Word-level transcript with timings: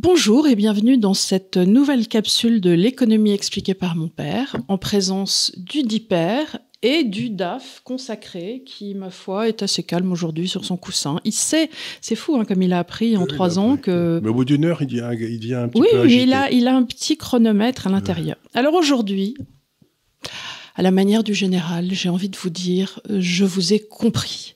Bonjour 0.00 0.46
et 0.46 0.54
bienvenue 0.54 0.96
dans 0.96 1.12
cette 1.12 1.56
nouvelle 1.56 2.06
capsule 2.06 2.60
de 2.60 2.70
l'économie 2.70 3.32
expliquée 3.32 3.74
par 3.74 3.96
mon 3.96 4.06
père, 4.06 4.54
en 4.68 4.78
présence 4.78 5.50
du 5.56 5.82
DIPER 5.82 6.44
et 6.82 7.02
du 7.02 7.30
DAF 7.30 7.80
consacré, 7.82 8.62
qui, 8.64 8.94
ma 8.94 9.10
foi, 9.10 9.48
est 9.48 9.60
assez 9.64 9.82
calme 9.82 10.12
aujourd'hui 10.12 10.46
sur 10.46 10.64
son 10.64 10.76
coussin. 10.76 11.18
Il 11.24 11.32
sait, 11.32 11.68
c'est 12.00 12.14
fou, 12.14 12.36
hein, 12.36 12.44
comme 12.44 12.62
il 12.62 12.72
a 12.72 12.78
appris 12.78 13.16
en 13.16 13.26
trois 13.26 13.58
ans 13.58 13.76
que... 13.76 14.20
Mais 14.22 14.28
au 14.28 14.34
bout 14.34 14.44
d'une 14.44 14.66
heure, 14.66 14.82
il 14.82 14.86
devient, 14.86 15.10
il 15.18 15.40
devient 15.40 15.54
un 15.54 15.68
petit 15.68 15.80
oui, 15.80 15.88
peu 15.90 15.98
agité. 16.02 16.16
mais 16.16 16.22
il 16.22 16.32
a, 16.32 16.50
il 16.52 16.68
a 16.68 16.76
un 16.76 16.84
petit 16.84 17.16
chronomètre 17.16 17.88
à 17.88 17.90
l'intérieur. 17.90 18.36
Alors 18.54 18.74
aujourd'hui, 18.74 19.34
à 20.76 20.82
la 20.82 20.92
manière 20.92 21.24
du 21.24 21.34
général, 21.34 21.88
j'ai 21.90 22.08
envie 22.08 22.28
de 22.28 22.36
vous 22.36 22.50
dire, 22.50 23.00
euh, 23.10 23.16
je 23.18 23.44
vous 23.44 23.72
ai 23.72 23.80
compris. 23.80 24.54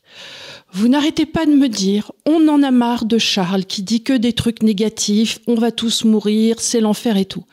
Vous 0.73 0.89
n'arrêtez 0.89 1.27
pas 1.27 1.45
de 1.45 1.53
me 1.53 1.69
dire, 1.69 2.13
on 2.27 2.49
en 2.49 2.63
a 2.63 2.71
marre 2.71 3.05
de 3.05 3.19
Charles 3.19 3.65
qui 3.65 3.83
dit 3.83 4.03
que 4.03 4.15
des 4.15 4.33
trucs 4.33 4.63
négatifs, 4.63 5.39
on 5.47 5.55
va 5.55 5.71
tous 5.71 6.05
mourir, 6.05 6.57
c'est 6.61 6.81
l'enfer 6.81 7.17
et 7.17 7.27
tout. 7.27 7.45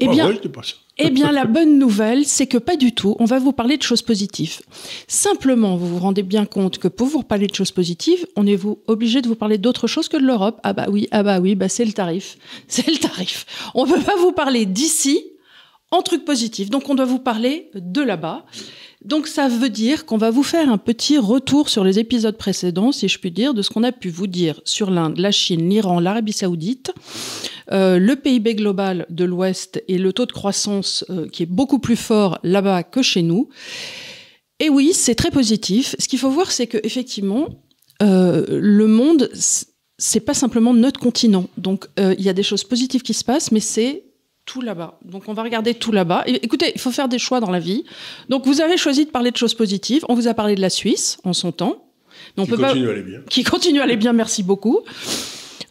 Eh 0.00 0.08
bien, 0.08 0.26
vrai, 0.26 0.40
eh 0.98 1.10
bien, 1.10 1.32
la 1.32 1.46
bonne 1.46 1.78
nouvelle, 1.78 2.24
c'est 2.26 2.46
que 2.46 2.58
pas 2.58 2.76
du 2.76 2.92
tout. 2.92 3.16
On 3.18 3.24
va 3.24 3.38
vous 3.38 3.52
parler 3.52 3.76
de 3.76 3.82
choses 3.82 4.02
positives. 4.02 4.60
Simplement, 5.08 5.76
vous 5.76 5.88
vous 5.88 5.98
rendez 5.98 6.22
bien 6.22 6.44
compte 6.44 6.78
que 6.78 6.88
pour 6.88 7.08
vous 7.08 7.22
parler 7.22 7.46
de 7.46 7.54
choses 7.54 7.72
positives, 7.72 8.26
on 8.36 8.46
est 8.46 8.56
vous 8.56 8.78
obligé 8.86 9.22
de 9.22 9.28
vous 9.28 9.34
parler 9.34 9.58
d'autre 9.58 9.86
chose 9.86 10.08
que 10.08 10.16
de 10.16 10.24
l'Europe. 10.24 10.60
Ah 10.62 10.72
bah 10.72 10.86
oui, 10.90 11.08
ah 11.10 11.22
bah 11.22 11.40
oui, 11.40 11.54
bah 11.54 11.68
c'est 11.68 11.84
le 11.84 11.92
tarif. 11.92 12.36
C'est 12.68 12.86
le 12.86 12.98
tarif. 12.98 13.46
On 13.74 13.86
peut 13.86 14.00
pas 14.00 14.16
vous 14.16 14.32
parler 14.32 14.66
d'ici 14.66 15.24
en 15.90 16.02
trucs 16.02 16.24
positifs. 16.24 16.70
Donc, 16.70 16.88
on 16.88 16.94
doit 16.94 17.06
vous 17.06 17.18
parler 17.18 17.70
de 17.74 18.02
là-bas. 18.02 18.44
Donc, 19.04 19.26
ça 19.26 19.48
veut 19.48 19.68
dire 19.68 20.06
qu'on 20.06 20.16
va 20.16 20.30
vous 20.30 20.44
faire 20.44 20.70
un 20.70 20.78
petit 20.78 21.18
retour 21.18 21.68
sur 21.68 21.82
les 21.82 21.98
épisodes 21.98 22.36
précédents, 22.36 22.92
si 22.92 23.08
je 23.08 23.18
puis 23.18 23.32
dire, 23.32 23.52
de 23.52 23.62
ce 23.62 23.70
qu'on 23.70 23.82
a 23.82 23.90
pu 23.90 24.10
vous 24.10 24.28
dire 24.28 24.60
sur 24.64 24.90
l'Inde, 24.90 25.18
la 25.18 25.32
Chine, 25.32 25.68
l'Iran, 25.68 25.98
l'Arabie 25.98 26.32
Saoudite, 26.32 26.92
euh, 27.72 27.98
le 27.98 28.14
PIB 28.14 28.54
global 28.54 29.06
de 29.10 29.24
l'Ouest 29.24 29.82
et 29.88 29.98
le 29.98 30.12
taux 30.12 30.26
de 30.26 30.32
croissance 30.32 31.04
euh, 31.10 31.28
qui 31.28 31.42
est 31.42 31.46
beaucoup 31.46 31.80
plus 31.80 31.96
fort 31.96 32.38
là-bas 32.44 32.84
que 32.84 33.02
chez 33.02 33.22
nous. 33.22 33.48
Et 34.60 34.68
oui, 34.68 34.92
c'est 34.94 35.16
très 35.16 35.30
positif. 35.30 35.96
Ce 35.98 36.06
qu'il 36.06 36.20
faut 36.20 36.30
voir, 36.30 36.52
c'est 36.52 36.68
que 36.68 36.78
effectivement, 36.84 37.48
euh, 38.02 38.44
le 38.48 38.86
monde, 38.86 39.30
c'est 39.98 40.20
pas 40.20 40.34
simplement 40.34 40.74
notre 40.74 41.00
continent. 41.00 41.48
Donc, 41.56 41.86
il 41.98 42.22
y 42.22 42.28
a 42.28 42.32
des 42.32 42.42
choses 42.44 42.62
positives 42.62 43.02
qui 43.02 43.14
se 43.14 43.24
passent, 43.24 43.50
mais 43.50 43.60
c'est 43.60 44.04
tout 44.44 44.60
là-bas. 44.60 44.98
Donc, 45.04 45.24
on 45.28 45.32
va 45.34 45.42
regarder 45.42 45.74
tout 45.74 45.92
là-bas. 45.92 46.24
Écoutez, 46.26 46.72
il 46.74 46.80
faut 46.80 46.90
faire 46.90 47.08
des 47.08 47.18
choix 47.18 47.40
dans 47.40 47.50
la 47.50 47.60
vie. 47.60 47.84
Donc, 48.28 48.46
vous 48.46 48.60
avez 48.60 48.76
choisi 48.76 49.04
de 49.04 49.10
parler 49.10 49.30
de 49.30 49.36
choses 49.36 49.54
positives. 49.54 50.04
On 50.08 50.14
vous 50.14 50.26
a 50.28 50.34
parlé 50.34 50.54
de 50.54 50.60
la 50.60 50.70
Suisse 50.70 51.18
en 51.24 51.32
son 51.32 51.52
temps. 51.52 51.84
Mais 52.36 52.42
on 52.42 52.46
Qui 52.46 52.50
peut 52.52 52.58
pas 52.58 52.68
continue 52.68 52.88
à 52.88 52.92
aller 52.92 53.02
bien. 53.02 53.20
qui 53.30 53.44
continue 53.44 53.80
à 53.80 53.84
aller 53.84 53.96
bien, 53.96 54.12
merci 54.12 54.42
beaucoup. 54.42 54.80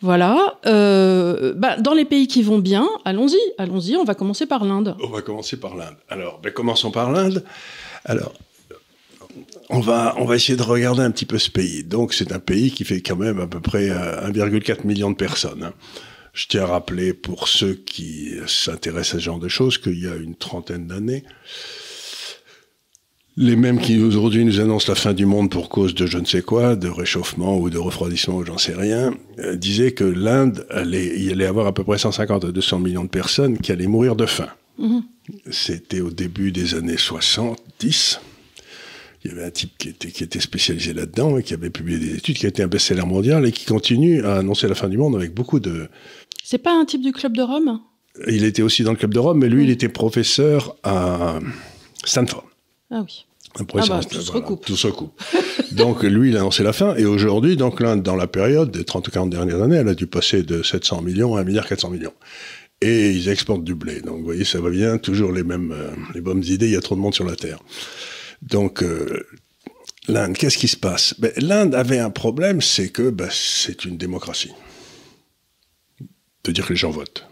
Voilà. 0.01 0.57
Euh, 0.65 1.53
bah, 1.55 1.77
dans 1.77 1.93
les 1.93 2.05
pays 2.05 2.27
qui 2.27 2.41
vont 2.43 2.59
bien, 2.59 2.87
allons-y, 3.05 3.37
allons-y. 3.57 3.95
On 3.97 4.03
va 4.03 4.15
commencer 4.15 4.45
par 4.45 4.63
l'Inde. 4.65 4.95
On 5.03 5.07
va 5.09 5.21
commencer 5.21 5.57
par 5.57 5.75
l'Inde. 5.75 5.95
Alors, 6.09 6.39
ben, 6.41 6.51
commençons 6.51 6.91
par 6.91 7.11
l'Inde. 7.11 7.43
Alors, 8.05 8.33
on 9.69 9.79
va, 9.79 10.15
on 10.17 10.25
va 10.25 10.35
essayer 10.35 10.57
de 10.57 10.63
regarder 10.63 11.01
un 11.03 11.11
petit 11.11 11.25
peu 11.25 11.37
ce 11.37 11.51
pays. 11.51 11.83
Donc, 11.83 12.13
c'est 12.13 12.31
un 12.31 12.39
pays 12.39 12.71
qui 12.71 12.83
fait 12.83 13.01
quand 13.01 13.15
même 13.15 13.39
à 13.39 13.47
peu 13.47 13.59
près 13.59 13.89
euh, 13.89 14.29
1,4 14.31 14.85
million 14.87 15.11
de 15.11 15.15
personnes. 15.15 15.63
hein. 15.63 15.73
Je 16.33 16.47
tiens 16.47 16.63
à 16.63 16.67
rappeler 16.67 17.13
pour 17.13 17.47
ceux 17.47 17.73
qui 17.73 18.35
s'intéressent 18.47 19.15
à 19.15 19.19
ce 19.19 19.23
genre 19.23 19.39
de 19.39 19.49
choses 19.49 19.77
qu'il 19.77 20.01
y 20.01 20.07
a 20.07 20.15
une 20.15 20.35
trentaine 20.35 20.87
d'années, 20.87 21.23
les 23.37 23.55
mêmes 23.55 23.79
qui 23.79 24.01
aujourd'hui 24.01 24.43
nous 24.43 24.59
annoncent 24.59 24.91
la 24.91 24.95
fin 24.95 25.13
du 25.13 25.25
monde 25.25 25.49
pour 25.49 25.69
cause 25.69 25.95
de 25.95 26.05
je 26.05 26.17
ne 26.17 26.25
sais 26.25 26.41
quoi, 26.41 26.75
de 26.75 26.89
réchauffement 26.89 27.57
ou 27.57 27.69
de 27.69 27.77
refroidissement 27.77 28.35
ou 28.35 28.45
j'en 28.45 28.57
sais 28.57 28.75
rien, 28.75 29.13
euh, 29.39 29.55
disaient 29.55 29.93
que 29.93 30.03
l'Inde 30.03 30.65
allait, 30.69 31.13
il 31.17 31.31
allait 31.31 31.45
avoir 31.45 31.65
à 31.67 31.73
peu 31.73 31.83
près 31.83 31.97
150 31.97 32.45
à 32.45 32.51
200 32.51 32.79
millions 32.79 33.03
de 33.03 33.09
personnes 33.09 33.57
qui 33.57 33.71
allaient 33.71 33.87
mourir 33.87 34.15
de 34.15 34.25
faim. 34.25 34.49
C'était 35.49 36.01
au 36.01 36.11
début 36.11 36.51
des 36.51 36.75
années 36.75 36.97
70. 36.97 38.19
Il 39.23 39.31
y 39.31 39.33
avait 39.33 39.45
un 39.45 39.51
type 39.51 39.71
qui 39.77 39.89
était, 39.89 40.09
qui 40.09 40.23
était 40.23 40.39
spécialisé 40.39 40.93
là-dedans 40.93 41.37
et 41.37 41.43
qui 41.43 41.53
avait 41.53 41.69
publié 41.69 41.99
des 41.99 42.15
études, 42.15 42.37
qui 42.37 42.47
a 42.47 42.49
été 42.49 42.63
un 42.63 42.67
best-seller 42.67 43.05
mondial 43.05 43.45
et 43.45 43.51
qui 43.51 43.65
continue 43.65 44.25
à 44.25 44.37
annoncer 44.37 44.67
la 44.67 44.75
fin 44.75 44.89
du 44.89 44.97
monde 44.97 45.15
avec 45.15 45.33
beaucoup 45.33 45.59
de... 45.59 45.87
C'est 46.51 46.57
pas 46.57 46.77
un 46.77 46.83
type 46.83 47.01
du 47.01 47.13
club 47.13 47.37
de 47.37 47.43
Rome 47.43 47.79
Il 48.27 48.43
était 48.43 48.61
aussi 48.61 48.83
dans 48.83 48.91
le 48.91 48.97
club 48.97 49.13
de 49.13 49.19
Rome, 49.19 49.37
mais 49.39 49.47
lui, 49.47 49.63
il 49.63 49.69
était 49.69 49.87
professeur 49.87 50.75
à 50.83 51.39
Stanford. 52.03 52.43
Ah 52.89 53.03
oui. 53.05 53.25
Un 53.57 53.63
professeur 53.63 53.95
Ah 53.95 53.99
à 53.99 54.01
bah, 54.01 54.09
se. 54.09 54.15
Tout 54.65 54.75
se 54.75 54.87
recoupe. 54.87 55.21
donc 55.71 56.03
lui, 56.03 56.31
il 56.31 56.35
a 56.35 56.41
annoncé 56.41 56.63
la 56.63 56.73
fin. 56.73 56.93
Et 56.95 57.05
aujourd'hui, 57.05 57.55
donc 57.55 57.79
l'Inde, 57.79 58.03
dans 58.03 58.17
la 58.17 58.27
période 58.27 58.69
des 58.69 58.83
30 58.83 59.07
ou 59.07 59.11
40 59.11 59.29
dernières 59.29 59.61
années, 59.61 59.77
elle 59.77 59.87
a 59.87 59.93
dû 59.93 60.07
passer 60.07 60.43
de 60.43 60.61
700 60.61 61.03
millions 61.03 61.37
à 61.37 61.39
1 61.39 61.43
milliard 61.45 61.65
400 61.65 61.89
millions. 61.89 62.13
Et 62.81 63.11
ils 63.11 63.29
exportent 63.29 63.63
du 63.63 63.73
blé. 63.73 64.01
Donc 64.01 64.17
vous 64.17 64.25
voyez, 64.25 64.43
ça 64.43 64.59
va 64.59 64.71
bien, 64.71 64.97
toujours 64.97 65.31
les 65.31 65.43
mêmes, 65.43 65.71
euh, 65.71 65.91
les 66.13 66.19
bonnes 66.19 66.43
idées, 66.43 66.65
il 66.65 66.73
y 66.73 66.75
a 66.75 66.81
trop 66.81 66.95
de 66.95 66.99
monde 66.99 67.13
sur 67.15 67.23
la 67.23 67.37
Terre. 67.37 67.59
Donc 68.41 68.83
euh, 68.83 69.25
l'Inde, 70.09 70.35
qu'est-ce 70.35 70.57
qui 70.57 70.67
se 70.67 70.75
passe? 70.75 71.15
Ben, 71.17 71.31
L'Inde 71.37 71.75
avait 71.75 71.99
un 71.99 72.09
problème, 72.09 72.59
c'est 72.59 72.89
que 72.89 73.09
ben, 73.09 73.29
c'est 73.31 73.85
une 73.85 73.95
démocratie. 73.95 74.51
De 76.43 76.51
dire 76.51 76.65
que 76.65 76.73
les 76.73 76.79
gens 76.79 76.91
votent. 76.91 77.27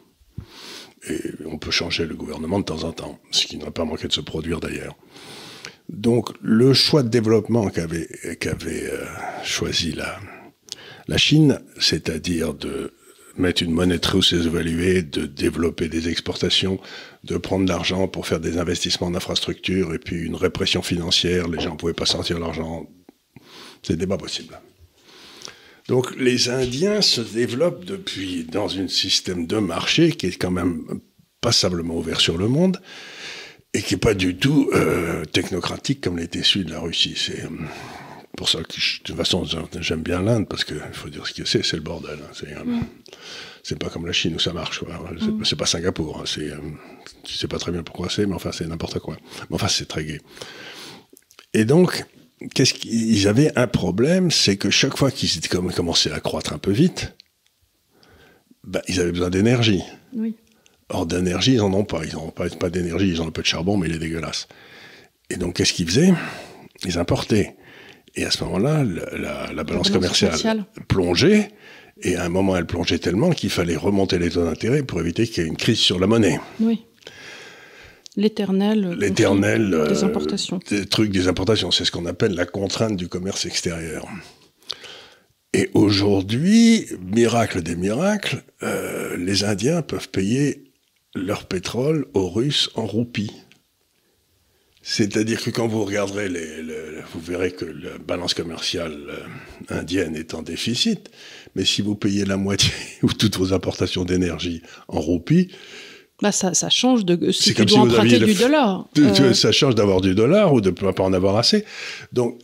Et 1.09 1.19
on 1.45 1.57
peut 1.57 1.71
changer 1.71 2.05
le 2.05 2.15
gouvernement 2.15 2.59
de 2.59 2.65
temps 2.65 2.83
en 2.83 2.91
temps, 2.91 3.19
ce 3.31 3.45
qui 3.45 3.57
n'a 3.57 3.71
pas 3.71 3.85
manqué 3.85 4.07
de 4.07 4.13
se 4.13 4.21
produire 4.21 4.59
d'ailleurs. 4.59 4.95
Donc 5.87 6.29
le 6.41 6.73
choix 6.73 7.01
de 7.01 7.09
développement 7.09 7.69
qu'avait 7.69 8.07
euh, 8.23 9.05
choisi 9.43 9.93
la, 9.93 10.19
la 11.07 11.17
Chine, 11.17 11.59
c'est-à-dire 11.79 12.53
de 12.53 12.93
mettre 13.37 13.63
une 13.63 13.71
monnaie 13.71 13.99
très 13.99 14.21
sous-évaluée, 14.21 15.01
de 15.01 15.25
développer 15.25 15.87
des 15.87 16.09
exportations, 16.09 16.79
de 17.23 17.37
prendre 17.37 17.67
l'argent 17.67 18.07
pour 18.07 18.27
faire 18.27 18.39
des 18.39 18.57
investissements 18.57 19.07
en 19.07 19.15
infrastructure, 19.15 19.93
et 19.93 19.99
puis 19.99 20.17
une 20.17 20.35
répression 20.35 20.81
financière, 20.81 21.47
les 21.47 21.59
gens 21.59 21.71
ne 21.71 21.77
pouvaient 21.77 21.93
pas 21.93 22.05
sortir 22.05 22.39
l'argent, 22.39 22.87
c'était 23.81 24.07
pas 24.07 24.17
possible. 24.17 24.59
Donc 25.89 26.15
les 26.17 26.49
Indiens 26.49 27.01
se 27.01 27.19
développent 27.21 27.83
depuis 27.83 28.43
dans 28.45 28.77
un 28.79 28.87
système 28.87 29.47
de 29.47 29.57
marché 29.57 30.11
qui 30.11 30.27
est 30.27 30.37
quand 30.37 30.51
même 30.51 30.83
passablement 31.41 31.97
ouvert 31.97 32.21
sur 32.21 32.37
le 32.37 32.47
monde 32.47 32.79
et 33.73 33.81
qui 33.81 33.95
est 33.95 33.97
pas 33.97 34.13
du 34.13 34.35
tout 34.37 34.69
euh, 34.73 35.25
technocratique 35.25 36.01
comme 36.01 36.17
l'était 36.17 36.43
celui 36.43 36.65
de 36.65 36.71
la 36.71 36.79
Russie. 36.79 37.15
C'est 37.17 37.43
euh, 37.43 37.49
pour 38.37 38.49
ça 38.49 38.59
que 38.63 38.73
je- 38.79 38.99
de 38.99 39.03
toute 39.03 39.15
façon 39.17 39.45
j'aime 39.81 40.01
bien 40.03 40.21
l'Inde 40.21 40.47
parce 40.47 40.63
que 40.63 40.75
il 40.75 40.93
faut 40.93 41.09
dire 41.09 41.25
ce 41.27 41.33
que 41.33 41.45
c'est, 41.45 41.63
c'est 41.65 41.75
le 41.77 41.81
bordel. 41.83 42.19
hein. 42.21 42.31
C'est 42.33 42.53
euh, 42.53 42.63
c'est 43.63 43.77
pas 43.79 43.89
comme 43.89 44.05
la 44.05 44.13
Chine 44.13 44.35
où 44.35 44.39
ça 44.39 44.53
marche. 44.53 44.81
C'est 45.19 45.45
c'est 45.49 45.55
pas 45.55 45.65
Singapour. 45.65 46.19
hein. 46.19 46.23
C'est 46.25 46.51
euh, 46.51 46.57
je 47.27 47.33
sais 47.35 47.47
pas 47.47 47.57
très 47.59 47.71
bien 47.71 47.83
pourquoi 47.83 48.09
c'est, 48.09 48.25
mais 48.27 48.35
enfin 48.35 48.51
c'est 48.51 48.67
n'importe 48.67 48.99
quoi. 48.99 49.17
Mais 49.49 49.55
enfin 49.55 49.67
c'est 49.67 49.87
très 49.87 50.05
gai. 50.05 50.21
Et 51.53 51.65
donc 51.65 52.05
qu'est-ce 52.53 52.73
qu'ils 52.73 53.27
avaient 53.27 53.51
un 53.57 53.67
problème, 53.67 54.31
c'est 54.31 54.57
que 54.57 54.69
chaque 54.69 54.97
fois 54.97 55.11
qu'ils 55.11 55.41
commençaient 55.47 56.11
à 56.11 56.19
croître 56.19 56.53
un 56.53 56.57
peu 56.57 56.71
vite, 56.71 57.15
ben, 58.63 58.81
ils 58.87 58.99
avaient 58.99 59.11
besoin 59.11 59.29
d'énergie. 59.29 59.83
Oui. 60.13 60.35
Or, 60.89 61.05
d'énergie, 61.05 61.53
ils 61.53 61.57
n'en 61.59 61.73
ont 61.73 61.83
pas. 61.83 62.01
Ils 62.05 62.13
n'ont 62.13 62.31
pas, 62.31 62.49
pas 62.49 62.69
d'énergie, 62.69 63.09
ils 63.09 63.21
ont 63.21 63.27
un 63.27 63.31
peu 63.31 63.41
de 63.41 63.47
charbon, 63.47 63.77
mais 63.77 63.87
il 63.87 63.95
est 63.95 63.99
dégueulasse. 63.99 64.47
Et 65.29 65.37
donc, 65.37 65.55
qu'est-ce 65.55 65.73
qu'ils 65.73 65.87
faisaient? 65.87 66.13
Ils 66.85 66.97
importaient. 66.97 67.55
Et 68.15 68.25
à 68.25 68.31
ce 68.31 68.43
moment-là, 68.43 68.83
la, 68.83 69.53
la 69.53 69.63
balance 69.63 69.65
balance 69.65 69.89
commerciale, 69.91 70.31
commerciale. 70.31 70.65
plongeait. 70.87 71.51
Et 72.01 72.15
à 72.15 72.23
un 72.23 72.29
moment, 72.29 72.55
elle 72.55 72.65
plongeait 72.65 72.97
tellement 72.97 73.29
qu'il 73.31 73.49
fallait 73.49 73.75
remonter 73.75 74.17
les 74.17 74.29
taux 74.31 74.45
d'intérêt 74.45 74.83
pour 74.83 74.99
éviter 74.99 75.27
qu'il 75.27 75.43
y 75.43 75.45
ait 75.45 75.49
une 75.49 75.57
crise 75.57 75.79
sur 75.79 75.99
la 75.99 76.07
monnaie. 76.07 76.39
Oui. 76.59 76.85
L'éternel. 78.15 78.81
conflit 78.83 78.99
L'éternel 78.99 79.69
Des 79.69 79.75
euh, 80.03 80.05
importations. 80.05 80.59
des 80.69 80.85
trucs 80.85 81.11
des 81.11 81.27
importations. 81.27 81.71
C'est 81.71 81.85
ce 81.85 81.91
qu'on 81.91 82.05
appelle 82.05 82.33
la 82.33 82.45
contrainte 82.45 82.95
du 82.97 83.07
commerce 83.07 83.45
extérieur. 83.45 84.07
Et 85.53 85.69
aujourd'hui, 85.73 86.85
miracle 87.01 87.61
des 87.63 87.75
miracles, 87.75 88.43
euh, 88.63 89.17
les 89.17 89.43
Indiens 89.43 89.81
peuvent 89.81 90.09
payer 90.09 90.71
leur 91.15 91.45
pétrole 91.47 92.05
aux 92.13 92.29
Russes 92.29 92.69
en 92.75 92.85
roupies. 92.85 93.31
C'est-à-dire 94.81 95.41
que 95.43 95.49
quand 95.49 95.67
vous 95.67 95.83
regarderez, 95.83 96.29
les, 96.29 96.61
le- 96.61 97.01
vous 97.13 97.19
verrez 97.19 97.51
que 97.51 97.65
la 97.65 97.97
balance 97.97 98.33
commerciale 98.33 98.97
euh, 99.09 99.75
indienne 99.79 100.15
est 100.15 100.33
en 100.33 100.41
déficit, 100.41 101.09
mais 101.55 101.65
si 101.65 101.81
vous 101.81 101.95
payez 101.95 102.25
la 102.25 102.37
moitié 102.37 102.71
ou 103.03 103.11
toutes 103.11 103.37
vos 103.37 103.51
importations 103.53 104.05
d'énergie 104.05 104.61
en 104.87 104.99
roupies, 105.01 105.49
Bah, 106.21 106.31
ça, 106.31 106.53
ça 106.53 106.69
change 106.69 107.05
de. 107.05 107.31
Si 107.31 107.53
tu 107.53 107.65
dois 107.65 107.67
si 107.67 107.79
emprunter 107.79 108.19
du 108.19 108.33
dollar. 108.33 108.87
euh, 108.97 109.33
Ça 109.33 109.51
change 109.51 109.75
d'avoir 109.75 110.01
du 110.01 110.15
dollar 110.15 110.53
ou 110.53 110.61
de 110.61 110.69
ne 110.69 110.91
pas 110.91 111.03
en 111.03 111.13
avoir 111.13 111.37
assez. 111.37 111.63
Donc, 112.11 112.39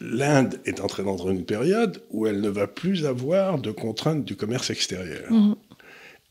l'Inde 0.00 0.60
est 0.64 0.80
entrée 0.80 1.02
dans 1.04 1.16
une 1.30 1.44
période 1.44 2.02
où 2.10 2.26
elle 2.26 2.40
ne 2.40 2.48
va 2.48 2.66
plus 2.66 3.06
avoir 3.06 3.58
de 3.58 3.70
contraintes 3.70 4.24
du 4.24 4.36
commerce 4.36 4.70
extérieur. 4.70 5.30
Mhm. 5.30 5.56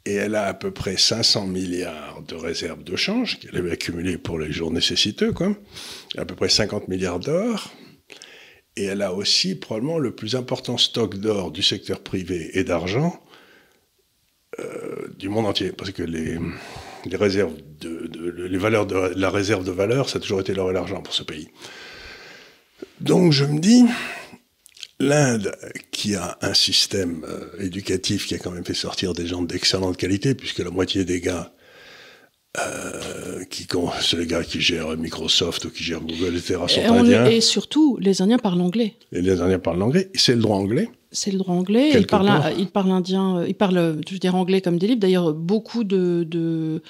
Et 0.06 0.16
elle 0.16 0.36
a 0.36 0.48
à 0.48 0.54
peu 0.54 0.72
près 0.72 0.98
500 0.98 1.48
milliards 1.48 2.22
de 2.28 2.36
réserves 2.36 2.84
de 2.84 2.96
change 2.98 3.40
qu'elle 3.40 3.56
avait 3.56 3.72
accumulées 3.72 4.18
pour 4.18 4.38
les 4.38 4.52
jours 4.52 4.70
nécessiteux, 4.70 5.32
quoi. 5.32 5.56
À 6.18 6.26
peu 6.26 6.36
près 6.36 6.50
50 6.50 6.90
milliards 6.90 7.20
d'or. 7.20 7.72
Et 8.76 8.84
elle 8.86 9.02
a 9.02 9.14
aussi 9.14 9.56
probablement 9.56 10.00
le 10.00 10.12
plus 10.14 10.36
important 10.36 10.78
stock 10.78 11.16
d'or 11.20 11.52
du 11.52 11.62
secteur 11.62 12.00
privé 12.02 12.50
et 12.58 12.64
d'argent 12.66 13.18
du 15.18 15.30
monde 15.30 15.46
entier, 15.46 15.72
parce 15.72 15.92
que 15.92 16.04
les, 16.04 16.38
les 17.06 17.18
réserves 17.18 17.54
de, 17.80 18.48
les 18.48 18.58
valeurs 18.58 18.86
de 18.86 19.14
la 19.16 19.30
réserve 19.30 19.66
de 19.66 19.72
valeur, 19.72 20.10
ça 20.10 20.18
a 20.18 20.22
toujours 20.22 20.42
été 20.42 20.54
l'or 20.54 20.72
et 20.72 20.74
l'argent 20.74 21.02
pour 21.02 21.14
ce 21.14 21.24
pays. 21.24 21.50
Donc 23.00 23.32
je 23.32 23.46
me 23.46 23.60
dis, 23.60 23.86
l'Inde, 25.00 25.56
qui 25.92 26.16
a 26.16 26.38
un 26.42 26.54
système 26.54 27.26
éducatif 27.60 28.28
qui 28.28 28.36
a 28.36 28.40
quand 28.40 28.52
même 28.52 28.66
fait 28.66 28.74
sortir 28.74 29.14
des 29.14 29.28
gens 29.28 29.42
d'excellente 29.42 29.98
qualité, 29.98 30.36
puisque 30.36 30.60
la 30.60 30.72
moitié 30.72 31.06
des 31.06 31.20
gars 31.20 31.54
euh, 32.60 33.44
qui 33.46 33.68
c'est 34.02 34.18
les 34.18 34.28
gars 34.28 34.44
qui 34.44 34.62
gèrent 34.62 34.96
Microsoft 34.96 35.66
ou 35.66 35.70
qui 35.72 35.84
gèrent 35.84 36.02
Google, 36.02 36.36
etc. 36.38 36.60
sont 36.68 36.82
et 36.82 36.86
indiens. 36.86 37.26
et 37.26 37.42
surtout, 37.42 37.98
les 38.00 38.22
Indiens 38.22 38.38
parlent 38.38 38.62
anglais. 38.62 38.94
Et 39.12 39.22
les 39.22 39.42
Indiens 39.42 39.58
parlent 39.58 39.82
anglais. 39.82 40.12
C'est 40.14 40.36
le 40.36 40.42
droit 40.42 40.58
anglais. 40.58 40.90
C'est 41.12 41.32
le 41.32 41.40
droit 41.40 41.56
anglais. 41.56 41.92
Ils 41.96 42.06
parlent, 42.06 42.54
ils 42.60 42.68
parlent 42.68 42.92
indien, 42.92 43.38
euh, 43.38 43.48
ils 43.48 43.56
parlent, 43.56 44.02
je 44.08 44.14
veux 44.14 44.20
dire, 44.20 44.36
anglais 44.36 44.62
comme 44.62 44.78
des 44.78 44.86
livres. 44.86 45.00
D'ailleurs, 45.00 45.34
beaucoup 45.34 45.84
de, 45.84 46.28
de 46.30 46.84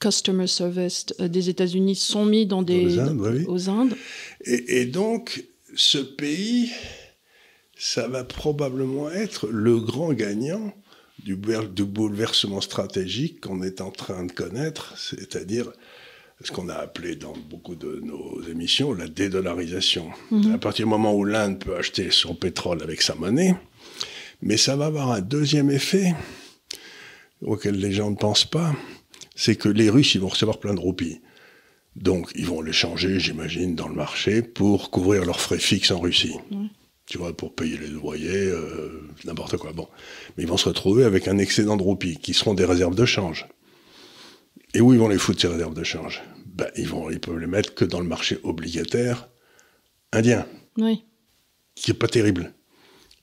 customer 0.00 0.46
service 0.46 1.06
euh, 1.20 1.28
des 1.28 1.50
États-Unis 1.50 1.96
sont 1.96 2.24
mis 2.24 2.46
dans 2.46 2.62
des 2.62 2.98
aux 2.98 3.00
Indes. 3.00 3.20
Oui. 3.20 3.44
Aux 3.46 3.68
Indes. 3.68 3.96
Et, 4.46 4.80
et, 4.80 4.86
donc, 4.86 5.44
ce 5.74 5.98
pays, 5.98 6.70
ça 7.76 8.08
va 8.08 8.24
probablement 8.24 9.10
être 9.10 9.48
le 9.48 9.78
grand 9.78 10.14
gagnant 10.14 10.72
du, 11.24 11.36
bouleversement 11.36 12.60
stratégique 12.60 13.40
qu'on 13.40 13.62
est 13.62 13.80
en 13.80 13.90
train 13.90 14.24
de 14.24 14.32
connaître, 14.32 14.94
c'est-à-dire 14.98 15.70
ce 16.42 16.52
qu'on 16.52 16.68
a 16.68 16.74
appelé 16.74 17.16
dans 17.16 17.34
beaucoup 17.50 17.74
de 17.74 18.00
nos 18.02 18.42
émissions 18.48 18.94
la 18.94 19.08
dédollarisation. 19.08 20.10
Mhm. 20.30 20.54
À 20.54 20.58
partir 20.58 20.86
du 20.86 20.90
moment 20.90 21.14
où 21.14 21.24
l'Inde 21.24 21.58
peut 21.58 21.76
acheter 21.76 22.10
son 22.10 22.34
pétrole 22.34 22.82
avec 22.82 23.02
sa 23.02 23.14
monnaie, 23.14 23.54
mais 24.42 24.56
ça 24.56 24.76
va 24.76 24.86
avoir 24.86 25.10
un 25.12 25.20
deuxième 25.20 25.70
effet 25.70 26.14
auquel 27.42 27.76
les 27.76 27.92
gens 27.92 28.10
ne 28.10 28.16
pensent 28.16 28.48
pas, 28.48 28.74
c'est 29.34 29.56
que 29.56 29.68
les 29.68 29.90
Russes, 29.90 30.14
ils 30.14 30.20
vont 30.20 30.28
recevoir 30.28 30.58
plein 30.58 30.74
de 30.74 30.80
roupies. 30.80 31.20
Donc, 31.96 32.30
ils 32.34 32.46
vont 32.46 32.62
les 32.62 32.72
changer, 32.72 33.18
j'imagine, 33.18 33.74
dans 33.74 33.88
le 33.88 33.94
marché 33.94 34.42
pour 34.42 34.90
couvrir 34.90 35.24
leurs 35.24 35.40
frais 35.40 35.58
fixes 35.58 35.90
en 35.90 35.98
Russie 35.98 36.36
tu 37.10 37.18
vois, 37.18 37.36
pour 37.36 37.52
payer 37.52 37.76
les 37.76 37.88
loyers, 37.88 38.46
euh, 38.46 39.02
n'importe 39.24 39.56
quoi. 39.56 39.72
Bon. 39.72 39.88
Mais 40.36 40.44
ils 40.44 40.48
vont 40.48 40.56
se 40.56 40.68
retrouver 40.68 41.02
avec 41.02 41.26
un 41.26 41.38
excédent 41.38 41.76
de 41.76 41.82
roupies, 41.82 42.16
qui 42.16 42.34
seront 42.34 42.54
des 42.54 42.64
réserves 42.64 42.94
de 42.94 43.04
change. 43.04 43.48
Et 44.74 44.80
où 44.80 44.92
ils 44.92 44.98
vont 45.00 45.08
les 45.08 45.18
foutre, 45.18 45.40
ces 45.40 45.48
réserves 45.48 45.74
de 45.74 45.82
change? 45.82 46.22
Ben, 46.46 46.68
ils, 46.76 46.86
vont, 46.86 47.10
ils 47.10 47.18
peuvent 47.18 47.40
les 47.40 47.48
mettre 47.48 47.74
que 47.74 47.84
dans 47.84 47.98
le 47.98 48.06
marché 48.06 48.38
obligataire 48.44 49.28
indien. 50.12 50.46
Oui. 50.78 51.02
Qui 51.74 51.90
est 51.90 51.94
pas 51.94 52.06
terrible. 52.06 52.54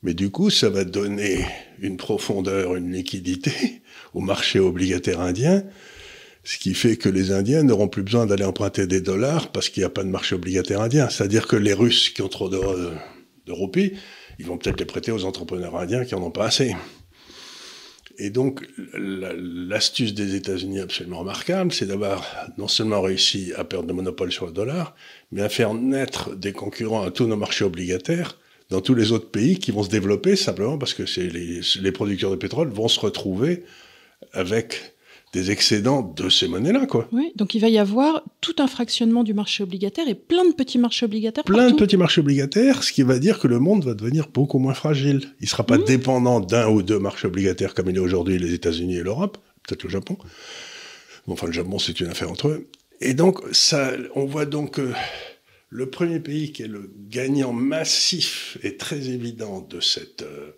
Mais 0.04 0.14
du 0.14 0.32
coup, 0.32 0.50
ça 0.50 0.70
va 0.70 0.84
donner 0.84 1.46
une 1.80 1.96
profondeur, 1.96 2.76
une 2.76 2.92
liquidité 2.92 3.82
au 4.14 4.20
marché 4.20 4.60
obligataire 4.60 5.22
indien, 5.22 5.64
ce 6.44 6.58
qui 6.58 6.74
fait 6.74 6.98
que 6.98 7.08
les 7.08 7.32
Indiens 7.32 7.64
n'auront 7.64 7.88
plus 7.88 8.04
besoin 8.04 8.26
d'aller 8.26 8.44
emprunter 8.44 8.86
des 8.86 9.00
dollars 9.00 9.50
parce 9.54 9.70
qu'il 9.70 9.82
n'y 9.82 9.86
a 9.86 9.90
pas 9.90 10.04
de 10.04 10.10
marché 10.10 10.36
obligataire 10.36 10.82
indien. 10.82 11.08
C'est-à-dire 11.08 11.48
que 11.48 11.56
les 11.56 11.74
Russes 11.74 12.10
qui 12.10 12.22
ont 12.22 12.30
trop 12.30 12.50
de, 12.50 12.58
de 13.48 13.52
roupies, 13.52 13.94
ils 14.40 14.46
vont 14.46 14.58
peut-être 14.58 14.80
les 14.80 14.86
prêter 14.86 15.12
aux 15.12 15.26
entrepreneurs 15.26 15.76
indiens 15.76 16.06
qui 16.06 16.16
en 16.16 16.22
ont 16.22 16.32
pas 16.32 16.46
assez. 16.46 16.76
Et 18.20 18.32
donc, 18.32 18.68
l'astuce 18.96 20.14
des 20.14 20.36
États-Unis 20.36 20.80
absolument 20.80 21.20
remarquable, 21.20 21.72
c'est 21.72 21.86
d'avoir 21.86 22.26
non 22.58 22.68
seulement 22.68 23.02
réussi 23.02 23.54
à 23.56 23.64
perdre 23.64 23.88
le 23.88 23.94
monopole 23.94 24.32
sur 24.32 24.48
le 24.48 24.52
dollar, 24.52 24.96
mais 25.32 25.44
à 25.44 25.50
faire 25.50 25.76
naître 25.76 26.36
des 26.36 26.52
concurrents 26.52 27.04
à 27.04 27.12
tous 27.12 27.28
nos 27.28 27.38
marchés 27.38 27.64
obligataires 27.64 28.38
dans 28.70 28.82
tous 28.82 28.96
les 28.96 29.12
autres 29.12 29.30
pays 29.30 29.60
qui 29.60 29.72
vont 29.72 29.84
se 29.84 29.90
développer 29.90 30.36
simplement 30.36 30.78
parce 30.78 30.94
que 30.94 31.04
les, 31.20 31.62
les 31.80 31.92
producteurs 31.92 32.32
de 32.32 32.36
pétrole 32.36 32.70
vont 32.70 32.88
se 32.88 33.00
retrouver 33.00 33.64
avec 34.34 34.97
des 35.34 35.52
excédents 35.52 36.02
de 36.02 36.30
ces 36.30 36.48
monnaies-là, 36.48 36.86
quoi. 36.86 37.08
Oui, 37.12 37.32
donc 37.36 37.54
il 37.54 37.60
va 37.60 37.70
y 37.70 37.78
avoir 37.78 38.24
tout 38.42 38.56
un 38.60 38.68
fractionnement 38.68 39.24
du 39.24 39.34
marché 39.34 39.64
obligataire 39.64 40.08
et 40.08 40.16
plein 40.16 40.46
de 40.46 40.54
petits 40.54 40.78
marchés 40.78 41.06
obligataires. 41.06 41.44
Plein 41.44 41.70
de 41.70 41.76
petits 41.76 41.98
marchés 41.98 42.22
obligataires, 42.22 42.84
ce 42.84 42.92
qui 42.92 43.04
va 43.04 43.20
dire 43.20 43.40
que 43.40 43.48
le 43.48 43.60
monde 43.60 43.84
va 43.84 43.94
devenir 43.94 44.30
beaucoup 44.34 44.60
moins 44.60 44.74
fragile. 44.74 45.22
Il 45.40 45.44
ne 45.44 45.48
sera 45.48 45.66
pas 45.66 45.78
mmh. 45.78 45.84
dépendant 45.84 46.40
d'un 46.40 46.70
ou 46.70 46.82
deux 46.82 47.00
marchés 47.00 47.28
obligataires 47.28 47.74
comme 47.74 47.90
il 47.90 47.98
est 47.98 48.00
aujourd'hui 48.00 48.40
les 48.40 48.54
États-Unis 48.54 48.98
et 48.98 49.04
l'Europe, 49.04 49.38
peut-être 49.68 49.84
le 49.84 49.90
Japon. 49.90 50.18
enfin, 51.28 51.48
le 51.48 51.54
Japon, 51.54 51.78
c'est 51.78 52.00
une 52.00 52.08
affaire 52.08 52.32
entre 52.32 52.48
eux. 52.48 52.70
Et 53.02 53.14
donc, 53.14 53.42
ça, 53.52 53.92
on 54.16 54.26
voit 54.26 54.46
donc 54.46 54.76
que 54.76 54.94
le 55.70 55.90
premier 55.90 56.20
pays 56.20 56.52
qui 56.52 56.64
est 56.64 56.68
le 56.68 56.90
gagnant 57.10 57.52
massif 57.52 58.58
et 58.64 58.78
très 58.78 59.10
évident 59.10 59.60
de 59.70 59.82
cette 59.82 60.22
euh, 60.22 60.52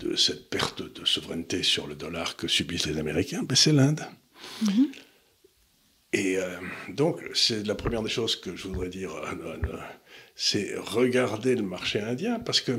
de 0.00 0.16
cette 0.16 0.50
perte 0.50 0.82
de 0.82 1.04
souveraineté 1.04 1.62
sur 1.62 1.86
le 1.86 1.94
dollar 1.94 2.36
que 2.36 2.48
subissent 2.48 2.86
les 2.86 2.98
Américains, 2.98 3.42
ben 3.42 3.54
c'est 3.54 3.72
l'Inde. 3.72 4.04
Mhm. 4.62 4.88
Et 6.12 6.38
euh, 6.38 6.56
donc, 6.88 7.20
c'est 7.34 7.66
la 7.66 7.74
première 7.74 8.02
des 8.02 8.10
choses 8.10 8.36
que 8.36 8.56
je 8.56 8.66
voudrais 8.66 8.88
dire, 8.88 9.10
c'est 10.34 10.74
regarder 10.76 11.54
le 11.54 11.62
marché 11.62 12.00
indien, 12.00 12.40
parce 12.40 12.60
que 12.60 12.72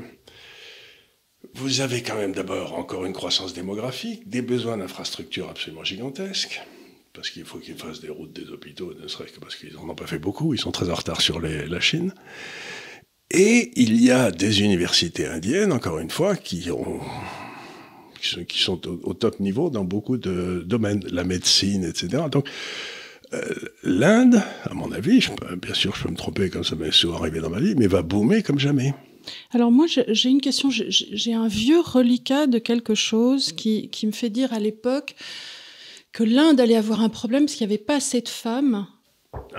vous 1.54 1.82
avez 1.82 2.04
quand 2.04 2.16
même 2.16 2.34
d'abord 2.34 2.78
encore 2.78 3.06
une 3.06 3.14
croissance 3.14 3.54
démographique, 3.54 4.28
des 4.30 4.42
besoins 4.42 4.78
d'infrastructures 4.78 5.50
absolument 5.50 5.84
gigantesques, 5.84 6.62
parce 7.14 7.30
qu'il 7.30 7.46
faut 7.46 7.60
qu'ils 7.60 7.78
fassent 7.78 8.02
des 8.02 8.10
routes, 8.10 8.34
des 8.34 8.50
hôpitaux, 8.50 8.94
ne 8.94 9.08
serait-ce 9.08 9.34
que 9.34 9.40
parce 9.40 9.56
qu'ils 9.56 9.74
n'en 9.74 9.90
ont 9.90 9.96
pas 9.96 10.08
fait 10.08 10.20
beaucoup, 10.20 10.54
ils 10.54 10.60
sont 10.60 10.72
très 10.72 10.90
en 10.90 10.96
retard 10.96 11.22
sur 11.22 11.40
la 11.40 11.80
Chine. 11.80 12.14
Et 13.34 13.72
il 13.76 14.02
y 14.02 14.12
a 14.12 14.30
des 14.30 14.62
universités 14.62 15.26
indiennes, 15.26 15.72
encore 15.72 16.00
une 16.00 16.10
fois, 16.10 16.36
qui, 16.36 16.70
ont, 16.70 17.00
qui 18.20 18.60
sont, 18.60 18.80
au, 18.88 19.14
top 19.14 19.40
niveau 19.40 19.70
dans 19.70 19.86
beaucoup 19.86 20.18
de 20.18 20.64
domaines, 20.66 21.02
la 21.10 21.24
médecine, 21.24 21.86
etc. 21.86 22.24
Donc, 22.30 22.50
euh, 23.34 23.54
l'Inde, 23.84 24.44
à 24.66 24.74
mon 24.74 24.92
avis, 24.92 25.26
bien 25.62 25.74
sûr, 25.74 25.96
je 25.96 26.04
peux 26.04 26.12
me 26.12 26.18
tromper 26.18 26.50
comme 26.50 26.66
ça 26.66 26.76
m'est 26.76 26.92
souvent 26.92 27.20
arrivé 27.20 27.40
dans 27.40 27.50
ma 27.50 27.62
vie, 27.62 27.74
mais 27.78 27.88
va 27.88 28.02
boomer 28.02 28.44
comme 28.44 28.60
jamais. 28.60 28.94
Alors 29.52 29.72
moi, 29.72 29.86
j'ai 29.88 30.30
une 30.30 30.42
question. 30.42 30.70
J'ai 30.70 31.34
un 31.34 31.48
vieux 31.48 31.80
reliquat 31.80 32.48
de 32.48 32.60
quelque 32.60 32.96
chose 32.96 33.54
qui, 33.54 33.88
qui 33.90 34.08
me 34.08 34.12
fait 34.12 34.30
dire 34.30 34.52
à 34.52 34.60
l'époque 34.60 35.16
que 36.12 36.24
l'Inde 36.24 36.60
allait 36.60 36.76
avoir 36.76 37.02
un 37.02 37.08
problème 37.08 37.46
parce 37.46 37.56
qu'il 37.56 37.66
n'y 37.66 37.74
avait 37.74 37.84
pas 37.84 37.96
assez 37.96 38.20
de 38.20 38.28
femmes 38.28 38.88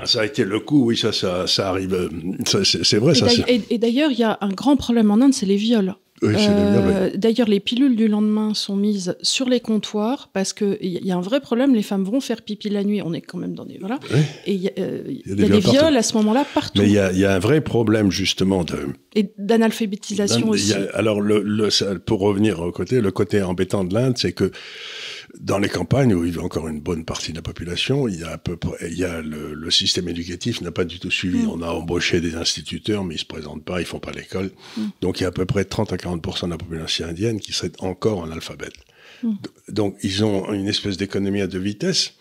ça 0.04 0.20
a 0.20 0.26
été 0.26 0.44
le 0.44 0.60
coup, 0.60 0.84
oui, 0.86 0.96
ça, 0.96 1.12
ça, 1.12 1.46
ça 1.46 1.68
arrive. 1.68 2.10
C'est 2.44 2.98
vrai, 2.98 3.12
et 3.12 3.14
ça. 3.14 3.26
Et, 3.48 3.78
d'ailleurs, 3.78 4.10
il 4.10 4.18
y 4.18 4.24
a 4.24 4.38
un 4.40 4.50
grand 4.50 4.76
problème 4.76 5.10
en 5.10 5.20
Inde, 5.20 5.34
c'est 5.34 5.46
les 5.46 5.56
viols. 5.56 5.94
Oui, 6.22 6.34
euh, 6.38 7.10
D'ailleurs, 7.16 7.48
les 7.48 7.58
pilules 7.58 7.96
du 7.96 8.06
lendemain 8.06 8.54
sont 8.54 8.76
mises 8.76 9.16
sur 9.22 9.48
les 9.48 9.58
comptoirs 9.58 10.30
parce 10.32 10.52
qu'il 10.52 10.76
y 10.80 11.10
a 11.10 11.16
un 11.16 11.20
vrai 11.20 11.40
problème. 11.40 11.74
Les 11.74 11.82
femmes 11.82 12.04
vont 12.04 12.20
faire 12.20 12.42
pipi 12.42 12.68
la 12.68 12.84
nuit. 12.84 13.02
On 13.02 13.12
est 13.12 13.20
quand 13.20 13.38
même 13.38 13.54
dans 13.54 13.64
des 13.64 13.78
voilà. 13.78 13.98
Et 14.46 14.54
il 14.54 14.62
y 14.62 14.68
a, 14.68 14.72
euh, 14.78 15.02
des, 15.26 15.58
viols, 15.58 15.96
à 15.96 16.02
ce 16.02 16.14
moment-là 16.18 16.46
partout. 16.54 16.80
Mais 16.80 16.86
il 16.86 16.92
y, 16.92 17.24
a 17.24 17.34
un 17.34 17.38
vrai 17.40 17.60
problème 17.60 18.12
justement 18.12 18.62
de 18.62 18.88
et 19.14 19.32
d'analphabétisation 19.36 20.48
aussi. 20.48 20.74
alors, 20.94 21.20
le, 21.20 21.68
pour 21.98 22.20
revenir 22.20 22.60
au 22.60 22.70
côté, 22.70 23.00
le 23.00 23.10
côté 23.10 23.42
embêtant 23.42 23.84
de 23.84 23.92
l'Inde, 23.92 24.16
c'est 24.16 24.32
que 24.32 24.52
dans 25.40 25.58
les 25.58 25.68
campagnes 25.68 26.14
où 26.14 26.24
il 26.24 26.34
y 26.34 26.38
a 26.38 26.42
encore 26.42 26.68
une 26.68 26.80
bonne 26.80 27.04
partie 27.04 27.32
de 27.32 27.36
la 27.36 27.42
population, 27.42 28.06
il 28.06 28.20
y 28.20 28.24
a 28.24 28.32
à 28.32 28.38
peu 28.38 28.56
près, 28.56 28.90
il 28.90 28.98
y 28.98 29.04
a 29.04 29.22
le, 29.22 29.70
système 29.70 30.08
éducatif 30.08 30.60
n'a 30.60 30.70
pas 30.70 30.84
du 30.84 31.00
tout 31.00 31.10
suivi. 31.10 31.44
Mm. 31.44 31.50
On 31.50 31.62
a 31.62 31.68
embauché 31.68 32.20
des 32.20 32.36
instituteurs, 32.36 33.04
mais 33.04 33.14
ils 33.14 33.18
se 33.18 33.24
présentent 33.24 33.64
pas, 33.64 33.80
ils 33.80 33.86
font 33.86 33.98
pas 33.98 34.12
l'école. 34.12 34.50
Mm. 34.76 34.82
Donc 35.00 35.20
il 35.20 35.22
y 35.22 35.26
a 35.26 35.30
à 35.30 35.32
peu 35.32 35.46
près 35.46 35.64
30 35.64 35.92
à 35.92 35.96
40% 35.96 36.46
de 36.46 36.50
la 36.50 36.58
population 36.58 37.06
indienne 37.06 37.40
qui 37.40 37.52
serait 37.52 37.72
encore 37.78 38.24
analphabète. 38.24 38.74
Mm. 39.22 39.32
Donc 39.68 39.96
ils 40.02 40.24
ont 40.24 40.52
une 40.52 40.68
espèce 40.68 40.96
d'économie 40.96 41.40
à 41.40 41.46
deux 41.46 41.60
vitesses. 41.60 42.14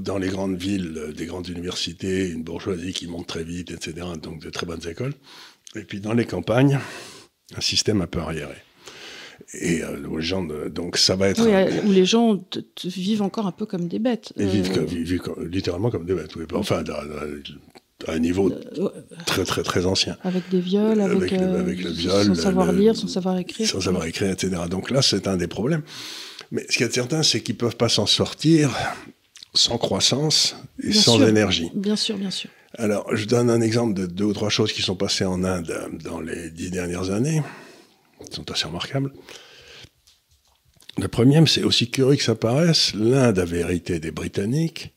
Dans 0.00 0.16
les 0.16 0.28
grandes 0.28 0.56
villes, 0.56 1.12
des 1.14 1.26
grandes 1.26 1.48
universités, 1.48 2.30
une 2.30 2.42
bourgeoisie 2.42 2.94
qui 2.94 3.06
monte 3.06 3.26
très 3.26 3.44
vite, 3.44 3.70
etc. 3.70 4.06
Donc 4.20 4.40
de 4.40 4.48
très 4.48 4.64
bonnes 4.64 4.86
écoles. 4.88 5.12
Et 5.76 5.82
puis 5.82 6.00
dans 6.00 6.14
les 6.14 6.24
campagnes, 6.24 6.80
un 7.54 7.60
système 7.60 8.00
un 8.00 8.06
peu 8.06 8.20
arriéré. 8.20 8.56
Et 9.54 9.82
euh, 9.82 10.20
gens, 10.20 10.46
donc 10.70 10.96
ça 10.98 11.16
va 11.16 11.28
être. 11.28 11.42
Oui, 11.44 11.52
euh, 11.52 11.82
où 11.86 11.92
les 11.92 12.04
gens 12.04 12.42
vivent 12.84 13.22
encore 13.22 13.46
un 13.46 13.52
peu 13.52 13.66
comme 13.66 13.88
des 13.88 13.98
bêtes. 13.98 14.32
Ils 14.36 14.46
vivent, 14.46 15.28
euh. 15.28 15.48
littéralement 15.48 15.90
comme 15.90 16.04
des 16.04 16.14
bêtes, 16.14 16.36
oui. 16.36 16.44
Enfin, 16.54 16.82
à, 18.06 18.12
un 18.12 18.18
niveau 18.18 18.50
très, 19.26 19.44
très, 19.44 19.62
très 19.62 19.86
ancien. 19.86 20.16
Avec 20.22 20.48
des 20.50 20.60
viols, 20.60 21.00
avec, 21.00 21.32
avec, 21.32 21.82
le 21.82 21.90
viol. 21.90 22.26
Sans 22.26 22.34
savoir 22.34 22.72
lire, 22.72 22.94
sans 22.94 23.08
savoir 23.08 23.38
écrire. 23.38 23.68
Sans 23.68 23.80
savoir 23.80 24.04
écrire, 24.04 24.30
etc. 24.30 24.62
Donc 24.70 24.90
là, 24.90 25.02
c'est 25.02 25.26
un 25.26 25.36
des 25.36 25.48
problèmes. 25.48 25.82
Mais 26.50 26.64
ce 26.68 26.76
qui 26.76 26.84
est 26.84 26.92
certain, 26.92 27.22
c'est 27.22 27.40
qu'ils 27.40 27.54
ne 27.56 27.60
peuvent 27.60 27.76
pas 27.76 27.88
s'en 27.88 28.06
sortir 28.06 28.70
sans 29.54 29.78
croissance 29.78 30.56
et 30.82 30.92
sans 30.92 31.20
énergie. 31.26 31.70
Bien 31.74 31.96
sûr, 31.96 32.16
bien 32.16 32.30
sûr. 32.30 32.50
Alors, 32.76 33.16
je 33.16 33.24
donne 33.24 33.50
un 33.50 33.60
exemple 33.60 33.94
de 33.94 34.06
deux 34.06 34.26
ou 34.26 34.32
trois 34.32 34.50
choses 34.50 34.72
qui 34.72 34.82
sont 34.82 34.94
passées 34.94 35.24
en 35.24 35.42
Inde 35.42 35.74
dans 36.04 36.20
les 36.20 36.50
dix 36.50 36.70
dernières 36.70 37.10
années 37.10 37.42
sont 38.30 38.50
assez 38.50 38.66
remarquables. 38.66 39.12
Le 40.98 41.08
premier, 41.08 41.44
c'est 41.46 41.62
aussi 41.62 41.90
curieux 41.90 42.16
que 42.16 42.22
ça 42.22 42.34
paraisse, 42.34 42.92
l'Inde 42.94 43.38
avait 43.38 43.60
hérité 43.60 44.00
des 44.00 44.10
Britanniques 44.10 44.94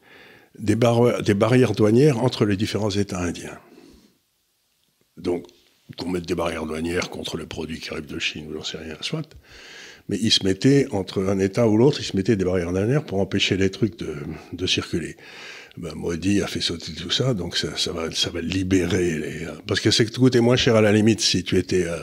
des, 0.58 0.76
barrières 0.76 1.74
douanières 1.74 2.24
entre 2.24 2.46
les 2.46 2.58
différents 2.58 2.90
États 2.90 3.20
indiens. 3.20 3.60
Donc, 5.18 5.46
qu'on 5.98 6.10
mette 6.10 6.26
des 6.26 6.36
barrières 6.36 6.66
douanières 6.66 7.10
contre 7.10 7.38
les 7.38 7.46
produits 7.46 7.80
qui 7.80 7.90
arrivent 7.92 8.06
de 8.06 8.20
Chine, 8.20 8.48
ou 8.50 8.54
j'en 8.54 8.64
sais 8.64 8.78
rien, 8.78 8.96
soit. 9.02 9.28
mais 10.08 10.18
ils 10.22 10.32
se 10.32 10.44
mettaient 10.44 10.88
entre 10.92 11.24
un 11.24 11.40
État 11.40 11.68
ou 11.68 11.78
l'autre, 11.78 12.00
ils 12.00 12.06
se 12.06 12.16
mettaient 12.16 12.36
des 12.36 12.46
barrières 12.46 12.74
dernières 12.74 13.04
pour 13.04 13.20
empêcher 13.20 13.58
les 13.58 13.70
trucs 13.70 13.98
de 13.98 14.68
circuler. 14.68 15.18
Ben, 15.78 15.94
Modi 15.96 16.42
a 16.42 16.48
fait 16.48 16.60
sauter 16.60 16.92
tout 16.92 17.12
ça, 17.12 17.34
donc 17.34 17.56
ça, 17.56 17.78
ça 17.78 17.94
va, 17.94 18.12
ça 18.12 18.30
va 18.30 18.42
libérer 18.42 19.18
les, 19.18 19.48
parce 19.68 19.80
que 19.80 19.90
c'est 19.90 20.06
coûtait 20.14 20.42
moins 20.42 20.58
cher 20.58 20.76
à 20.76 20.82
la 20.82 20.92
limite 20.92 21.22
si 21.22 21.46
tu 21.46 21.58
étais 21.58 21.86
euh, 21.88 21.98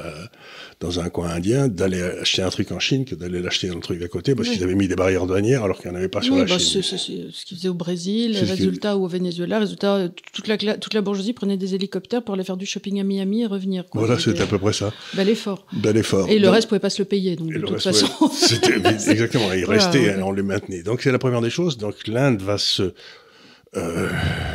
dans 0.81 1.01
un 1.01 1.11
coin 1.11 1.29
indien 1.29 1.69
d'aller 1.69 2.01
acheter 2.01 2.41
un 2.41 2.49
truc 2.49 2.73
en 2.73 2.79
Chine 2.79 3.05
que 3.05 3.15
d'aller 3.15 3.43
l'acheter 3.43 3.69
dans 3.69 3.75
le 3.75 3.83
truc 3.83 4.03
à 4.03 4.09
côté 4.09 4.35
parce 4.35 4.49
qu'ils 4.49 4.65
avaient 4.65 4.75
mis 4.75 4.89
des 4.89 4.97
barrières 4.97 5.27
douanières 5.27 5.65
alors 5.65 5.79
qu'il 5.79 5.91
n'y 5.91 5.97
en 5.97 5.99
avait 5.99 6.09
pas 6.09 6.23
sur 6.23 6.37
la 6.37 6.45
bah, 6.45 6.59
Chine. 6.59 6.83
C'est 6.83 6.97
ce 6.97 7.45
qu'ils 7.45 7.59
faisaient 7.59 7.69
au 7.69 7.75
Brésil, 7.75 8.39
résultat 8.39 8.97
ou 8.97 9.05
au 9.05 9.09
Venezuela, 9.09 9.59
résultat 9.59 10.09
toute 10.33 10.49
la, 10.49 10.57
toute 10.57 10.95
la 10.95 11.03
bourgeoisie 11.03 11.35
prenait 11.35 11.59
des 11.59 11.75
hélicoptères 11.75 12.23
pour 12.23 12.35
aller 12.35 12.45
faire 12.45 12.57
du 12.57 12.67
shopping 12.67 13.01
à 13.01 13.05
Miami 13.05 13.43
et 13.43 13.47
revenir. 13.47 13.85
Quoi. 13.87 14.01
Voilà, 14.01 14.19
c'était 14.19 14.43
à 14.43 14.47
peu 14.47 14.59
près 14.59 14.73
ça. 14.73 14.95
Bel 15.13 15.29
effort. 15.29 15.67
Bel 15.75 15.97
effort. 15.99 16.29
Et 16.31 16.39
le 16.39 16.49
reste 16.49 16.69
pouvait 16.69 16.81
pas 16.81 16.91
se 16.91 17.03
le 17.03 17.07
payer, 17.07 17.37
donc 17.37 17.53
de 17.53 17.59
toute 17.59 17.83
façon. 17.83 18.09
Exactement, 19.11 19.53
il 19.53 19.67
Voilà, 19.67 19.85
restait, 19.85 20.17
ouais. 20.17 20.23
on 20.23 20.33
les 20.33 20.43
maintenait. 20.43 20.83
Donc 20.83 21.03
c'est 21.03 21.13
la 21.13 21.19
première 21.19 21.43
des 21.43 21.51
choses. 21.51 21.77
Donc 21.77 22.07
l'Inde 22.07 22.41
va 22.41 22.57
se 22.57 22.95
euh, 23.77 24.09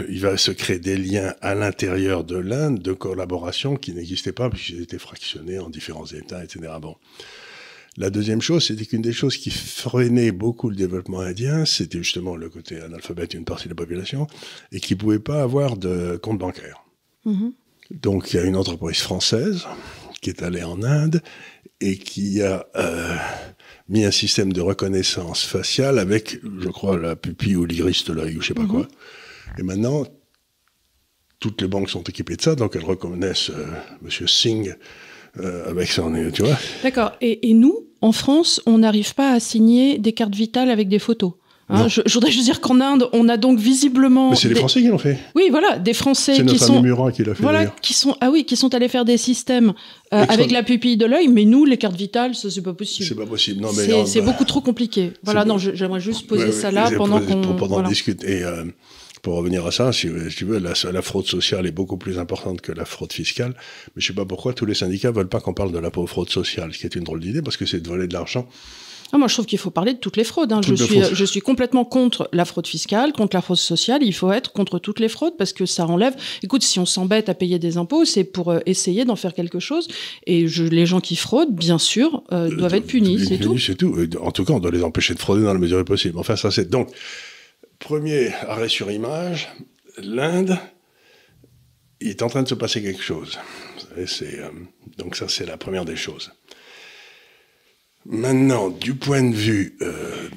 il 0.10 0.20
va 0.22 0.38
se 0.38 0.52
créer 0.52 0.80
des 0.80 0.98
liens 0.98 1.36
à 1.42 1.54
l'intérieur 1.56 2.24
de 2.24 2.38
l'Inde 2.38 2.80
de 2.80 2.94
collaboration 2.94 3.76
qui 3.76 3.94
n'existaient 3.94 4.32
pas 4.32 4.50
puisqu'ils 4.50 4.82
étaient 4.82 4.98
fractionnés 4.98 5.60
en 5.60 5.70
différents 5.70 6.06
États, 6.06 6.44
etc. 6.44 6.74
Bon. 6.82 6.96
La 7.96 8.10
deuxième 8.10 8.42
chose, 8.42 8.66
c'était 8.66 8.86
qu'une 8.86 9.04
des 9.04 9.14
choses 9.14 9.38
qui 9.38 9.52
freinait 9.52 10.32
beaucoup 10.32 10.70
le 10.70 10.76
développement 10.76 11.20
indien, 11.20 11.64
c'était 11.64 12.00
justement 12.00 12.36
le 12.36 12.50
côté 12.50 12.82
analphabète 12.82 13.32
d'une 13.32 13.46
partie 13.46 13.66
de 13.66 13.70
la 13.70 13.76
population 13.76 14.26
et 14.72 14.80
qui 14.80 14.96
pouvait 14.96 15.20
pas 15.20 15.44
avoir 15.44 15.78
de 15.78 16.18
compte 16.18 16.40
bancaire. 16.40 16.84
Mhm. 17.26 17.54
Donc 17.92 18.34
il 18.34 18.38
y 18.38 18.40
a 18.40 18.44
une 18.44 18.56
entreprise 18.56 19.00
française 19.00 19.68
qui 20.22 20.32
est 20.32 20.42
allée 20.42 20.64
en 20.64 20.82
Inde 20.82 21.22
et 21.82 21.98
qui 21.98 22.42
a 22.42 22.66
euh, 22.76 23.16
mis 23.90 24.06
un 24.06 24.12
système 24.12 24.54
de 24.54 24.62
reconnaissance 24.62 25.44
faciale 25.44 26.00
avec, 26.00 26.40
je 26.62 26.70
crois, 26.70 26.98
la 26.98 27.16
pupille 27.16 27.56
ou 27.56 27.66
l'iris 27.66 28.04
de 28.06 28.14
l'œil 28.14 28.38
ou 28.38 28.42
je 28.42 28.48
sais 28.48 28.54
pas 28.54 28.62
Mhm. 28.64 28.68
quoi. 28.70 28.88
Et 29.58 29.64
maintenant, 29.64 30.06
toutes 31.40 31.62
les 31.62 31.68
banques 31.68 31.90
sont 31.90 32.04
équipées 32.04 32.36
de 32.38 32.42
ça, 32.42 32.56
donc 32.56 32.76
elles 32.76 32.86
reconnaissent 32.86 33.50
euh, 33.50 33.66
Monsieur 34.02 34.28
Singh 34.28 34.76
euh, 35.40 35.70
avec 35.70 35.90
son, 35.92 36.14
tu 36.32 36.44
vois. 36.44 36.58
D'accord. 36.84 37.12
Et, 37.22 37.50
et 37.50 37.54
nous, 37.54 37.88
en 38.02 38.12
France, 38.12 38.62
on 38.66 38.78
n'arrive 38.80 39.14
pas 39.16 39.32
à 39.34 39.40
signer 39.40 39.98
des 39.98 40.14
cartes 40.14 40.36
vitales 40.36 40.70
avec 40.70 40.88
des 40.88 41.00
photos? 41.00 41.34
Hein, 41.70 41.88
je, 41.88 42.02
je 42.06 42.14
voudrais 42.14 42.30
juste 42.30 42.44
dire 42.44 42.60
qu'en 42.60 42.82
Inde, 42.82 43.08
on 43.14 43.30
a 43.30 43.38
donc 43.38 43.58
visiblement. 43.58 44.32
Mais 44.32 44.36
c'est 44.36 44.50
les 44.50 44.56
Français 44.56 44.82
qui 44.82 44.88
l'ont 44.90 44.98
fait. 44.98 45.18
Oui, 45.34 45.44
voilà, 45.50 45.80
des 45.80 45.94
Français 45.94 46.36
C'est 46.36 46.42
qui 46.46 46.54
notre 46.54 46.66
sont. 46.66 46.82
Murat 46.82 47.12
qui 47.14 47.24
l'a 47.24 47.34
fait 47.34 47.42
Voilà, 47.42 47.66
qui 47.68 47.94
sont 47.94 48.16
ah 48.20 48.30
oui, 48.32 48.44
qui 48.46 48.56
sont 48.58 48.74
allés 48.76 48.90
faire 48.90 49.06
des 49.06 49.18
systèmes 49.18 49.74
euh, 50.14 50.26
avec 50.28 50.52
la 50.52 50.62
pupille 50.62 50.98
de 50.98 51.06
l'œil, 51.06 51.30
mais 51.30 51.46
nous, 51.46 51.64
les 51.66 51.78
cartes 51.78 51.96
vitales, 51.96 52.36
ça 52.36 52.50
c'est 52.52 52.62
pas 52.62 52.72
C'est 52.72 52.76
possible. 52.78 53.16
pas 53.16 53.26
possible. 53.26 53.62
Non, 53.62 53.70
mais 53.76 53.86
C'est 53.86 54.06
c'est 54.06 54.20
bah, 54.20 54.28
beaucoup 54.28 54.44
trop 54.46 54.60
compliqué. 54.62 55.14
Voilà, 55.24 55.42
c'est- 55.44 55.48
non, 55.48 55.58
j'aimerais 55.58 56.02
juste 56.02 56.28
poser 56.28 56.46
Ouais, 56.46 56.52
ça 56.52 56.70
là 56.70 56.92
pendant 56.92 57.20
qu'on. 57.22 57.42
pour- 57.42 57.56
pendant 57.56 57.68
voilà. 57.68 57.84
qu'on 57.84 57.90
discute. 57.90 58.24
Et 58.26 58.44
euh, 58.44 58.66
pour 59.22 59.36
revenir 59.36 59.66
à 59.66 59.72
ça, 59.72 59.94
si, 59.94 60.10
tu 60.36 60.44
veux, 60.44 60.60
la, 60.60 60.74
la 60.92 61.02
fraude 61.02 61.26
sociale 61.28 61.66
est 61.66 61.72
beaucoup 61.72 61.96
plus 61.98 62.20
importante 62.20 62.60
que 62.60 62.74
la 62.74 62.84
fraude 62.84 63.14
fiscale. 63.14 63.56
Mais 63.96 64.02
je 64.02 64.08
sais 64.08 64.14
pas 64.14 64.26
pourquoi 64.26 64.54
tous 64.54 64.66
les 64.66 64.74
syndicats 64.76 65.12
veulent 65.12 65.30
pas 65.30 65.40
qu'on 65.40 65.54
parle 65.54 65.72
de 65.72 65.80
la 65.80 65.92
pauvre 65.92 66.10
fraude 66.10 66.30
sociale, 66.30 66.74
ce 66.74 66.78
qui 66.80 66.86
est 66.86 66.96
une 66.96 67.06
drôle 67.06 67.22
d'idée 67.22 67.42
parce 67.42 67.56
que 67.56 67.66
c'est 67.66 67.80
de 67.80 67.88
voler 67.88 68.08
de 68.08 68.14
l'argent. 68.14 68.48
Ah, 69.14 69.20
moi, 69.20 69.28
je 69.28 69.36
trouve 69.36 69.46
qu'il 69.46 69.60
faut 69.60 69.70
parler 69.70 69.94
de 69.94 70.00
toutes 70.00 70.18
les 70.18 70.24
fraudes. 70.24 70.52
hein. 70.52 70.62
Toutes 70.62 70.82
suis, 70.82 71.00
fraudes. 71.00 71.14
je 71.14 71.24
suis 71.26 71.40
complètement 71.40 71.86
contre 71.86 72.28
la 72.34 72.46
fraude 72.46 72.66
fiscale, 72.66 73.14
contre 73.14 73.36
la 73.36 73.42
fraude 73.44 73.58
sociale. 73.58 74.02
Il 74.02 74.12
faut 74.12 74.32
être 74.32 74.52
contre 74.52 74.80
toutes 74.80 75.00
les 75.00 75.08
fraudes 75.08 75.38
parce 75.38 75.54
que 75.54 75.68
ça 75.68 75.86
enlève. 75.86 76.16
Écoute, 76.42 76.64
si 76.64 76.80
on 76.80 76.88
s'embête 76.88 77.30
à 77.30 77.36
payer 77.36 77.60
des 77.60 77.78
impôts, 77.78 78.06
c'est 78.06 78.24
pour 78.24 78.50
euh, 78.50 78.60
essayer 78.66 79.06
d'en 79.06 79.16
faire 79.16 79.36
quelque 79.36 79.60
chose. 79.60 79.88
Et 80.26 80.48
je, 80.48 80.64
les 80.64 80.88
gens 80.88 81.00
qui 81.00 81.16
fraudent, 81.16 81.54
bien 81.56 81.78
sûr, 81.78 82.24
euh, 82.32 82.50
doivent 82.50 82.74
être 82.74 82.88
punis, 82.88 83.24
c'est 83.24 83.38
tout. 83.38 83.58
C'est 83.60 83.76
tout. 83.76 83.96
Et 84.02 84.10
En 84.18 84.32
tout 84.32 84.46
cas, 84.46 84.54
on 84.54 84.60
doit 84.60 84.72
les 84.72 84.84
empêcher 84.84 85.14
de 85.14 85.20
frauder 85.20 85.44
dans 85.44 85.54
la 85.54 85.60
mesure 85.60 85.78
du 85.78 85.84
possible. 85.86 86.18
Enfin, 86.18 86.36
ça 86.36 86.50
c'est 86.50 86.70
donc 86.70 86.90
premier 87.78 88.34
arrêt 88.48 88.68
sur 88.70 88.90
image. 88.90 89.48
L'Inde, 90.02 90.58
il 92.02 92.10
est 92.10 92.24
en 92.24 92.30
train 92.30 92.42
de 92.42 92.48
se 92.48 92.56
passer 92.56 92.82
quelque 92.82 93.04
chose. 93.04 93.38
Vous 93.76 93.88
savez, 93.90 94.08
c'est 94.08 94.40
euh, 94.40 94.50
donc 94.98 95.16
ça 95.16 95.28
c'est 95.28 95.46
la 95.46 95.58
première 95.58 95.86
des 95.86 95.96
choses. 95.96 96.32
Maintenant, 98.06 98.70
du 98.70 98.96
point 98.96 99.24
de 99.24 99.36
vue 99.36 99.78
euh, 99.82 100.30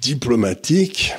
diplomatique, 0.00 1.12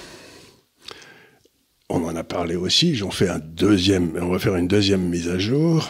on 1.89 2.03
en 2.05 2.15
a 2.15 2.23
parlé 2.23 2.55
aussi. 2.55 2.95
J'en 2.95 3.11
fais 3.11 3.27
un 3.27 3.39
deuxième. 3.39 4.17
On 4.21 4.29
va 4.29 4.39
faire 4.39 4.55
une 4.55 4.69
deuxième 4.69 5.01
mise 5.01 5.27
à 5.27 5.37
jour. 5.37 5.89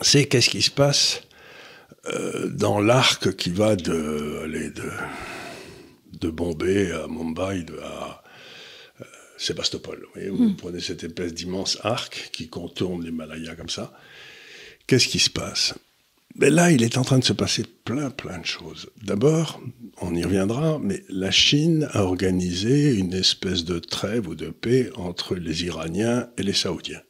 C'est 0.00 0.26
qu'est-ce 0.26 0.48
qui 0.48 0.62
se 0.62 0.70
passe 0.70 1.22
euh, 2.06 2.48
dans 2.48 2.80
l'arc 2.80 3.34
qui 3.36 3.50
va 3.50 3.76
de, 3.76 4.40
allez, 4.44 4.70
de, 4.70 4.90
de 6.18 6.30
Bombay 6.30 6.90
à 6.92 7.06
Mumbai, 7.06 7.64
de, 7.64 7.78
à 7.80 8.22
euh, 9.00 9.04
Sébastopol. 9.36 9.98
Vous, 10.00 10.12
voyez, 10.14 10.30
vous 10.30 10.54
prenez 10.54 10.80
cette 10.80 11.04
espèce 11.04 11.34
d'immense 11.34 11.78
arc 11.82 12.30
qui 12.32 12.48
contourne 12.48 13.04
l'Himalaya 13.04 13.56
comme 13.56 13.68
ça. 13.68 13.92
Qu'est-ce 14.86 15.08
qui 15.08 15.18
se 15.18 15.30
passe? 15.30 15.74
Mais 16.38 16.50
là, 16.50 16.70
il 16.70 16.82
est 16.82 16.96
en 16.98 17.02
train 17.02 17.18
de 17.18 17.24
se 17.24 17.32
passer 17.32 17.64
plein, 17.84 18.10
plein 18.10 18.38
de 18.38 18.46
choses. 18.46 18.90
D'abord, 19.02 19.60
on 20.00 20.14
y 20.14 20.22
reviendra, 20.24 20.78
mais 20.80 21.02
la 21.08 21.30
Chine 21.30 21.88
a 21.92 22.04
organisé 22.04 22.94
une 22.94 23.12
espèce 23.12 23.64
de 23.64 23.78
trêve 23.80 24.28
ou 24.28 24.34
de 24.34 24.48
paix 24.50 24.90
entre 24.94 25.34
les 25.34 25.64
Iraniens 25.64 26.28
et 26.38 26.42
les 26.44 26.52
Saoudiens. 26.52 27.02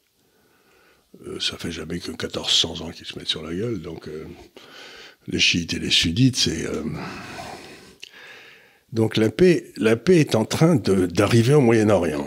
Euh, 1.27 1.39
ça 1.41 1.59
fait 1.59 1.73
jamais 1.73 1.99
que 1.99 2.11
1400 2.11 2.81
ans 2.81 2.91
qu'ils 2.91 3.07
se 3.07 3.19
mettent 3.19 3.29
sur 3.29 3.43
la 3.43 3.55
gueule, 3.55 3.81
donc 3.81 4.09
euh, 4.09 4.25
les 5.27 5.39
chiites 5.39 5.75
et 5.75 5.79
les 5.79 5.91
sunnites, 5.91 6.37
c'est... 6.37 6.67
euh, 6.67 6.83
Donc 8.93 9.17
la 9.19 9.31
paix, 9.31 9.73
la 9.77 9.97
paix 9.97 10.19
est 10.21 10.35
en 10.35 10.45
train 10.47 10.77
d'arriver 10.77 11.53
au 11.55 11.61
Moyen-Orient, 11.61 12.27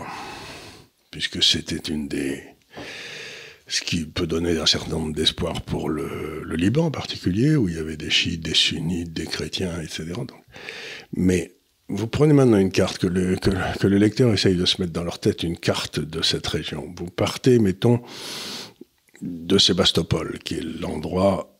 puisque 1.10 1.42
c'était 1.42 1.92
une 1.92 2.06
des... 2.06 2.42
Ce 3.72 3.80
qui 3.80 4.04
peut 4.04 4.26
donner 4.26 4.58
un 4.58 4.66
certain 4.66 4.90
nombre 4.90 5.14
d'espoir 5.14 5.62
pour 5.62 5.88
le, 5.88 6.42
Liban 6.56 6.84
en 6.84 6.90
particulier, 6.90 7.56
où 7.56 7.70
il 7.70 7.76
y 7.76 7.78
avait 7.78 7.96
des 7.96 8.10
chiites, 8.10 8.42
des 8.42 8.52
sunnites, 8.52 9.14
des 9.14 9.24
chrétiens, 9.24 9.80
etc. 9.80 10.12
Mais 11.14 11.52
vous 11.88 12.06
prenez 12.06 12.34
maintenant 12.34 12.58
une 12.58 12.70
carte, 12.70 12.98
que 12.98 13.06
le, 13.06 13.36
que, 13.36 13.86
le 13.86 13.96
lecteur 13.96 14.30
essaye 14.30 14.56
de 14.56 14.66
se 14.66 14.78
mettre 14.78 14.92
dans 14.92 15.04
leur 15.04 15.20
tête 15.20 15.42
une 15.42 15.56
carte 15.56 16.00
de 16.00 16.20
cette 16.20 16.46
région. 16.48 16.92
Vous 16.94 17.06
partez, 17.06 17.58
mettons, 17.58 18.02
de 19.22 19.56
Sébastopol, 19.56 20.38
qui 20.44 20.56
est 20.56 20.80
l'endroit, 20.82 21.58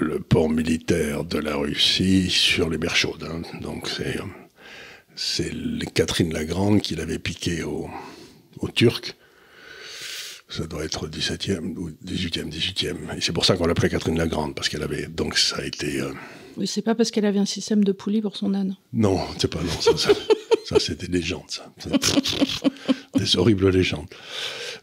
le 0.00 0.18
port 0.18 0.48
militaire 0.48 1.22
de 1.22 1.38
la 1.38 1.54
Russie 1.54 2.30
sur 2.30 2.68
les 2.68 2.78
mers 2.78 2.96
chaudes. 2.96 3.28
hein. 3.30 3.42
Donc 3.60 3.88
c'est, 5.14 5.52
Catherine 5.94 6.32
la 6.32 6.44
Grande 6.44 6.80
qui 6.80 6.96
l'avait 6.96 7.20
piqué 7.20 7.62
aux 7.62 7.88
Turcs. 8.74 9.14
Ça 10.56 10.66
doit 10.66 10.84
être 10.84 11.08
17e 11.08 11.76
ou 11.76 11.90
18e, 12.06 12.48
18e. 12.50 13.16
Et 13.16 13.20
c'est 13.20 13.32
pour 13.32 13.44
ça 13.44 13.56
qu'on 13.56 13.66
l'appelait 13.66 13.88
Catherine 13.88 14.16
la 14.16 14.26
Grande, 14.26 14.54
parce 14.54 14.68
qu'elle 14.68 14.82
avait. 14.82 15.06
Donc 15.06 15.36
ça 15.38 15.56
a 15.56 15.64
été. 15.64 16.00
euh, 16.00 16.12
Oui, 16.56 16.66
c'est 16.66 16.82
pas 16.82 16.94
parce 16.94 17.10
qu'elle 17.10 17.24
avait 17.26 17.38
un 17.40 17.44
système 17.46 17.82
de 17.82 17.92
poulies 17.92 18.22
pour 18.22 18.36
son 18.36 18.54
âne. 18.54 18.76
Non, 18.92 19.18
c'est 19.38 19.48
pas 19.52 19.60
non. 19.60 19.80
Ça, 19.80 19.96
ça, 19.96 20.10
ça, 20.64 20.76
c'est 20.78 21.00
des 21.00 21.08
légendes, 21.08 21.48
ça. 21.50 21.72
Des 23.16 23.36
horribles 23.36 23.68
légendes. 23.70 24.06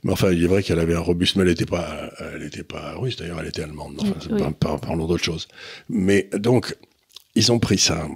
Mais 0.04 0.12
enfin, 0.12 0.32
il 0.32 0.44
est 0.44 0.48
vrai 0.48 0.64
qu'elle 0.64 0.80
avait 0.80 0.96
un 0.96 1.00
robuste, 1.00 1.36
mais 1.36 1.44
elle 1.44 1.50
n'était 1.50 1.66
pas, 1.66 2.10
elle 2.34 2.44
était 2.44 2.64
pas 2.64 2.96
russe. 2.98 3.18
D'ailleurs, 3.18 3.40
elle 3.40 3.48
était 3.48 3.64
allemande. 3.64 3.98
Enfin, 4.02 4.14
Oui. 4.32 4.42
par- 4.60 4.80
parlons 4.80 5.06
d'autre 5.08 5.24
chose. 5.24 5.48
Mais 5.90 6.30
donc, 6.34 6.76
ils 7.36 7.52
ont 7.52 7.60
pris 7.60 7.78
ça. 7.78 8.08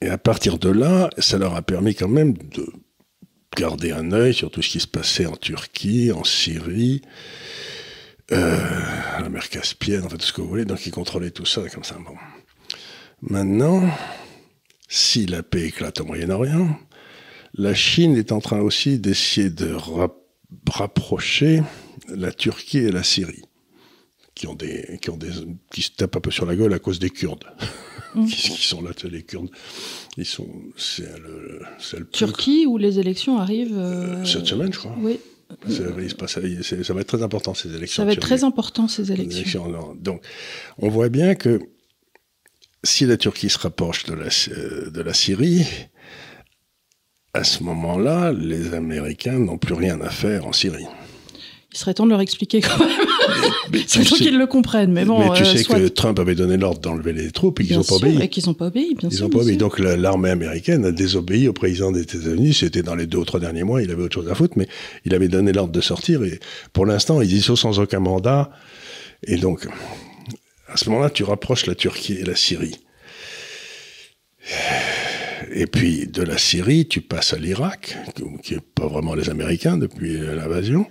Et 0.00 0.08
à 0.08 0.18
partir 0.18 0.58
de 0.58 0.68
là, 0.70 1.10
ça 1.18 1.38
leur 1.38 1.54
a 1.54 1.62
permis 1.62 1.94
quand 1.94 2.08
même 2.08 2.32
de 2.34 2.66
garder 3.54 3.92
un 3.92 4.12
œil 4.12 4.34
sur 4.34 4.50
tout 4.50 4.62
ce 4.62 4.68
qui 4.70 4.80
se 4.80 4.86
passait 4.86 5.26
en 5.26 5.36
Turquie, 5.36 6.12
en 6.12 6.24
Syrie, 6.24 7.02
euh, 8.32 8.58
la 9.20 9.28
mer 9.28 9.48
Caspienne, 9.48 10.04
en 10.04 10.08
fait, 10.08 10.18
tout 10.18 10.26
ce 10.26 10.32
que 10.32 10.40
vous 10.40 10.48
voulez. 10.48 10.64
Donc, 10.64 10.84
ils 10.86 10.92
contrôlaient 10.92 11.30
tout 11.30 11.46
ça 11.46 11.62
comme 11.68 11.84
ça. 11.84 11.96
Bon. 12.04 12.16
Maintenant, 13.22 13.88
si 14.88 15.26
la 15.26 15.42
paix 15.42 15.62
éclate 15.68 16.00
au 16.00 16.04
Moyen-Orient, 16.04 16.78
la 17.54 17.74
Chine 17.74 18.16
est 18.16 18.32
en 18.32 18.40
train 18.40 18.60
aussi 18.60 18.98
d'essayer 18.98 19.48
de 19.48 19.72
rap- 19.72 20.16
rapprocher 20.68 21.62
la 22.08 22.32
Turquie 22.32 22.78
et 22.78 22.92
la 22.92 23.02
Syrie, 23.02 23.42
qui 24.36 24.46
ont 24.46 24.54
des, 24.54 24.98
qui 25.02 25.10
ont 25.10 25.16
des, 25.16 25.30
qui 25.72 25.82
se 25.82 25.90
tapent 25.90 26.14
un 26.16 26.20
peu 26.20 26.30
sur 26.30 26.46
la 26.46 26.54
gueule 26.54 26.72
à 26.74 26.78
cause 26.78 26.98
des 27.00 27.10
Kurdes, 27.10 27.44
qui, 28.28 28.36
qui 28.50 28.66
sont 28.68 28.82
là, 28.82 28.90
les 29.10 29.22
Kurdes, 29.24 29.48
ils 30.16 30.24
sont, 30.26 30.46
c'est 30.76 31.18
le, 31.18 31.60
le 31.98 32.04
plus- 32.04 32.10
Turquie, 32.12 32.66
où 32.66 32.76
les 32.78 32.98
élections 33.00 33.38
arrivent. 33.38 33.76
euh, 33.76 34.24
cette 34.24 34.46
semaine, 34.46 34.72
je 34.72 34.78
crois. 34.78 34.94
Oui, 35.00 35.18
C'est- 35.68 35.82
il 36.00 36.10
se 36.10 36.14
passe- 36.14 36.38
c'est- 36.62 36.84
ça 36.84 36.92
va 36.94 37.00
être 37.00 37.06
très 37.08 37.22
important 37.22 37.54
ces 37.54 37.74
élections. 37.74 38.02
ça 38.02 38.04
va 38.06 38.12
être 38.12 38.20
très 38.20 38.44
important 38.44 38.88
ces 38.88 39.10
élections. 39.10 39.94
Donc, 39.98 40.22
on 40.78 40.88
voit 40.90 41.08
bien 41.08 41.34
que 41.34 41.58
si 42.84 43.06
la 43.06 43.16
Turquie 43.16 43.48
se 43.48 43.58
rapproche 43.58 44.04
de 44.04 44.14
la, 44.14 44.26
euh, 44.50 44.90
de 44.90 45.00
la 45.00 45.14
Syrie, 45.14 45.64
à 47.32 47.42
ce 47.42 47.62
moment-là, 47.64 48.32
les 48.32 48.74
Américains 48.74 49.38
n'ont 49.38 49.58
plus 49.58 49.74
rien 49.74 50.00
à 50.00 50.10
faire 50.10 50.46
en 50.46 50.52
Syrie. 50.52 50.86
Il 51.76 51.78
serait 51.78 51.92
temps 51.92 52.06
de 52.06 52.10
leur 52.10 52.22
expliquer 52.22 52.62
quand 52.62 52.78
même. 52.78 52.88
C'est 53.86 54.02
temps 54.08 54.16
qu'ils 54.16 54.38
le 54.38 54.46
comprennent. 54.46 54.92
Mais 54.92 55.04
bon, 55.04 55.18
mais 55.18 55.36
tu 55.36 55.42
euh, 55.42 55.44
sais 55.44 55.58
soit- 55.62 55.78
que 55.78 55.88
Trump 55.88 56.18
avait 56.18 56.34
donné 56.34 56.56
l'ordre 56.56 56.80
d'enlever 56.80 57.12
les 57.12 57.30
troupes 57.30 57.60
et 57.60 57.64
qu'ils 57.66 57.76
n'ont 57.76 57.82
pas 57.84 57.96
obéi. 57.96 58.18
Et 58.22 58.28
qu'ils 58.30 58.46
n'ont 58.46 58.54
pas 58.54 58.68
obéi, 58.68 58.94
bien 58.94 59.10
Ils 59.10 59.14
sûr. 59.16 59.24
n'ont 59.24 59.30
pas 59.30 59.40
obéi. 59.42 59.58
Donc 59.58 59.78
la- 59.78 59.94
l'armée 59.98 60.30
américaine 60.30 60.86
a 60.86 60.90
désobéi 60.90 61.48
au 61.48 61.52
président 61.52 61.92
des 61.92 62.00
États-Unis. 62.00 62.54
C'était 62.54 62.82
dans 62.82 62.94
les 62.94 63.06
deux 63.06 63.18
ou 63.18 63.26
trois 63.26 63.40
derniers 63.40 63.62
mois. 63.62 63.82
Il 63.82 63.90
avait 63.90 64.02
autre 64.02 64.14
chose 64.14 64.30
à 64.30 64.34
foutre, 64.34 64.54
mais 64.56 64.66
il 65.04 65.14
avait 65.14 65.28
donné 65.28 65.52
l'ordre 65.52 65.70
de 65.72 65.80
sortir. 65.82 66.24
Et 66.24 66.40
pour 66.72 66.86
l'instant, 66.86 67.20
il 67.20 67.28
dissout 67.28 67.56
sans 67.56 67.78
aucun 67.78 68.00
mandat. 68.00 68.50
Et 69.26 69.36
donc, 69.36 69.68
à 70.68 70.78
ce 70.78 70.88
moment-là, 70.88 71.10
tu 71.10 71.24
rapproches 71.24 71.66
la 71.66 71.74
Turquie 71.74 72.14
et 72.14 72.24
la 72.24 72.36
Syrie. 72.36 72.80
Et 75.52 75.66
puis 75.66 76.06
de 76.06 76.22
la 76.22 76.38
Syrie, 76.38 76.86
tu 76.88 77.02
passes 77.02 77.34
à 77.34 77.38
l'Irak, 77.38 77.96
qui 78.42 78.54
n'est 78.54 78.60
pas 78.60 78.86
vraiment 78.86 79.14
les 79.14 79.28
Américains 79.28 79.76
depuis 79.76 80.16
l'invasion. 80.18 80.86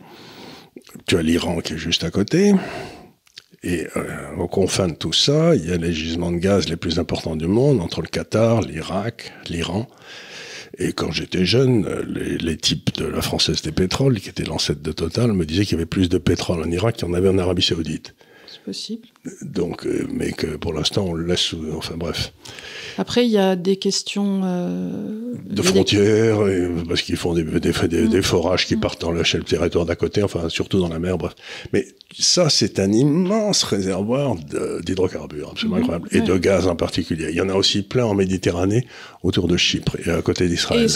Tu 1.08 1.18
as 1.18 1.22
l'Iran 1.22 1.60
qui 1.60 1.74
est 1.74 1.78
juste 1.78 2.04
à 2.04 2.12
côté. 2.12 2.54
Et 3.64 3.88
euh, 3.96 4.36
aux 4.38 4.48
confins 4.48 4.88
de 4.88 4.94
tout 4.94 5.14
ça, 5.14 5.56
il 5.56 5.68
y 5.68 5.72
a 5.72 5.78
les 5.78 5.92
gisements 5.92 6.32
de 6.32 6.38
gaz 6.38 6.70
les 6.70 6.76
plus 6.76 7.00
importants 7.00 7.36
du 7.36 7.48
monde, 7.48 7.82
entre 7.82 8.02
le 8.02 8.08
Qatar, 8.08 8.62
l'Irak, 8.62 9.34
l'Iran. 9.50 9.88
Et 10.78 10.94
quand 10.94 11.12
j'étais 11.12 11.46
jeune, 11.46 11.88
les, 12.08 12.38
les 12.38 12.58
types 12.58 12.94
de 12.96 13.06
la 13.06 13.22
Française 13.22 13.62
des 13.62 13.72
pétroles, 13.72 14.20
qui 14.20 14.30
était 14.30 14.44
l'ancêtre 14.44 14.82
de 14.82 14.92
Total, 14.92 15.32
me 15.34 15.46
disaient 15.46 15.64
qu'il 15.64 15.74
y 15.74 15.76
avait 15.76 15.86
plus 15.86 16.10
de 16.10 16.18
pétrole 16.18 16.62
en 16.62 16.70
Irak 16.70 16.98
qu'il 16.98 17.08
y 17.08 17.12
en 17.12 17.14
avait 17.14 17.30
en 17.30 17.38
Arabie 17.38 17.64
Saoudite. 17.64 18.14
C'est 18.48 18.62
possible. 18.62 19.08
Donc, 19.42 19.86
euh, 19.86 20.08
mais 20.12 20.32
que 20.32 20.56
pour 20.58 20.74
l'instant, 20.74 21.06
on 21.08 21.14
le 21.14 21.26
laisse 21.26 21.40
sous... 21.40 21.60
Enfin 21.76 21.96
bref. 21.98 22.32
Après, 22.98 23.26
il 23.26 23.32
y 23.32 23.38
a 23.38 23.56
des 23.56 23.78
questions... 23.78 24.42
euh, 24.44 25.34
De 25.50 25.56
des- 25.62 25.64
frontières, 25.64 26.48
et- 26.48 26.70
parce 26.88 27.02
qu'ils 27.02 27.18
font 27.18 27.34
des, 27.34 27.44
des, 27.44 28.08
des 28.08 28.22
forages 28.22 28.66
qui 28.68 28.76
partent 28.76 29.02
dans 29.02 29.12
le, 29.12 29.24
chez 29.24 29.38
le 29.38 29.44
territoire 29.44 29.86
d'à 29.86 29.96
côté, 29.96 30.22
enfin 30.24 30.48
surtout 30.50 30.80
dans 30.80 30.88
la 30.90 31.00
mer, 31.00 31.18
bref. 31.18 31.34
Mais 31.74 31.88
ça, 32.18 32.50
c'est 32.50 32.80
un 32.80 32.92
immense 32.92 33.64
réservoir 33.64 34.36
d'hydrocarbures, 34.84 35.50
absolument 35.52 35.78
Mhm, 35.78 35.82
incroyable, 35.84 36.08
et 36.12 36.20
ouais. 36.20 36.26
de 36.26 36.38
gaz 36.38 36.68
en 36.68 36.76
particulier. 36.76 37.28
Il 37.30 37.36
y 37.36 37.42
en 37.42 37.50
a 37.50 37.56
aussi 37.56 37.82
plein 37.82 38.06
en 38.06 38.14
Méditerranée, 38.14 38.86
autour 39.24 39.48
de 39.48 39.58
Chypre 39.58 39.98
et 40.06 40.10
à 40.12 40.22
côté 40.22 40.48
d'Israël. 40.48 40.88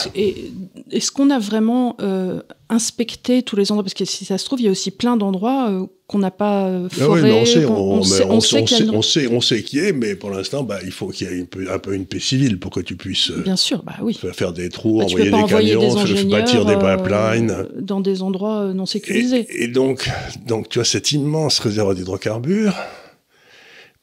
est-ce, 0.91 1.11
qu'on 1.11 1.29
a 1.31 1.39
vraiment 1.39 1.95
euh, 2.01 2.41
inspecté 2.69 3.41
tous 3.43 3.55
les 3.55 3.71
endroits? 3.71 3.83
Parce 3.83 3.93
que 3.95 4.05
si 4.05 4.23
ça 4.23 4.37
se 4.37 4.45
trouve, 4.45 4.59
il 4.61 4.65
y 4.65 4.67
a 4.67 4.71
aussi 4.71 4.91
plein 4.91 5.17
d'endroits 5.17 5.69
euh, 5.69 5.85
qu'on 6.07 6.19
n'a 6.19 6.31
pas 6.31 6.67
euh, 6.67 6.87
Ah 7.01 7.09
oui, 7.09 7.21
on 7.31 7.45
sait, 7.45 7.65
on, 7.65 7.93
on 7.99 8.03
sait, 8.19 8.57
on 8.57 8.63
on 8.63 8.67
sait, 8.67 8.89
on 8.91 9.01
sait, 9.01 9.27
on 9.27 9.41
sait 9.41 9.63
qui 9.63 9.79
est, 9.79 9.91
mais 9.93 10.15
pour 10.15 10.29
l'instant, 10.29 10.63
bah, 10.63 10.79
il 10.85 10.91
faut 10.91 11.07
qu'il 11.07 11.27
y 11.27 11.33
ait 11.33 11.41
un 11.41 11.45
peu, 11.45 11.71
un 11.71 11.79
peu 11.79 11.93
une 11.93 12.05
paix 12.05 12.19
civile 12.19 12.59
pour 12.59 12.71
que 12.71 12.79
tu 12.79 12.95
puisses 12.95 13.31
euh, 13.31 13.41
Bien 13.43 13.55
sûr, 13.55 13.83
bah 13.83 13.93
oui. 14.01 14.19
faire- 14.33 14.53
des 14.53 14.69
trous, 14.69 14.99
Bah, 14.99 15.05
envoyer 15.05 15.29
des 15.29 15.33
envoyer 15.35 15.73
camions, 15.75 16.03
des 16.05 16.23
bâtir 16.25 16.65
des 16.65 16.73
euh, 16.73 16.97
pipelines. 16.97 17.65
dans 17.79 17.99
des 18.01 18.21
endroits 18.21 18.61
euh, 18.63 18.73
non 18.73 18.85
sécurisés. 18.85 19.45
Et, 19.49 19.63
et 19.63 19.67
donc, 19.67 20.09
donc, 20.47 20.69
tu 20.69 20.79
as 20.79 20.83
cet 20.83 21.11
immense 21.11 21.59
réservoir 21.59 21.95
d'hydrocarbures. 21.95 22.73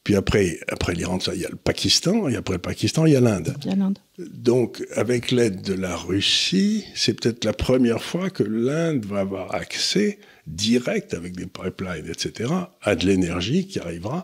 Puis 0.07 0.15
après, 0.15 0.61
après 0.69 0.93
l'Iran, 0.93 1.19
il 1.33 1.41
y 1.41 1.45
a 1.45 1.49
le 1.49 1.57
Pakistan, 1.57 2.29
et 2.29 2.37
après 2.37 2.53
le 2.53 2.61
Pakistan, 2.61 3.05
il 3.05 3.11
y 3.11 3.17
a 3.17 3.19
l'Inde. 3.19 3.53
Il 3.65 3.71
y 3.71 3.73
a 3.73 3.75
l'Inde. 3.75 3.99
Donc, 4.17 4.81
avec 4.95 5.31
l'aide 5.31 5.61
de 5.61 5.73
la 5.73 5.97
Russie, 5.97 6.85
c'est 6.95 7.11
peut-être 7.11 7.43
la 7.43 7.51
première 7.51 8.01
fois 8.01 8.29
que 8.29 8.43
l'Inde 8.43 9.05
va 9.05 9.19
avoir 9.19 9.53
accès 9.53 10.19
direct, 10.45 11.13
avec 11.13 11.35
des 11.35 11.45
pipelines, 11.45 12.07
etc., 12.09 12.53
à 12.81 12.95
de 12.95 13.05
l'énergie 13.05 13.67
qui 13.67 13.79
arrivera. 13.79 14.23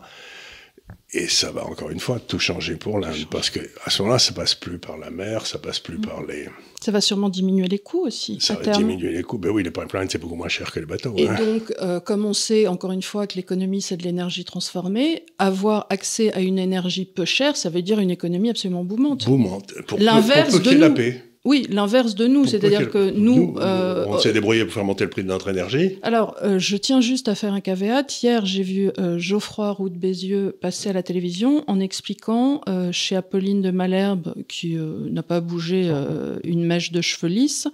Et 1.12 1.28
ça 1.28 1.52
va 1.52 1.64
encore 1.64 1.90
une 1.90 2.00
fois 2.00 2.18
tout 2.18 2.40
changer 2.40 2.74
pour 2.74 2.98
l'Inde, 2.98 3.26
parce 3.30 3.48
que 3.48 3.60
à 3.84 3.90
ce 3.90 4.02
moment-là, 4.02 4.18
ça 4.18 4.32
passe 4.32 4.54
plus 4.54 4.78
par 4.78 4.98
la 4.98 5.10
mer, 5.10 5.46
ça 5.46 5.58
passe 5.58 5.78
plus 5.78 5.98
par 5.98 6.24
les, 6.24 6.48
Ça 6.82 6.90
va 6.90 7.00
sûrement 7.00 7.28
diminuer 7.28 7.68
les 7.68 7.78
coûts 7.78 8.06
aussi 8.06 8.38
ça 8.40 8.54
à 8.54 8.56
va 8.56 8.64
terme. 8.64 8.78
diminuer 8.78 9.12
les 9.12 9.22
coûts. 9.22 9.38
Ben 9.38 9.50
oui, 9.50 9.62
les 9.62 9.70
pipelines 9.70 10.08
c'est 10.10 10.18
beaucoup 10.18 10.34
moins 10.34 10.48
cher 10.48 10.72
que 10.72 10.80
les 10.80 10.86
bateaux. 10.86 11.14
Et 11.16 11.28
hein. 11.28 11.36
donc, 11.36 11.72
euh, 11.80 12.00
comme 12.00 12.24
on 12.24 12.32
sait 12.32 12.66
encore 12.66 12.90
une 12.90 13.02
fois 13.02 13.28
que 13.28 13.36
l'économie 13.36 13.80
c'est 13.80 13.96
de 13.96 14.02
l'énergie 14.02 14.44
transformée, 14.44 15.24
avoir 15.38 15.86
accès 15.88 16.32
à 16.32 16.40
une 16.40 16.58
énergie 16.58 17.04
peu 17.04 17.24
chère, 17.24 17.56
ça 17.56 17.70
veut 17.70 17.82
dire 17.82 18.00
une 18.00 18.10
économie 18.10 18.50
absolument 18.50 18.84
boumante. 18.84 19.24
Boumante. 19.24 19.72
L'inverse 19.98 20.60
de 20.60 20.70
ait 20.70 20.78
la 20.78 20.88
nous. 20.88 20.94
paix. 20.96 21.22
Oui, 21.44 21.66
l'inverse 21.68 22.14
de 22.14 22.26
nous, 22.26 22.46
c'est-à-dire 22.46 22.90
que 22.90 23.10
nous, 23.10 23.56
euh, 23.58 24.06
on 24.08 24.18
s'est 24.18 24.32
débrouillé 24.32 24.64
pour 24.64 24.72
faire 24.72 24.84
monter 24.84 25.04
le 25.04 25.10
prix 25.10 25.22
de 25.22 25.28
notre 25.28 25.48
énergie. 25.48 25.98
Alors, 26.02 26.36
euh, 26.42 26.58
je 26.58 26.76
tiens 26.78 27.02
juste 27.02 27.28
à 27.28 27.34
faire 27.34 27.52
un 27.52 27.60
caveat. 27.60 28.06
Hier, 28.22 28.46
j'ai 28.46 28.62
vu 28.62 28.90
euh, 28.98 29.18
Geoffroy 29.18 29.70
Roux 29.72 29.90
de 29.90 29.98
Bézieux 29.98 30.56
passer 30.58 30.88
à 30.88 30.94
la 30.94 31.02
télévision 31.02 31.62
en 31.66 31.80
expliquant 31.80 32.62
chez 32.92 33.14
Apolline 33.16 33.60
de 33.60 33.70
Malherbe, 33.70 34.34
qui 34.48 34.76
n'a 34.76 35.22
pas 35.22 35.40
bougé 35.40 35.92
une 36.44 36.64
mèche 36.64 36.92
de 36.92 37.00
cheveux 37.00 37.28
lisses, 37.28 37.68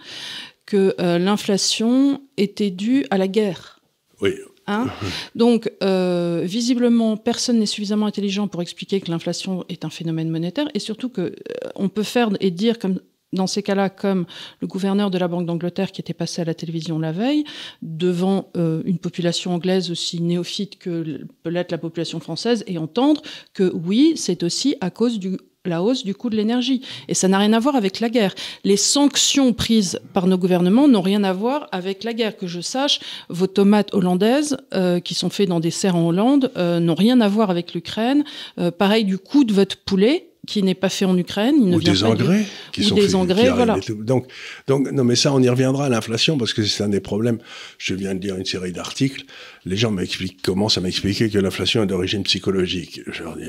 que 0.66 0.94
l'inflation 0.98 2.22
était 2.36 2.70
due 2.70 3.06
à 3.10 3.18
la 3.18 3.28
guerre. 3.28 3.80
Oui. 4.20 4.32
Hein? 4.70 4.86
Donc, 5.34 5.70
euh, 5.82 6.42
visiblement, 6.44 7.16
personne 7.16 7.58
n'est 7.58 7.66
suffisamment 7.66 8.06
intelligent 8.06 8.46
pour 8.46 8.62
expliquer 8.62 9.00
que 9.00 9.10
l'inflation 9.10 9.64
est 9.68 9.84
un 9.84 9.90
phénomène 9.90 10.30
monétaire, 10.30 10.68
et 10.74 10.78
surtout 10.78 11.08
que 11.08 11.20
euh, 11.20 11.34
on 11.74 11.88
peut 11.88 12.04
faire 12.04 12.30
et 12.40 12.50
dire 12.50 12.78
comme 12.78 13.00
dans 13.32 13.46
ces 13.46 13.62
cas-là, 13.62 13.90
comme 13.90 14.26
le 14.60 14.66
gouverneur 14.66 15.10
de 15.10 15.18
la 15.18 15.28
Banque 15.28 15.46
d'Angleterre 15.46 15.92
qui 15.92 16.00
était 16.00 16.14
passé 16.14 16.42
à 16.42 16.44
la 16.44 16.54
télévision 16.54 16.98
la 16.98 17.12
veille, 17.12 17.44
devant 17.82 18.50
euh, 18.56 18.82
une 18.84 18.98
population 18.98 19.54
anglaise 19.54 19.90
aussi 19.90 20.20
néophyte 20.20 20.78
que 20.78 21.24
peut 21.42 21.50
l'être 21.50 21.70
la 21.70 21.78
population 21.78 22.20
française, 22.20 22.64
et 22.66 22.78
entendre 22.78 23.22
que 23.54 23.72
oui, 23.74 24.14
c'est 24.16 24.42
aussi 24.42 24.76
à 24.80 24.90
cause 24.90 25.18
du 25.18 25.36
la 25.66 25.82
hausse 25.82 26.04
du 26.04 26.14
coût 26.14 26.30
de 26.30 26.36
l'énergie. 26.36 26.80
Et 27.08 27.14
ça 27.14 27.28
n'a 27.28 27.38
rien 27.38 27.52
à 27.52 27.58
voir 27.58 27.76
avec 27.76 28.00
la 28.00 28.08
guerre. 28.08 28.34
Les 28.64 28.78
sanctions 28.78 29.52
prises 29.52 30.00
par 30.14 30.26
nos 30.26 30.38
gouvernements 30.38 30.88
n'ont 30.88 31.02
rien 31.02 31.22
à 31.22 31.32
voir 31.32 31.68
avec 31.70 32.02
la 32.02 32.14
guerre. 32.14 32.36
Que 32.36 32.46
je 32.46 32.60
sache, 32.60 33.00
vos 33.28 33.46
tomates 33.46 33.92
hollandaises, 33.92 34.56
euh, 34.72 35.00
qui 35.00 35.14
sont 35.14 35.28
faites 35.28 35.48
dans 35.48 35.60
des 35.60 35.70
serres 35.70 35.96
en 35.96 36.06
Hollande, 36.06 36.50
euh, 36.56 36.80
n'ont 36.80 36.94
rien 36.94 37.20
à 37.20 37.28
voir 37.28 37.50
avec 37.50 37.74
l'Ukraine. 37.74 38.24
Euh, 38.58 38.70
pareil 38.70 39.04
du 39.04 39.18
coût 39.18 39.44
de 39.44 39.52
votre 39.52 39.76
poulet, 39.76 40.29
qui 40.46 40.62
n'est 40.62 40.74
pas 40.74 40.88
fait 40.88 41.04
en 41.04 41.16
Ukraine. 41.16 41.54
Il 41.60 41.68
ne 41.68 41.76
Ou 41.76 41.78
vient 41.78 41.92
des 41.92 42.00
pas 42.00 42.06
engrais 42.08 42.44
qui 42.72 42.80
ou 42.80 42.84
sont 42.84 42.94
des 42.94 43.02
faits- 43.02 43.14
engrais, 43.14 43.50
voilà. 43.50 43.76
Donc, 43.90 44.26
donc, 44.66 44.90
non, 44.90 45.04
mais 45.04 45.14
ça, 45.16 45.32
on 45.32 45.40
y 45.42 45.48
reviendra 45.48 45.86
à 45.86 45.88
l'inflation 45.88 46.38
parce 46.38 46.52
que 46.54 46.64
c'est 46.64 46.82
un 46.82 46.88
des 46.88 47.00
problèmes. 47.00 47.38
Je 47.78 47.94
viens 47.94 48.14
de 48.14 48.20
lire 48.20 48.36
une 48.36 48.44
série 48.46 48.72
d'articles. 48.72 49.24
Les 49.66 49.76
gens 49.76 49.90
m'expliquent, 49.90 50.40
commencent 50.42 50.78
à 50.78 50.80
m'expliquer 50.80 51.28
que 51.30 51.38
l'inflation 51.38 51.82
est 51.82 51.86
d'origine 51.86 52.22
psychologique. 52.22 53.00
Je 53.06 53.22
leur 53.22 53.36
dis, 53.36 53.44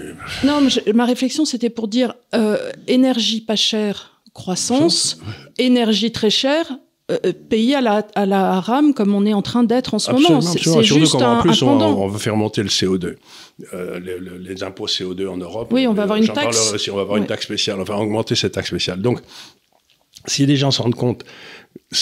Non, 0.45 0.59
mais 0.61 0.69
je- 0.69 0.91
ma 0.91 1.05
réflexion, 1.05 1.45
c'était 1.45 1.69
pour 1.69 1.87
dire 1.87 2.13
euh, 2.35 2.57
énergie 2.87 3.41
pas 3.41 3.55
chère, 3.55 4.21
croissance, 4.33 5.17
énergie 5.57 6.11
très 6.11 6.29
chère. 6.29 6.77
Euh, 7.11 7.17
euh, 7.25 7.33
pays 7.33 7.75
à 7.75 7.81
la, 7.81 8.07
à 8.15 8.25
la 8.25 8.59
rame 8.59 8.93
comme 8.93 9.13
on 9.13 9.25
est 9.25 9.33
en 9.33 9.41
train 9.41 9.63
d'être 9.63 9.93
en 9.93 9.99
ce 9.99 10.11
moment. 10.11 10.41
C'est 10.41 10.83
juste 10.83 11.13
comme 11.13 11.23
un, 11.23 11.37
en 11.39 11.41
plus, 11.41 11.61
un 11.61 11.67
on, 11.67 11.81
on 11.81 12.07
va 12.07 12.19
faire 12.19 12.35
monter 12.35 12.63
le 12.63 12.69
CO2. 12.69 13.15
Euh, 13.73 13.99
les, 14.39 14.63
impôts 14.63 14.87
CO2 14.87 15.27
en 15.27 15.37
Europe. 15.37 15.69
Oui, 15.71 15.87
on 15.87 15.93
va 15.93 16.03
avoir 16.03 16.17
une 16.17 16.27
taxe. 16.27 16.73
aussi, 16.73 16.89
on 16.89 16.95
va 16.95 17.01
avoir 17.01 17.17
une 17.17 17.27
taxe 17.27 17.45
spéciale. 17.45 17.79
On 17.79 17.83
va 17.83 17.97
augmenter 17.97 18.35
cette 18.35 18.53
taxe 18.53 18.69
spéciale. 18.69 19.01
Donc, 19.01 19.19
si 20.25 20.45
les 20.45 20.55
gens 20.55 20.71
se 20.71 20.81
rendent 20.81 20.95
compte, 20.95 21.23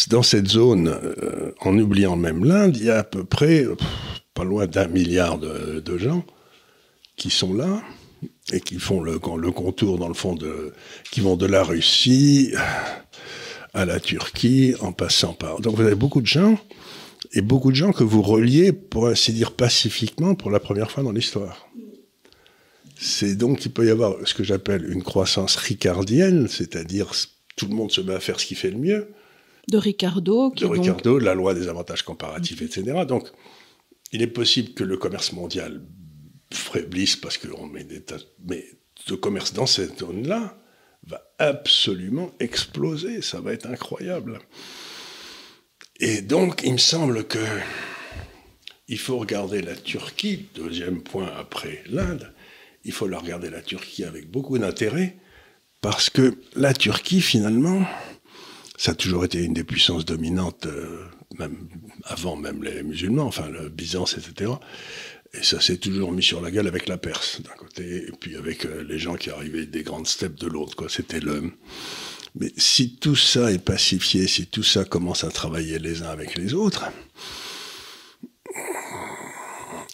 dans 0.10 0.24
cette 0.24 0.48
zone, 0.48 0.88
euh, 0.88 1.52
en 1.62 1.78
oubliant 1.78 2.16
même 2.16 2.46
l'Inde, 2.46 2.78
il 2.78 2.86
y 2.86 2.90
a 2.90 3.00
à 3.00 3.04
peu 3.04 3.24
près 3.24 3.64
pff, 3.64 3.88
pas 4.34 4.44
loin 4.44 4.68
d'un 4.68 4.88
milliard 4.88 5.38
de, 5.38 5.80
de 5.80 5.98
gens 5.98 6.24
qui 7.16 7.30
sont 7.30 7.54
là 7.54 7.82
et 8.52 8.60
qui 8.60 8.80
font 8.80 9.02
le, 9.02 9.14
le 9.14 9.52
contour, 9.52 9.98
dans 9.98 10.08
le 10.08 10.14
fond, 10.14 10.36
de, 10.36 10.74
qui 11.12 11.22
vont 11.22 11.36
de 11.36 11.46
la 11.46 11.64
Russie 11.64 12.52
à 13.80 13.86
la 13.86 14.00
Turquie, 14.00 14.76
en 14.82 14.92
passant 14.92 15.34
par. 15.34 15.62
Donc 15.62 15.76
vous 15.76 15.82
avez 15.82 15.96
beaucoup 15.96 16.22
de 16.22 16.28
gens, 16.28 16.60
et 17.34 17.42
beaucoup 17.42 17.72
de 17.72 17.76
gens 17.76 17.92
que 17.92 18.04
vous 18.04 18.22
reliez, 18.22 18.72
pour 18.74 19.08
ainsi 19.08 19.34
dire, 19.34 19.52
pacifiquement 19.54 20.36
pour 20.36 20.52
la 20.52 20.60
première 20.60 20.92
fois 20.92 21.04
dans 21.04 21.12
l'histoire. 21.12 21.68
C'est 22.98 23.36
donc 23.36 23.60
qu'il 23.60 23.72
peut 23.72 23.86
y 23.86 23.90
avoir 23.90 24.16
ce 24.28 24.34
que 24.34 24.44
j'appelle 24.44 24.90
une 24.92 25.04
croissance 25.04 25.56
ricardienne, 25.56 26.48
c'est-à-dire 26.48 27.12
tout 27.56 27.68
le 27.68 27.76
monde 27.76 27.92
se 27.92 28.02
met 28.02 28.14
à 28.14 28.20
faire 28.20 28.40
ce 28.40 28.46
qui 28.46 28.56
fait 28.56 28.72
le 28.72 28.78
mieux, 28.78 29.08
De 29.70 29.78
Ricardo. 29.78 30.52
Qui 30.52 30.64
de 30.64 30.68
donc- 30.68 30.78
Ricardo, 30.78 31.20
la 31.20 31.34
loi 31.36 31.54
des 31.54 31.68
avantages 31.68 32.04
comparatifs, 32.04 32.62
etc. 32.62 33.06
Donc, 33.08 33.30
il 34.12 34.22
est 34.22 34.28
possible 34.28 34.74
que 34.74 34.84
le 34.84 34.98
commerce 34.98 35.32
mondial 35.32 35.82
faiblisse 36.52 37.16
parce 37.16 37.38
qu'on 37.38 37.68
met 37.68 37.84
des 37.84 38.02
tas... 38.02 38.18
Mais 38.48 38.66
le 39.10 39.16
commerce 39.18 39.54
dans 39.54 39.68
cette 39.68 40.00
zone-là 40.00 40.58
va 41.08 41.22
absolument 41.38 42.32
exploser. 42.40 43.22
Ça 43.22 43.42
va 43.42 43.54
être 43.54 43.68
incroyable. 43.68 44.40
Et 46.00 46.22
donc, 46.22 46.62
il 46.64 46.74
me 46.74 46.78
semble 46.78 47.26
que 47.26 47.40
il 48.88 48.98
faut 48.98 49.20
regarder 49.20 49.62
la 49.62 49.76
Turquie, 49.76 50.48
deuxième 50.56 51.04
point 51.04 51.32
après 51.38 51.84
l'Inde, 51.90 52.34
il 52.84 52.92
faut 52.92 53.06
regarder 53.06 53.50
la 53.50 53.62
Turquie 53.62 54.04
avec 54.04 54.32
beaucoup 54.32 54.58
d'intérêt, 54.58 55.18
parce 55.82 56.10
que 56.10 56.40
la 56.56 56.74
Turquie, 56.74 57.22
finalement, 57.22 57.86
ça 58.78 58.92
a 58.92 58.96
toujours 58.96 59.26
été 59.26 59.44
une 59.44 59.54
des 59.54 59.64
puissances 59.64 60.06
dominantes, 60.06 60.66
euh, 60.66 61.06
même 61.38 61.70
avant 62.06 62.36
même 62.36 62.64
les 62.64 62.82
musulmans, 62.82 63.26
enfin 63.26 63.48
le 63.50 63.70
Byzance, 63.70 64.18
etc. 64.18 64.54
Et 65.34 65.44
ça 65.44 65.62
s'est 65.62 65.78
toujours 65.78 66.12
mis 66.12 66.24
sur 66.24 66.42
la 66.42 66.50
gueule 66.50 66.68
avec 66.68 66.88
la 66.88 66.98
Perse 66.98 67.42
d'un 67.42 67.54
côté, 67.58 68.08
et 68.08 68.12
puis 68.20 68.36
avec 68.36 68.66
euh, 68.66 68.84
les 68.84 68.98
gens 68.98 69.16
qui 69.16 69.30
arrivaient 69.30 69.68
des 69.68 69.84
grandes 69.84 70.08
steppes 70.08 70.40
de 70.40 70.48
l'autre. 70.48 70.76
Quoi, 70.76 70.90
c'était 70.90 71.20
le. 71.20 71.52
Mais 72.36 72.52
si 72.58 72.96
tout 72.96 73.16
ça 73.16 73.52
est 73.52 73.64
pacifié, 73.64 74.28
si 74.28 74.48
tout 74.48 74.64
ça 74.64 74.86
commence 74.86 75.24
à 75.24 75.30
travailler 75.30 75.78
les 75.78 76.02
uns 76.02 76.10
avec 76.10 76.36
les 76.36 76.54
autres, 76.54 76.86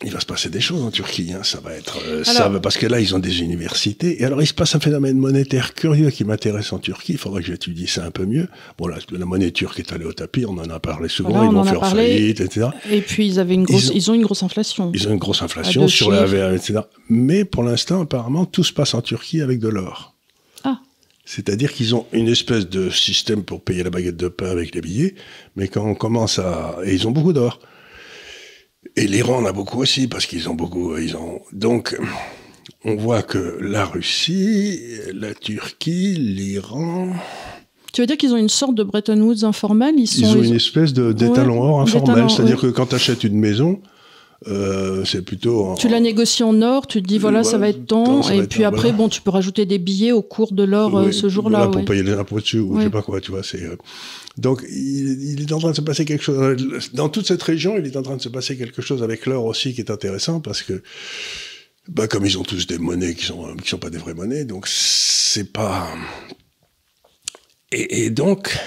il 0.06 0.12
va 0.12 0.20
se 0.20 0.26
passer 0.26 0.50
des 0.50 0.62
choses 0.62 0.84
en 0.84 0.92
Turquie. 0.92 1.34
Hein. 1.34 1.42
Ça 1.44 1.60
va 1.60 1.74
être, 1.74 1.98
euh, 2.06 2.24
ça 2.24 2.50
parce 2.62 2.78
que 2.78 2.86
là, 2.86 3.00
ils 3.00 3.16
ont 3.16 3.20
des 3.20 3.42
universités. 3.42 4.22
Et 4.22 4.26
alors, 4.26 4.42
il 4.42 4.46
se 4.46 4.54
passe 4.54 4.76
un 4.76 4.80
phénomène 4.80 5.18
monétaire 5.18 5.74
curieux 5.74 6.12
qui 6.12 6.24
m'intéresse 6.24 6.72
en 6.74 6.80
Turquie. 6.80 7.14
Il 7.14 7.18
faudrait 7.18 7.42
que 7.42 7.48
j'étudie 7.48 7.88
ça 7.88 8.06
un 8.06 8.12
peu 8.12 8.26
mieux. 8.26 8.48
Bon, 8.78 8.88
là, 8.88 8.98
la 9.12 9.26
monnaie 9.26 9.52
turque 9.52 9.80
est 9.80 9.92
allée 9.92 10.06
au 10.06 10.14
tapis. 10.14 10.46
On 10.46 10.58
en 10.58 10.70
a 10.70 10.80
parlé 10.80 11.10
souvent. 11.10 11.50
ils 11.50 11.54
vont 11.54 11.64
faire 11.64 11.90
faillite, 11.90 12.40
etc. 12.40 12.68
Et 12.92 13.02
puis, 13.02 13.26
ils 13.28 13.40
avaient 13.40 13.56
une 13.56 13.64
grosse, 13.64 13.92
ils 13.94 14.12
ont, 14.12 14.14
une 14.14 14.22
grosse 14.22 14.44
inflation. 14.44 14.92
Ils 14.94 15.08
ont 15.08 15.12
une 15.12 15.18
grosse 15.18 15.42
inflation 15.42 15.88
sur 15.88 16.12
la 16.12 16.26
VR, 16.26 16.54
etc. 16.54 16.82
Mais 17.10 17.44
pour 17.44 17.64
l'instant, 17.64 18.02
apparemment, 18.02 18.46
tout 18.46 18.64
se 18.64 18.74
passe 18.74 18.94
en 18.94 19.02
Turquie 19.02 19.42
avec 19.42 19.60
de 19.60 19.70
l'or. 19.70 20.14
Ah. 20.64 20.80
C'est-à-dire 21.26 21.74
qu'ils 21.74 21.96
ont 21.96 22.06
une 22.14 22.28
espèce 22.28 22.70
de 22.70 22.92
système 22.92 23.44
pour 23.44 23.64
payer 23.64 23.82
la 23.82 23.90
baguette 23.90 24.18
de 24.18 24.28
pain 24.28 24.50
avec 24.50 24.76
les 24.76 24.82
billets, 24.82 25.16
mais 25.56 25.68
quand 25.68 25.84
on 25.84 25.96
commence 25.96 26.38
à... 26.38 26.78
Et 26.86 26.94
ils 26.94 27.08
ont 27.08 27.12
beaucoup 27.12 27.34
d'or. 27.34 27.60
Et 28.98 29.08
l'Iran 29.08 29.38
en 29.38 29.46
a 29.46 29.52
beaucoup 29.52 29.82
aussi, 29.82 30.08
parce 30.08 30.26
qu'ils 30.26 30.50
ont 30.50 30.54
beaucoup, 30.54 30.98
ils 30.98 31.18
ont, 31.18 31.42
donc, 31.52 31.98
on 32.86 32.96
voit 32.96 33.24
que 33.24 33.58
la 33.62 33.86
Russie, 33.86 34.80
la 35.14 35.34
Turquie, 35.34 36.16
l'Iran. 36.16 37.10
Tu 37.92 38.02
veux 38.02 38.08
dire 38.08 38.18
qu'ils 38.18 38.34
ont 38.34 38.38
une 38.38 38.50
sorte 38.50 38.76
de 38.76 38.84
Bretton 38.84 39.20
Woods 39.22 39.44
informel 39.44 39.96
Ils, 39.98 40.26
ont 40.26 40.42
une 40.42 40.56
espèce 40.56 40.94
d'étalon 40.94 41.62
or 41.62 41.82
informel, 41.82 42.30
c'est-à-dire 42.30 42.60
que 42.60 42.68
quand 42.68 42.88
tu 42.88 42.96
achètes 42.96 43.24
une 43.24 43.38
maison, 43.38 43.80
euh, 44.48 45.04
c'est 45.06 45.24
plutôt. 45.24 45.76
Tu 45.80 45.88
la 45.88 46.00
négocies 46.00 46.44
en 46.44 46.62
or, 46.62 46.88
tu 46.88 47.02
te 47.02 47.08
dis 47.08 47.18
voilà, 47.18 47.44
ça 47.44 47.58
va 47.58 47.70
être 47.70 47.86
tant, 47.86 48.30
et 48.30 48.44
puis 48.44 48.64
après, 48.64 48.92
bon, 48.92 49.10
tu 49.10 49.22
peux 49.22 49.32
rajouter 49.32 49.66
des 49.66 49.80
billets 49.80 50.12
au 50.12 50.22
cours 50.22 50.54
de 50.54 50.64
l'or 50.64 50.98
euh, 50.98 51.12
ce 51.12 51.30
jour-là. 51.30 51.68
pour 51.68 51.86
payer 51.86 52.04
les 52.04 52.14
impôts 52.14 52.40
dessus, 52.40 52.60
ou 52.60 52.78
je 52.78 52.84
sais 52.84 52.90
pas 52.90 53.02
quoi, 53.02 53.22
tu 53.22 53.32
vois. 53.32 53.44
C'est, 53.44 53.64
euh, 53.64 53.76
Donc, 54.38 54.64
il, 54.70 55.42
est 55.42 55.52
en 55.52 55.60
train 55.60 55.72
de 55.72 55.76
se 55.76 55.82
passer 55.82 56.06
quelque 56.06 56.24
chose. 56.24 56.58
Dans 56.94 57.10
toute 57.10 57.28
cette 57.28 57.42
région, 57.42 57.78
il 57.78 57.86
est 57.86 57.98
en 57.98 58.04
train 58.04 58.18
de 58.18 58.22
se 58.22 58.30
passer 58.30 58.58
quelque 58.58 58.82
chose 58.82 59.02
avec 59.04 59.26
l'or 59.26 59.46
aussi 59.46 59.74
qui 59.74 59.82
est 59.82 59.92
intéressant 59.92 60.40
parce 60.40 60.62
que. 60.62 60.82
Bah, 61.88 62.08
comme 62.08 62.26
ils 62.26 62.40
ont 62.40 62.44
tous 62.44 62.66
des 62.66 62.80
monnaies 62.80 63.14
qui 63.14 63.26
sont 63.26 63.56
qui 63.58 63.70
sont 63.70 63.78
pas 63.78 63.92
des 63.92 64.00
vraies 64.00 64.16
monnaies, 64.16 64.44
donc 64.44 64.68
c'est 64.68 65.54
pas. 65.54 65.88
Et, 67.72 68.06
et 68.06 68.10
donc, 68.10 68.58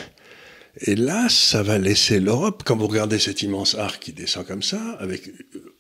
et 0.81 0.95
là, 0.95 1.29
ça 1.29 1.63
va 1.63 1.79
laisser 1.79 2.21
l'Europe, 2.21 2.63
quand 2.65 2.77
vous 2.77 2.87
regardez 2.87 3.19
cet 3.19 3.43
immense 3.43 3.75
arc 3.75 4.01
qui 4.01 4.13
descend 4.13 4.47
comme 4.47 4.63
ça, 4.63 4.93
avec 5.01 5.31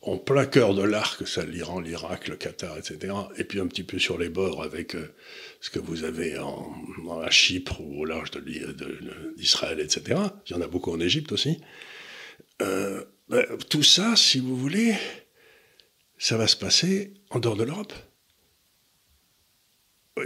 en 0.03 0.19
plein 0.19 0.45
cœur 0.45 0.75
de 0.75 0.83
l'arc, 0.83 1.27
ça 1.27 1.45
l'Iran, 1.45 1.81
l'Irak, 1.81 2.27
le 2.27 2.37
Qatar, 2.37 2.77
etc., 2.77 3.15
et 3.37 3.45
puis 3.45 3.61
un 3.61 3.69
petit 3.69 3.85
peu 3.85 3.99
sur 4.01 4.19
les 4.19 4.29
bords 4.29 4.63
avec 4.63 4.97
euh, 4.97 5.15
ce 5.61 5.71
que 5.71 5.79
vous 5.79 6.03
avez 6.03 6.39
en, 6.39 6.73
à 7.23 7.31
Chypre 7.31 7.81
ou 7.81 8.01
au 8.01 8.05
large 8.05 8.33
d'Israël, 9.37 9.79
etc. 9.79 10.21
Il 10.47 10.53
y 10.53 10.55
en 10.55 10.63
a 10.63 10.67
beaucoup 10.67 10.91
en 10.91 10.99
Égypte 10.99 11.31
aussi. 11.31 11.61
Euh, 12.63 13.05
ben, 13.29 13.45
tout 13.69 13.85
ça, 13.85 14.17
si 14.17 14.41
vous 14.41 14.57
voulez, 14.57 14.97
ça 16.19 16.37
va 16.37 16.49
se 16.49 16.57
passer 16.57 17.15
en 17.31 17.39
dehors 17.39 17.57
de 17.57 17.65
l'Europe. 17.65 17.93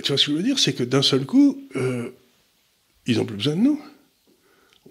Tu 0.02 0.08
vois 0.08 0.16
ce 0.16 0.26
que 0.26 0.32
je 0.32 0.37
veux 0.37 0.42
dire? 0.42 0.58
C'est 0.58 0.72
que 0.72 0.85
d'un 0.85 1.02
seul 1.02 1.26
coup, 1.26 1.68
euh, 1.76 2.11
ils 3.04 3.18
n'ont 3.18 3.26
plus 3.26 3.37
besoin 3.37 3.56
de 3.56 3.61
nous 3.61 3.82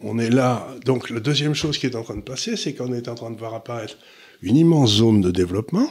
on 0.03 0.19
est 0.19 0.29
là. 0.29 0.67
Donc 0.85 1.09
la 1.09 1.19
deuxième 1.19 1.53
chose 1.53 1.77
qui 1.77 1.85
est 1.85 1.95
en 1.95 2.03
train 2.03 2.15
de 2.15 2.21
passer, 2.21 2.57
c'est 2.57 2.73
qu'on 2.73 2.93
est 2.93 3.07
en 3.07 3.15
train 3.15 3.31
de 3.31 3.37
voir 3.37 3.53
apparaître 3.53 3.97
une 4.41 4.57
immense 4.57 4.91
zone 4.91 5.21
de 5.21 5.31
développement 5.31 5.87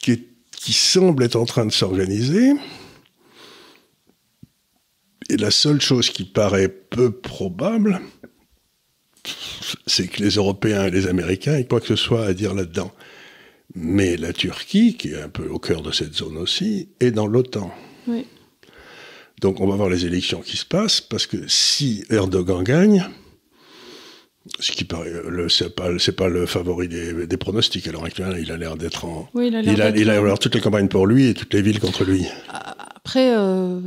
qui, 0.00 0.72
semble 0.72 1.22
être 1.22 1.36
en 1.36 1.44
train 1.44 1.64
de 1.64 1.70
s'organiser. 1.72 2.52
Et 5.28 5.36
la 5.36 5.50
seule 5.50 5.80
chose 5.80 6.10
qui 6.10 6.24
paraît 6.24 6.68
peu 6.68 7.12
probable, 7.12 8.00
c'est 9.86 10.08
que 10.08 10.22
les 10.22 10.30
Européens 10.30 10.86
et 10.86 10.90
les 10.90 11.06
Américains 11.06 11.56
aient 11.56 11.66
quoi 11.66 11.80
que 11.80 11.86
ce 11.86 11.96
soit 11.96 12.24
à 12.24 12.34
dire 12.34 12.54
là-dedans. 12.54 12.92
Mais 13.74 14.16
la 14.16 14.32
Turquie, 14.32 14.96
qui 14.96 15.10
est 15.10 15.20
un 15.20 15.28
peu 15.28 15.48
au 15.48 15.58
cœur 15.58 15.82
de 15.82 15.92
cette 15.92 16.14
zone 16.14 16.36
aussi, 16.36 16.88
est 17.00 17.10
dans 17.10 17.26
l'OTAN. 17.26 17.72
Donc 19.40 19.60
on 19.60 19.66
va 19.66 19.76
voir 19.76 19.88
les 19.88 20.06
élections 20.06 20.40
qui 20.40 20.56
se 20.56 20.64
passent, 20.64 21.00
parce 21.00 21.26
que 21.26 21.36
si 21.46 22.04
Erdogan 22.10 22.62
gagne, 22.62 23.06
ce 24.60 24.72
qui 24.72 24.84
paraît, 24.84 25.12
c'est 25.48 25.74
pas, 25.74 25.90
pas 26.16 26.28
le 26.28 26.46
favori 26.46 26.88
des, 26.88 27.36
pronostics 27.36 27.86
à 27.88 27.92
l'heure 27.92 28.04
actuelle. 28.04 28.38
Il 28.40 28.50
a 28.52 28.56
l'air 28.56 28.76
d'être 28.76 29.04
en. 29.04 29.28
Oui, 29.34 29.48
il 29.48 29.56
a 29.56 29.62
l'air. 29.62 29.96
Il, 29.96 30.10
a, 30.10 30.16
avoir 30.16 30.38
toutes 30.38 30.54
les 30.54 30.60
campagnes 30.60 30.88
pour 30.88 31.06
lui 31.06 31.28
et 31.28 31.34
toutes 31.34 31.52
les 31.52 31.62
villes 31.62 31.80
contre 31.80 32.04
lui. 32.04 32.26
Après. 32.48 33.34
Euh... 33.36 33.80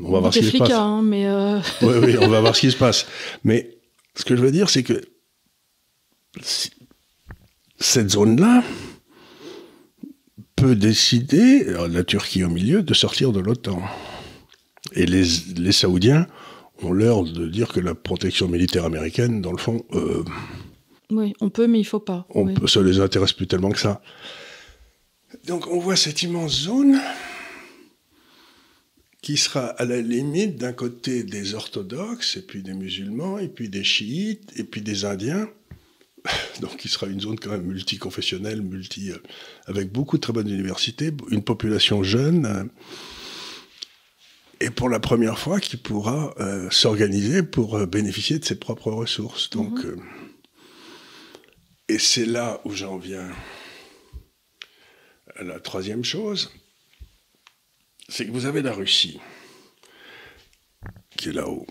on 0.00 0.10
va 0.10 0.20
voir 0.20 0.34
ce 0.34 0.40
qui 0.40 0.50
se 0.50 0.58
passe. 0.58 0.72
Hein, 0.72 1.02
mais 1.04 1.26
euh... 1.26 1.58
oui, 1.82 1.94
oui, 2.02 2.16
on 2.20 2.28
va 2.28 2.40
voir 2.40 2.54
ce 2.56 2.60
qui 2.60 2.70
se 2.70 2.76
passe. 2.76 3.06
Mais 3.44 3.78
ce 4.16 4.24
que 4.24 4.36
je 4.36 4.42
veux 4.42 4.52
dire, 4.52 4.68
c'est 4.68 4.82
que 4.82 5.00
cette 7.78 8.10
zone-là 8.10 8.62
peut 10.56 10.76
décider, 10.76 11.64
la 11.90 12.04
Turquie 12.04 12.44
au 12.44 12.48
milieu, 12.48 12.82
de 12.82 12.94
sortir 12.94 13.32
de 13.32 13.40
l'OTAN. 13.40 13.82
Et 14.94 15.06
les, 15.06 15.24
les 15.56 15.72
Saoudiens 15.72 16.26
ont 16.82 16.92
l'air 16.92 17.22
de 17.22 17.46
dire 17.46 17.68
que 17.68 17.80
la 17.80 17.94
protection 17.94 18.48
militaire 18.48 18.84
américaine, 18.84 19.40
dans 19.40 19.52
le 19.52 19.58
fond. 19.58 19.84
Euh, 19.92 20.24
oui, 21.10 21.34
on 21.40 21.50
peut, 21.50 21.66
mais 21.66 21.80
il 21.80 21.84
faut 21.84 22.00
pas. 22.00 22.26
On 22.30 22.52
peut, 22.52 22.66
ça 22.66 22.82
les 22.82 23.00
intéresse 23.00 23.32
plus 23.32 23.46
tellement 23.46 23.70
que 23.70 23.78
ça. 23.78 24.02
Donc 25.46 25.66
on 25.68 25.78
voit 25.78 25.96
cette 25.96 26.22
immense 26.22 26.52
zone 26.62 27.00
qui 29.22 29.36
sera 29.36 29.66
à 29.66 29.84
la 29.84 30.00
limite 30.00 30.56
d'un 30.56 30.72
côté 30.72 31.22
des 31.22 31.54
orthodoxes, 31.54 32.36
et 32.36 32.42
puis 32.42 32.62
des 32.62 32.74
musulmans, 32.74 33.38
et 33.38 33.48
puis 33.48 33.68
des 33.68 33.84
chiites, 33.84 34.52
et 34.56 34.64
puis 34.64 34.82
des 34.82 35.04
indiens. 35.04 35.48
Donc 36.60 36.76
qui 36.76 36.88
sera 36.88 37.06
une 37.06 37.20
zone 37.20 37.38
quand 37.38 37.50
même 37.50 37.62
multiconfessionnelle, 37.62 38.62
multi, 38.62 39.12
euh, 39.12 39.18
avec 39.66 39.92
beaucoup 39.92 40.16
de 40.16 40.22
très 40.22 40.32
bonnes 40.32 40.50
universités, 40.50 41.12
une 41.30 41.42
population 41.42 42.02
jeune. 42.02 42.68
Et 44.62 44.70
pour 44.70 44.88
la 44.88 45.00
première 45.00 45.40
fois 45.40 45.58
qui 45.58 45.76
pourra 45.76 46.32
euh, 46.38 46.70
s'organiser 46.70 47.42
pour 47.42 47.78
euh, 47.78 47.86
bénéficier 47.86 48.38
de 48.38 48.44
ses 48.44 48.54
propres 48.54 48.92
ressources. 48.92 49.50
Donc, 49.50 49.72
mhm. 49.72 49.86
euh, 49.86 49.96
et 51.88 51.98
c'est 51.98 52.26
là 52.26 52.60
où 52.64 52.70
j'en 52.70 52.96
viens 52.96 53.28
à 55.34 55.42
la 55.42 55.58
troisième 55.58 56.04
chose, 56.04 56.52
c'est 58.08 58.24
que 58.24 58.30
vous 58.30 58.46
avez 58.46 58.62
la 58.62 58.72
Russie 58.72 59.18
qui 61.16 61.30
est 61.30 61.32
là-haut. 61.32 61.66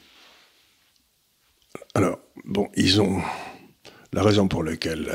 Alors, 1.94 2.20
bon, 2.44 2.70
ils 2.76 3.00
ont 3.00 3.22
la 4.12 4.22
raison 4.22 4.50
pour 4.50 4.64
laquelle 4.64 5.10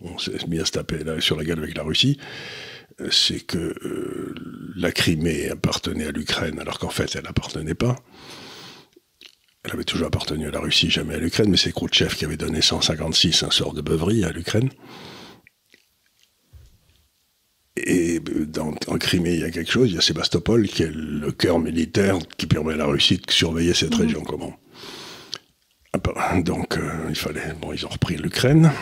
on, 0.00 0.18
s'est 0.18 0.32
mis 0.48 0.58
à 0.58 0.64
se 0.64 0.72
taper 0.72 1.04
là, 1.04 1.20
sur 1.20 1.36
la 1.36 1.44
gueule 1.44 1.60
avec 1.60 1.76
la 1.76 1.84
Russie, 1.84 2.18
c'est 3.10 3.40
que 3.40 3.58
euh, 3.58 4.34
la 4.76 4.92
Crimée 4.92 5.50
appartenait 5.50 6.06
à 6.06 6.10
l'Ukraine 6.10 6.58
alors 6.58 6.78
qu'en 6.78 6.90
fait 6.90 7.14
elle 7.14 7.24
n'appartenait 7.24 7.74
pas. 7.74 7.96
Elle 9.64 9.72
avait 9.72 9.84
toujours 9.84 10.08
appartenu 10.08 10.48
à 10.48 10.50
la 10.50 10.58
Russie, 10.58 10.90
jamais 10.90 11.14
à 11.14 11.18
l'Ukraine, 11.18 11.48
mais 11.48 11.56
c'est 11.56 11.72
Khrouchtchev 11.72 12.16
qui 12.16 12.24
avait 12.24 12.36
donné 12.36 12.60
156, 12.60 13.44
un 13.44 13.50
sort 13.50 13.74
de 13.74 13.80
beuverie 13.80 14.24
à 14.24 14.32
l'Ukraine. 14.32 14.70
Et 17.76 18.20
dans, 18.20 18.74
en 18.88 18.98
Crimée, 18.98 19.34
il 19.34 19.40
y 19.40 19.44
a 19.44 19.50
quelque 19.50 19.70
chose, 19.70 19.90
il 19.90 19.94
y 19.94 19.98
a 19.98 20.02
Sébastopol 20.02 20.66
qui 20.68 20.82
est 20.82 20.90
le 20.92 21.30
cœur 21.32 21.58
militaire 21.58 22.18
qui 22.36 22.46
permet 22.46 22.74
à 22.74 22.76
la 22.76 22.86
Russie 22.86 23.18
de 23.18 23.30
surveiller 23.30 23.72
cette 23.72 23.96
mmh. 23.96 24.00
région. 24.00 24.22
Comment 24.22 24.58
Donc, 26.44 26.76
euh, 26.76 27.06
il 27.08 27.16
fallait. 27.16 27.54
Bon, 27.60 27.72
ils 27.72 27.86
ont 27.86 27.90
repris 27.90 28.16
l'Ukraine. 28.16 28.72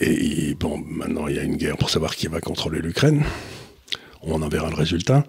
Et 0.00 0.54
bon, 0.54 0.78
maintenant 0.78 1.26
il 1.28 1.36
y 1.36 1.38
a 1.38 1.42
une 1.42 1.56
guerre 1.56 1.76
pour 1.76 1.90
savoir 1.90 2.16
qui 2.16 2.26
va 2.26 2.40
contrôler 2.40 2.80
l'Ukraine. 2.80 3.22
On 4.22 4.42
en 4.42 4.48
verra 4.48 4.68
le 4.68 4.76
résultat. 4.76 5.24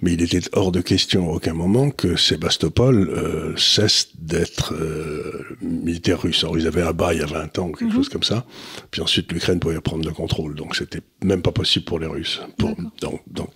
Mais 0.00 0.12
il 0.12 0.22
était 0.22 0.42
hors 0.52 0.72
de 0.72 0.82
question 0.82 1.30
à 1.30 1.32
aucun 1.32 1.54
moment 1.54 1.90
que 1.90 2.16
Sébastopol 2.16 3.08
euh, 3.08 3.56
cesse 3.56 4.08
d'être 4.18 4.74
euh, 4.74 5.56
militaire 5.62 6.20
russe. 6.20 6.44
Alors 6.44 6.58
ils 6.58 6.66
avaient 6.66 6.82
un 6.82 6.92
bas 6.92 7.14
il 7.14 7.20
y 7.20 7.22
a 7.22 7.26
20 7.26 7.58
ans, 7.58 7.72
quelque 7.72 7.84
mhm. 7.84 7.92
chose 7.92 8.08
comme 8.10 8.22
ça. 8.22 8.44
Puis 8.90 9.00
ensuite 9.00 9.32
l'Ukraine 9.32 9.58
pouvait 9.58 9.80
prendre 9.80 10.04
le 10.04 10.12
contrôle. 10.12 10.54
Donc 10.54 10.76
c'était 10.76 11.00
même 11.24 11.40
pas 11.40 11.52
possible 11.52 11.86
pour 11.86 11.98
les 11.98 12.06
Russes. 12.06 12.40
Pour, 12.58 12.76
donc, 13.00 13.22
donc, 13.26 13.48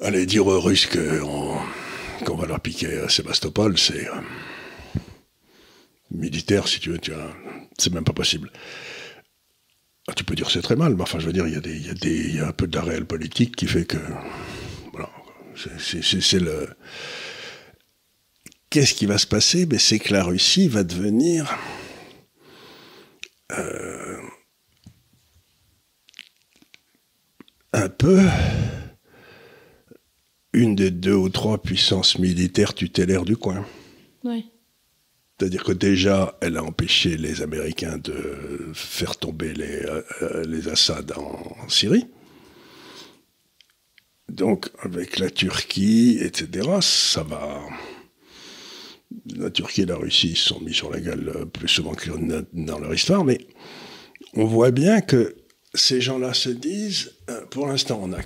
allez 0.00 0.26
dire 0.26 0.46
aux 0.46 0.60
Russes 0.60 0.86
qu'on 0.86 2.36
va 2.36 2.46
leur 2.46 2.60
piquer 2.60 3.08
Sébastopol, 3.08 3.76
c'est 3.76 4.06
euh, 4.06 4.20
militaire 6.12 6.68
si 6.68 6.78
tu 6.78 6.90
veux. 6.90 6.98
Tu 6.98 7.10
vois, 7.10 7.34
c'est 7.78 7.92
même 7.92 8.04
pas 8.04 8.12
possible. 8.12 8.50
Ah, 10.08 10.14
tu 10.14 10.24
peux 10.24 10.34
dire 10.34 10.50
c'est 10.50 10.62
très 10.62 10.76
mal, 10.76 10.94
mais 10.94 11.02
enfin, 11.02 11.18
je 11.18 11.26
veux 11.26 11.32
dire, 11.32 11.46
il 11.46 12.34
y, 12.34 12.40
a 12.40 12.48
un 12.48 12.52
peu 12.52 12.68
réelle 12.78 13.06
politique 13.06 13.56
qui 13.56 13.66
fait 13.66 13.84
que. 13.84 13.98
C'est 15.54 16.40
le. 16.40 16.68
Qu'est-ce 18.70 18.94
qui 18.94 19.06
va 19.06 19.18
se 19.18 19.26
passer? 19.26 19.66
C'est 19.78 19.98
que 19.98 20.12
la 20.12 20.24
Russie 20.24 20.68
va 20.68 20.84
devenir. 20.84 21.54
Euh, 23.52 24.16
un 27.72 27.88
peu 27.88 28.22
une 30.52 30.74
des 30.74 30.90
deux 30.90 31.14
ou 31.14 31.28
trois 31.28 31.62
puissances 31.62 32.18
militaires 32.18 32.74
tutélaires 32.74 33.24
du 33.24 33.36
coin. 33.36 33.64
Oui. 34.24 34.50
C'est-à-dire 35.38 35.62
que 35.62 35.72
déjà, 35.72 36.36
elle 36.40 36.56
a 36.56 36.64
empêché 36.64 37.16
les 37.16 37.42
Américains 37.42 37.98
de 37.98 38.72
faire 38.74 39.16
tomber 39.16 39.52
les, 39.54 39.82
euh, 40.22 40.44
les 40.46 40.68
Assad 40.68 41.12
en 41.16 41.68
Syrie. 41.68 42.06
Donc, 44.28 44.68
avec 44.80 45.18
la 45.18 45.30
Turquie, 45.30 46.18
etc., 46.20 46.68
ça 46.80 47.22
va. 47.22 47.62
La 49.36 49.50
Turquie 49.50 49.82
et 49.82 49.86
la 49.86 49.96
Russie 49.96 50.34
se 50.34 50.48
sont 50.48 50.60
mis 50.60 50.74
sur 50.74 50.90
la 50.90 51.00
gueule 51.00 51.46
plus 51.52 51.68
souvent 51.68 51.94
que 51.94 52.10
dans 52.52 52.78
leur 52.78 52.92
histoire, 52.92 53.24
mais 53.24 53.38
on 54.34 54.44
voit 54.44 54.72
bien 54.72 55.00
que 55.00 55.36
ces 55.72 56.00
gens-là 56.00 56.34
se 56.34 56.50
disent, 56.50 57.12
euh, 57.30 57.46
pour 57.46 57.66
l'instant, 57.66 58.00
on 58.02 58.12
a, 58.12 58.18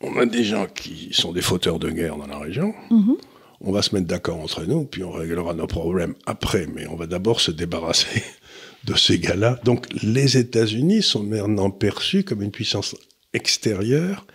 on 0.00 0.16
a 0.18 0.26
des 0.26 0.44
gens 0.44 0.66
qui 0.66 1.10
sont 1.12 1.32
des 1.32 1.42
fauteurs 1.42 1.78
de 1.78 1.90
guerre 1.90 2.16
dans 2.16 2.26
la 2.26 2.38
région. 2.38 2.74
Mhm. 2.90 3.16
On 3.60 3.72
va 3.72 3.82
se 3.82 3.94
mettre 3.94 4.06
d'accord 4.06 4.38
entre 4.38 4.64
nous, 4.64 4.84
puis 4.84 5.02
on 5.02 5.10
réglera 5.10 5.54
nos 5.54 5.66
problèmes 5.66 6.14
après, 6.26 6.66
mais 6.66 6.86
on 6.86 6.96
va 6.96 7.06
d'abord 7.06 7.40
se 7.40 7.50
débarrasser 7.50 8.22
de 8.84 8.94
ces 8.94 9.18
gars-là. 9.18 9.60
Donc 9.64 9.86
les 10.02 10.36
États-Unis 10.36 11.02
sont 11.02 11.24
maintenant 11.24 11.70
perçus 11.70 12.22
comme 12.22 12.42
une 12.42 12.52
puissance 12.52 12.94
extérieure 13.32 14.26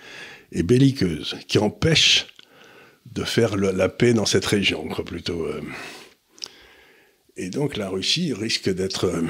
et 0.52 0.64
belliqueuse, 0.64 1.38
qui 1.48 1.58
empêche 1.58 2.28
de 3.12 3.24
faire 3.24 3.56
la 3.56 3.90
paix 3.90 4.14
dans 4.14 4.26
cette 4.26 4.46
région, 4.46 4.88
plutôt. 5.06 5.46
Euh. 5.46 5.62
Et 7.38 7.50
donc 7.50 7.78
la 7.78 7.90
Russie 7.90 8.34
risque 8.34 8.70
d'être... 8.70 9.06
Euh. 9.06 9.24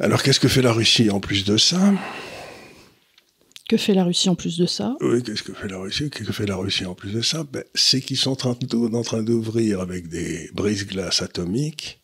Alors 0.00 0.22
qu'est-ce 0.22 0.40
que 0.40 0.48
fait 0.48 0.62
la 0.62 0.72
Russie 0.72 1.10
en 1.10 1.20
plus 1.20 1.44
de 1.44 1.56
ça? 1.56 1.92
Que 3.68 3.76
fait 3.76 3.94
la 3.94 4.04
Russie 4.04 4.28
en 4.28 4.34
plus 4.34 4.58
de 4.58 4.66
ça? 4.66 4.96
Oui, 5.00 5.22
qu'est-ce 5.22 5.42
que 5.42 5.52
fait 5.52 5.68
la 5.68 5.78
Russie? 5.78 6.10
Qu'est-ce 6.10 6.24
que 6.24 6.32
fait 6.32 6.46
la 6.46 6.56
Russie 6.56 6.86
en 6.86 6.94
plus 6.94 7.12
de 7.12 7.20
ça? 7.20 7.44
Ben, 7.44 7.64
C'est 7.74 8.00
qu'ils 8.00 8.16
sont 8.16 8.46
en 8.46 9.02
train 9.02 9.22
d'ouvrir 9.22 9.80
avec 9.80 10.08
des 10.08 10.50
brise-glaces 10.54 11.22
atomiques 11.22 12.00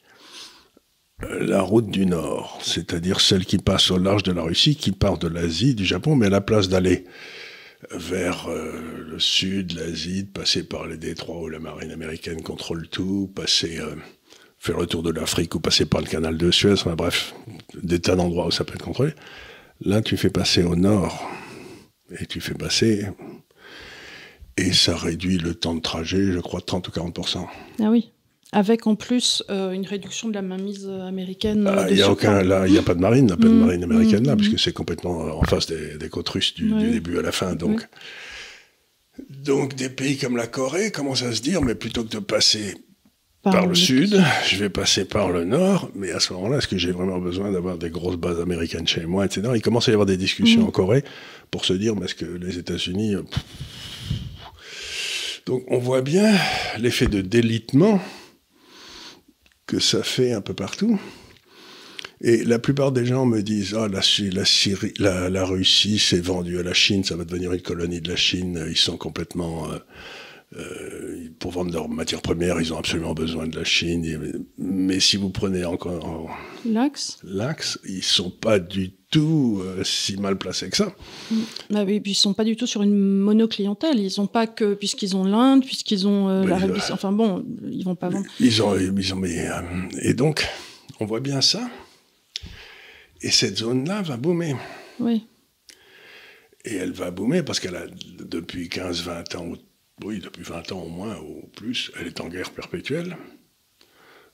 euh, 1.22 1.46
la 1.46 1.62
route 1.62 1.88
du 1.88 2.06
Nord, 2.06 2.58
c'est-à-dire 2.62 3.20
celle 3.20 3.44
qui 3.44 3.58
passe 3.58 3.90
au 3.90 3.98
large 3.98 4.22
de 4.22 4.32
la 4.32 4.42
Russie, 4.42 4.76
qui 4.76 4.92
part 4.92 5.18
de 5.18 5.28
l'Asie, 5.28 5.74
du 5.74 5.84
Japon, 5.84 6.16
mais 6.16 6.26
à 6.26 6.30
la 6.30 6.40
place 6.40 6.68
d'aller 6.68 7.04
vers 7.90 8.48
euh, 8.48 8.80
le 9.10 9.18
sud, 9.18 9.72
l'Asie, 9.72 10.24
de 10.24 10.30
passer 10.30 10.64
par 10.64 10.86
les 10.86 10.96
détroits 10.96 11.42
où 11.42 11.48
la 11.48 11.58
marine 11.58 11.90
américaine 11.90 12.42
contrôle 12.42 12.88
tout, 12.88 13.30
passer, 13.34 13.78
euh, 13.78 13.94
faire 14.58 14.78
le 14.78 14.86
tour 14.86 15.02
de 15.02 15.10
l'Afrique 15.10 15.54
ou 15.54 15.60
passer 15.60 15.86
par 15.86 16.00
le 16.00 16.06
canal 16.06 16.36
de 16.36 16.50
Suez, 16.50 16.72
enfin 16.72 16.94
bref, 16.94 17.34
des 17.82 18.00
tas 18.00 18.16
d'endroits 18.16 18.46
où 18.46 18.50
ça 18.50 18.64
peut 18.64 18.74
être 18.74 18.84
contrôlé. 18.84 19.12
Là, 19.84 20.00
tu 20.00 20.16
fais 20.16 20.30
passer 20.30 20.62
au 20.62 20.76
nord 20.76 21.28
et 22.20 22.26
tu 22.26 22.40
fais 22.40 22.54
passer 22.54 23.06
et 24.56 24.72
ça 24.72 24.96
réduit 24.96 25.38
le 25.38 25.54
temps 25.54 25.74
de 25.74 25.80
trajet, 25.80 26.32
je 26.32 26.38
crois, 26.38 26.60
de 26.60 26.64
30 26.66 26.88
ou 26.88 26.90
40% 26.90 27.46
Ah 27.80 27.90
oui. 27.90 28.10
Avec 28.54 28.86
en 28.86 28.96
plus 28.96 29.42
euh, 29.48 29.70
une 29.70 29.86
réduction 29.86 30.28
de 30.28 30.34
la 30.34 30.42
mainmise 30.42 30.86
américaine. 30.86 31.66
Ah, 31.66 31.86
il 31.88 31.96
n'y 31.96 32.02
a 32.02 32.10
aucun, 32.10 32.42
là, 32.42 32.66
il 32.66 32.72
n'y 32.72 32.78
a 32.78 32.82
pas 32.82 32.94
de 32.94 33.00
marine, 33.00 33.28
pas 33.28 33.36
de 33.36 33.48
mmh, 33.48 33.64
marine 33.64 33.84
américaine 33.84 34.26
là, 34.26 34.34
mmh, 34.34 34.38
puisque 34.38 34.58
c'est 34.58 34.74
complètement 34.74 35.38
en 35.38 35.42
face 35.44 35.66
des, 35.66 36.08
côtes 36.10 36.28
russes 36.28 36.54
du, 36.54 36.70
début 36.70 37.18
à 37.18 37.22
la 37.22 37.32
fin. 37.32 37.54
Donc, 37.54 37.88
donc 39.30 39.74
des 39.74 39.88
pays 39.88 40.18
comme 40.18 40.36
la 40.36 40.46
Corée 40.46 40.90
commencent 40.90 41.22
à 41.22 41.32
se 41.32 41.40
dire, 41.40 41.62
mais 41.62 41.74
plutôt 41.74 42.04
que 42.04 42.10
de 42.10 42.18
passer 42.18 42.74
par, 43.42 43.66
le 43.66 43.74
sud, 43.74 44.22
je 44.46 44.56
vais 44.56 44.70
passer 44.70 45.04
par 45.04 45.30
le 45.30 45.44
nord, 45.44 45.90
mais 45.94 46.12
à 46.12 46.20
ce 46.20 46.32
moment-là, 46.34 46.58
est-ce 46.58 46.68
que 46.68 46.78
j'ai 46.78 46.92
vraiment 46.92 47.18
besoin 47.18 47.50
d'avoir 47.50 47.76
des 47.76 47.90
grosses 47.90 48.16
bases 48.16 48.40
américaines 48.40 48.86
chez 48.86 49.04
moi, 49.04 49.24
etc. 49.24 49.50
Il 49.54 49.62
commence 49.62 49.88
à 49.88 49.90
y 49.90 49.94
avoir 49.94 50.06
des 50.06 50.16
discussions 50.16 50.62
mmh. 50.62 50.68
en 50.68 50.70
Corée 50.70 51.04
pour 51.50 51.64
se 51.64 51.72
dire, 51.72 51.96
mais 51.96 52.04
est-ce 52.04 52.14
que 52.14 52.24
les 52.24 52.58
États-Unis... 52.58 53.16
Euh, 53.16 53.22
donc 55.46 55.64
on 55.68 55.78
voit 55.78 56.02
bien 56.02 56.32
l'effet 56.78 57.08
de 57.08 57.20
délitement 57.20 58.00
que 59.66 59.80
ça 59.80 60.04
fait 60.04 60.32
un 60.32 60.40
peu 60.40 60.54
partout. 60.54 61.00
Et 62.20 62.44
la 62.44 62.60
plupart 62.60 62.92
des 62.92 63.04
gens 63.04 63.26
me 63.26 63.42
disent 63.42 63.74
ah 63.76 63.88
la, 63.88 64.00
la, 64.30 64.44
Syrie, 64.44 64.94
la, 64.98 65.28
la 65.28 65.44
Russie 65.44 65.98
s'est 65.98 66.20
vendue 66.20 66.60
à 66.60 66.62
la 66.62 66.74
Chine, 66.74 67.02
ça 67.02 67.16
va 67.16 67.24
devenir 67.24 67.52
une 67.52 67.62
colonie 67.62 68.00
de 68.00 68.08
la 68.08 68.16
Chine. 68.16 68.64
Ils 68.68 68.76
sont 68.76 68.96
complètement 68.96 69.68
euh, 69.72 69.78
euh, 70.56 71.28
pour 71.38 71.52
vendre 71.52 71.72
leurs 71.72 71.88
matières 71.88 72.20
premières, 72.20 72.60
ils 72.60 72.72
ont 72.74 72.78
absolument 72.78 73.14
besoin 73.14 73.46
de 73.46 73.56
la 73.56 73.64
Chine. 73.64 74.44
Mais 74.58 75.00
si 75.00 75.16
vous 75.16 75.30
prenez 75.30 75.64
encore 75.64 76.30
l'axe, 76.66 77.18
l'axe, 77.24 77.78
ils 77.88 78.02
sont 78.02 78.30
pas 78.30 78.58
du 78.58 78.92
tout 79.10 79.62
euh, 79.62 79.82
si 79.82 80.16
mal 80.16 80.36
placés 80.36 80.68
que 80.68 80.76
ça. 80.76 80.94
Mm. 81.30 81.36
Bah 81.70 81.84
oui, 81.86 82.00
puis 82.00 82.12
ils 82.12 82.16
sont 82.16 82.34
pas 82.34 82.44
du 82.44 82.56
tout 82.56 82.66
sur 82.66 82.82
une 82.82 82.94
monoclientèle. 82.94 83.98
Ils 83.98 84.20
ont 84.20 84.26
pas 84.26 84.46
que 84.46 84.74
puisqu'ils 84.74 85.16
ont 85.16 85.24
l'Inde, 85.24 85.64
puisqu'ils 85.64 86.06
ont 86.06 86.28
euh, 86.28 86.44
la 86.44 86.58
Russie. 86.58 86.92
Enfin 86.92 87.12
bon, 87.12 87.44
ils 87.70 87.84
vont 87.84 87.96
pas 87.96 88.10
vendre. 88.10 88.26
Ils 88.38 88.62
ont, 88.62 88.76
ils 88.78 89.14
ont 89.14 89.16
mais, 89.16 89.46
et 90.02 90.12
donc 90.12 90.46
on 91.00 91.06
voit 91.06 91.20
bien 91.20 91.40
ça. 91.40 91.68
Et 93.22 93.30
cette 93.30 93.58
zone-là 93.58 94.02
va 94.02 94.16
boomer. 94.16 94.58
Oui. 95.00 95.24
Et 96.64 96.74
elle 96.74 96.92
va 96.92 97.10
boomer 97.10 97.42
parce 97.44 97.58
qu'elle 97.58 97.76
a 97.76 97.86
depuis 98.18 98.68
15-20 98.68 99.36
ans 99.36 99.52
oui, 100.04 100.18
depuis 100.18 100.42
20 100.42 100.72
ans 100.72 100.82
au 100.82 100.88
moins 100.88 101.16
ou 101.18 101.46
plus, 101.54 101.90
elle 101.98 102.06
est 102.06 102.20
en 102.20 102.28
guerre 102.28 102.50
perpétuelle. 102.50 103.16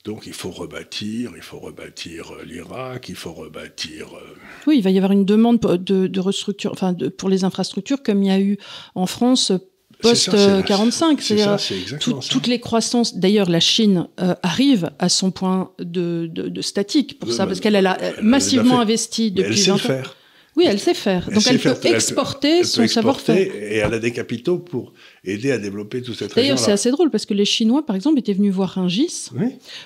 Donc 0.05 0.27
il 0.27 0.33
faut 0.33 0.51
rebâtir, 0.51 1.33
il 1.37 1.43
faut 1.43 1.59
rebâtir 1.59 2.33
euh, 2.33 2.45
l'Irak, 2.45 3.09
il 3.09 3.15
faut 3.15 3.33
rebâtir. 3.33 4.07
Euh, 4.15 4.37
oui, 4.67 4.79
il 4.79 4.83
va 4.83 4.91
y 4.91 4.97
avoir 4.97 5.13
une 5.13 5.25
demande 5.25 5.59
de, 5.59 6.07
de 6.07 6.21
restructure, 6.21 6.73
enfin 6.73 6.95
pour 7.17 7.29
les 7.29 7.45
infrastructures, 7.45 8.03
comme 8.03 8.23
il 8.23 8.29
y 8.29 8.31
a 8.31 8.41
eu 8.41 8.59
en 8.95 9.07
France 9.07 9.53
post 10.01 10.31
45. 10.65 11.21
C'est 11.21 11.39
ça, 11.39 11.59
c'est 11.59 11.79
exactement 11.79 12.21
Toutes 12.21 12.47
les 12.47 12.61
croissances. 12.61 13.17
D'ailleurs, 13.17 13.51
la 13.51 13.61
Chine 13.61 14.09
euh, 14.21 14.35
arrive 14.43 14.91
à 14.99 15.09
son 15.09 15.31
point 15.31 15.73
de, 15.79 16.31
de, 16.33 16.63
statique 16.63 17.19
pour 17.19 17.33
ça, 17.33 17.47
parce 17.47 17.61
qu'elle 17.61 17.77
a 17.85 17.99
massivement 18.23 18.81
investi 18.81 19.31
depuis 19.31 19.61
elle 19.61 19.67
20 19.67 19.75
ans. 19.75 19.79
Faire. 19.79 20.17
Oui, 20.59 20.65
elle 20.67 20.81
sait 20.81 20.93
faire. 20.93 21.31
Donc 21.31 21.45
elle, 21.47 21.61
peut 21.61 21.77
exporter 21.85 22.65
son 22.65 22.85
savoir-faire. 22.89 23.37
Et 23.37 23.77
elle 23.77 23.95
a 23.95 24.01
des 24.01 24.11
capitaux 24.11 24.59
pour 24.59 24.93
aider 25.25 25.53
à 25.53 25.59
développer 25.59 26.03
toute 26.03 26.17
cette 26.17 26.35
D'ailleurs, 26.35 26.59
c'est 26.59 26.73
assez 26.73 26.91
drôle 26.91 27.11
parce 27.11 27.27
que 27.27 27.35
les 27.35 27.45
Chinois, 27.45 27.87
par 27.87 27.95
exemple, 27.95 28.19
étaient 28.19 28.33
venus 28.33 28.53
voir 28.53 28.71
Ringis 28.71 29.31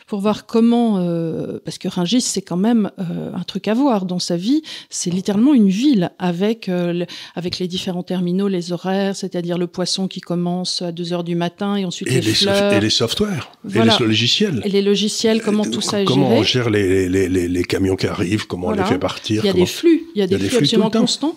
pour 0.06 0.20
voir 0.20 0.46
comment. 0.46 0.98
Euh, 0.98 1.58
parce 1.62 1.76
que 1.76 1.88
Ringis, 1.88 2.22
c'est 2.22 2.40
quand 2.40 2.56
même 2.56 2.90
euh, 2.98 3.34
un 3.34 3.42
truc 3.42 3.68
à 3.68 3.74
voir 3.74 4.06
dans 4.06 4.18
sa 4.18 4.38
vie. 4.38 4.62
C'est 4.88 5.10
littéralement 5.10 5.52
une 5.52 5.68
ville 5.68 6.10
avec, 6.18 6.70
euh, 6.70 7.04
avec 7.34 7.58
les 7.58 7.68
différents 7.68 8.02
terminaux, 8.02 8.48
les 8.48 8.72
horaires, 8.72 9.14
c'est-à-dire 9.14 9.58
le 9.58 9.66
poisson 9.66 10.08
qui 10.08 10.22
commence 10.22 10.80
à 10.80 10.90
2 10.90 11.04
h 11.04 11.22
du 11.22 11.34
matin 11.34 11.76
et 11.76 11.84
ensuite 11.84 12.08
et 12.08 12.22
les, 12.22 12.32
fleurs. 12.32 12.72
Et 12.72 12.80
les 12.80 12.88
softwares. 12.88 13.52
Et 13.68 13.78
les 13.78 14.06
logiciels. 14.06 14.62
Et 14.64 14.70
les 14.70 14.82
logiciels, 14.82 15.42
comment 15.42 15.66
tout 15.66 15.82
ça 15.82 16.00
est 16.00 16.06
comment 16.06 16.22
géré. 16.22 16.30
Comment 16.30 16.40
on 16.40 16.44
gère 16.44 16.70
les, 16.70 17.08
les, 17.10 17.28
les, 17.28 17.64
camions 17.64 17.96
qui 17.96 18.06
arrivent, 18.06 18.46
comment 18.46 18.68
on 18.68 18.72
les 18.72 18.84
fait 18.84 18.98
partir. 18.98 19.44
Il 19.44 19.48
y 19.48 19.50
a 19.50 19.52
des 19.52 19.66
flux, 19.66 20.01
il 20.14 20.20
y 20.20 20.22
a 20.22 20.26
des, 20.26 20.38
flux, 20.38 20.58
absolument 20.58 20.90
constants. 20.90 21.36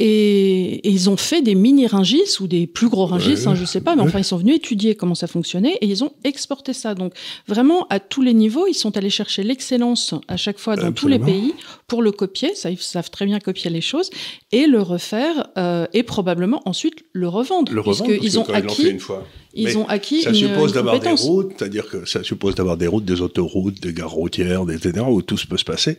Et, 0.00 0.86
ils 0.88 1.08
ont 1.08 1.16
fait 1.16 1.40
des 1.40 1.54
mini 1.54 1.86
ringis 1.86 2.40
ou 2.40 2.48
des 2.48 2.66
plus 2.66 2.88
gros 2.88 3.06
ringis, 3.06 3.36
je 3.36 3.48
hein, 3.48 3.54
je 3.54 3.64
sais 3.64 3.80
pas, 3.80 3.94
mais 3.94 4.02
enfin 4.02 4.18
ils 4.18 4.24
sont 4.24 4.36
venus 4.36 4.56
étudier 4.56 4.96
comment 4.96 5.14
ça 5.14 5.28
fonctionnait 5.28 5.78
et 5.80 5.86
ils 5.86 6.02
ont 6.02 6.12
exporté 6.24 6.72
ça. 6.72 6.94
Donc 6.94 7.14
vraiment 7.46 7.86
à 7.90 8.00
tous 8.00 8.20
les 8.20 8.34
niveaux, 8.34 8.66
ils 8.66 8.74
sont 8.74 8.96
allés 8.96 9.10
chercher 9.10 9.44
l'excellence 9.44 10.14
à 10.26 10.36
chaque 10.36 10.58
fois 10.58 10.74
dans 10.74 10.90
tous 10.90 11.06
les 11.06 11.20
pays 11.20 11.54
pour 11.86 12.02
le 12.02 12.10
copier. 12.10 12.56
Ça, 12.56 12.70
ils 12.70 12.78
savent 12.78 13.10
très 13.10 13.24
bien 13.24 13.38
copier 13.38 13.70
les 13.70 13.80
choses 13.80 14.10
et 14.50 14.66
le 14.66 14.82
refaire 14.82 15.48
euh, 15.58 15.86
et 15.92 16.02
probablement 16.02 16.60
ensuite 16.64 17.04
le 17.12 17.28
revendre, 17.28 17.72
le 17.72 17.82
puisqu'ils 17.82 18.38
ont 18.40 18.48
acquis. 18.52 18.88
Une 18.88 19.00
fois. 19.00 19.24
Ils 19.56 19.78
ont 19.78 19.86
acquis 19.86 20.22
ça 20.22 20.34
suppose 20.34 20.72
d'avoir 20.72 20.98
des 20.98 21.10
routes, 21.10 21.52
c'est-à-dire 21.56 21.88
que 21.88 22.04
ça 22.04 22.24
suppose 22.24 22.56
d'avoir 22.56 22.76
des 22.76 22.88
routes, 22.88 23.04
des 23.04 23.20
autoroutes, 23.20 23.80
des 23.80 23.92
gares 23.92 24.10
routières, 24.10 24.62
etc., 24.68 25.04
où 25.08 25.22
tout 25.22 25.36
peut 25.48 25.56
se 25.56 25.64
passer. 25.64 25.98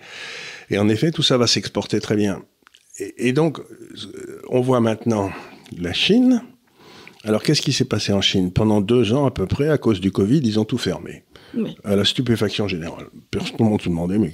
Et 0.69 0.78
en 0.78 0.89
effet, 0.89 1.12
tout 1.12 1.23
ça 1.23 1.38
va 1.38 1.47
s'exporter 1.47 1.99
très 1.99 2.15
bien. 2.15 2.43
Et, 3.17 3.34
donc, 3.34 3.60
on 4.49 4.62
voit 4.62 4.80
maintenant 4.80 5.30
la 5.78 5.91
Chine. 5.91 6.41
Alors, 7.23 7.43
qu'est-ce 7.43 7.62
qui 7.62 7.73
s'est 7.73 7.86
passé 7.86 8.13
en 8.13 8.21
Chine? 8.21 8.54
Pendant 8.54 8.80
deux 8.80 9.13
ans 9.13 9.25
à 9.25 9.32
peu 9.32 9.47
près, 9.47 9.69
à 9.69 9.78
cause 9.78 9.99
du 9.99 10.12
Covid, 10.12 10.39
ils 10.43 10.60
ont 10.60 10.65
tout 10.65 10.78
fermé. 10.78 11.23
À 11.84 11.95
la 11.95 12.06
stupéfaction 12.06 12.67
générale. 12.67 13.06
Tout 13.32 13.39
le 13.60 13.65
monde 13.65 13.82
se 13.82 13.89
demandait, 13.89 14.17
mais 14.17 14.34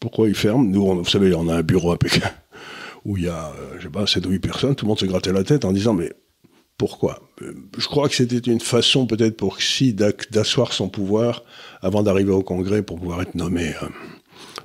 pourquoi 0.00 0.28
ils 0.28 0.34
ferment? 0.34 0.64
Nous, 0.64 0.84
vous 0.84 1.04
savez, 1.04 1.32
on 1.34 1.48
a 1.48 1.56
un 1.56 1.62
bureau 1.62 1.92
à 1.92 1.98
Pékin 1.98 2.28
où 3.04 3.16
il 3.16 3.24
y 3.24 3.28
a, 3.28 3.52
euh, 3.58 3.76
je 3.78 3.84
sais 3.84 3.88
pas, 3.90 4.06
7 4.06 4.26
ou 4.26 4.30
8 4.30 4.38
personnes. 4.38 4.74
Tout 4.74 4.84
le 4.84 4.88
monde 4.88 4.98
se 4.98 5.06
grattait 5.06 5.32
la 5.32 5.44
tête 5.44 5.64
en 5.64 5.72
disant, 5.72 5.94
mais 5.94 6.12
pourquoi? 6.76 7.20
Euh, 7.42 7.54
Je 7.76 7.86
crois 7.86 8.08
que 8.08 8.14
c'était 8.14 8.50
une 8.50 8.60
façon 8.60 9.06
peut-être 9.06 9.36
pour 9.36 9.58
Xi 9.58 9.94
d'asseoir 9.94 10.72
son 10.72 10.88
pouvoir 10.88 11.42
avant 11.80 12.02
d'arriver 12.02 12.32
au 12.32 12.42
Congrès 12.42 12.82
pour 12.82 12.98
pouvoir 12.98 13.22
être 13.22 13.34
nommé. 13.34 13.72
Euh, 13.82 13.86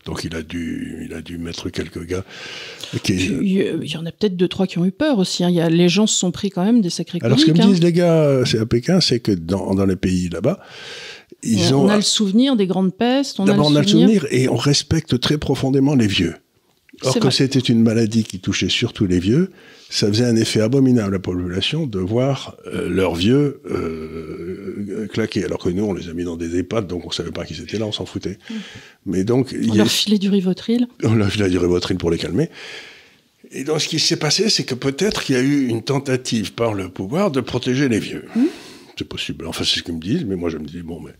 donc 0.05 0.23
il 0.23 0.35
a 0.35 0.41
dû, 0.41 1.05
il 1.05 1.13
a 1.13 1.21
dû 1.21 1.37
mettre 1.37 1.69
quelques 1.69 2.05
gars. 2.05 2.23
Il 3.07 3.83
y 3.83 3.97
en 3.97 4.05
a 4.05 4.11
peut-être 4.11 4.35
deux, 4.35 4.47
trois 4.47 4.67
qui 4.67 4.77
ont 4.77 4.85
eu 4.85 4.91
peur 4.91 5.17
aussi. 5.17 5.43
Hein. 5.43 5.49
Il 5.49 5.55
y 5.55 5.61
a, 5.61 5.69
les 5.69 5.89
gens 5.89 6.07
se 6.07 6.17
sont 6.17 6.31
pris 6.31 6.49
quand 6.49 6.63
même 6.63 6.81
des 6.81 6.89
sacrés 6.89 7.19
Alors 7.21 7.39
ce 7.39 7.45
que 7.45 7.51
me 7.51 7.57
disent 7.57 7.77
hein. 7.77 7.85
les 7.85 7.93
gars, 7.93 8.43
c'est 8.45 8.59
à 8.59 8.65
Pékin, 8.65 8.99
c'est 8.99 9.19
que 9.19 9.31
dans, 9.31 9.73
dans 9.73 9.85
les 9.85 9.95
pays 9.95 10.29
là-bas, 10.29 10.59
ils 11.41 11.73
on 11.73 11.85
ont. 11.85 11.89
a 11.89 11.95
le 11.95 12.01
souvenir 12.01 12.55
des 12.55 12.67
grandes 12.67 12.95
pestes. 12.95 13.41
D'abord, 13.41 13.67
on 13.67 13.75
a 13.75 13.81
le 13.81 13.87
souvenir 13.87 14.25
et 14.31 14.49
on 14.49 14.55
respecte 14.55 15.19
très 15.19 15.37
profondément 15.37 15.95
les 15.95 16.07
vieux. 16.07 16.35
Or 17.03 17.19
que 17.19 17.29
c'était 17.29 17.59
une 17.59 17.81
maladie 17.81 18.23
qui 18.23 18.39
touchait 18.39 18.69
surtout 18.69 19.05
les 19.05 19.19
vieux, 19.19 19.51
ça 19.89 20.07
faisait 20.07 20.25
un 20.25 20.35
effet 20.35 20.61
abominable 20.61 21.09
à 21.09 21.11
la 21.11 21.19
population 21.19 21.85
de 21.85 21.99
voir 21.99 22.57
euh, 22.65 22.89
leurs 22.89 23.15
vieux 23.15 23.61
euh, 23.69 25.07
claqués, 25.07 25.45
alors 25.45 25.59
que 25.59 25.69
nous, 25.69 25.83
on 25.83 25.93
les 25.93 26.09
a 26.09 26.13
mis 26.13 26.23
dans 26.23 26.37
des 26.37 26.57
EHPAD, 26.57 26.87
donc 26.87 27.05
on 27.05 27.11
savait 27.11 27.31
pas 27.31 27.45
qu'ils 27.45 27.61
étaient 27.61 27.77
là, 27.77 27.85
on 27.85 27.91
s'en 27.91 28.05
foutait. 28.05 28.39
Mm. 28.49 28.53
Mais 29.05 29.23
donc, 29.23 29.55
on 29.69 29.75
leur 29.75 29.87
filait 29.87 30.17
du 30.17 30.29
rivotril. 30.29 30.87
On 31.03 31.13
leur 31.13 31.29
filait 31.29 31.49
du 31.49 31.57
rivotril 31.57 31.97
pour 31.97 32.09
les 32.09 32.17
calmer. 32.17 32.49
Et 33.51 33.63
donc, 33.63 33.81
ce 33.81 33.87
qui 33.87 33.99
s'est 33.99 34.17
passé, 34.17 34.49
c'est 34.49 34.63
que 34.63 34.73
peut-être 34.73 35.23
qu'il 35.23 35.35
y 35.35 35.37
a 35.37 35.41
eu 35.41 35.67
une 35.67 35.83
tentative 35.83 36.53
par 36.53 36.73
le 36.73 36.89
pouvoir 36.89 37.29
de 37.29 37.41
protéger 37.41 37.89
les 37.89 37.99
vieux. 37.99 38.25
Mm. 38.35 38.45
C'est 38.97 39.07
possible. 39.07 39.45
Enfin, 39.45 39.63
c'est 39.63 39.79
ce 39.79 39.83
qu'ils 39.83 39.95
me 39.95 40.01
disent, 40.01 40.25
mais 40.25 40.35
moi, 40.35 40.49
je 40.49 40.57
me 40.57 40.65
dis, 40.65 40.81
bon, 40.81 40.99
mais 41.01 41.11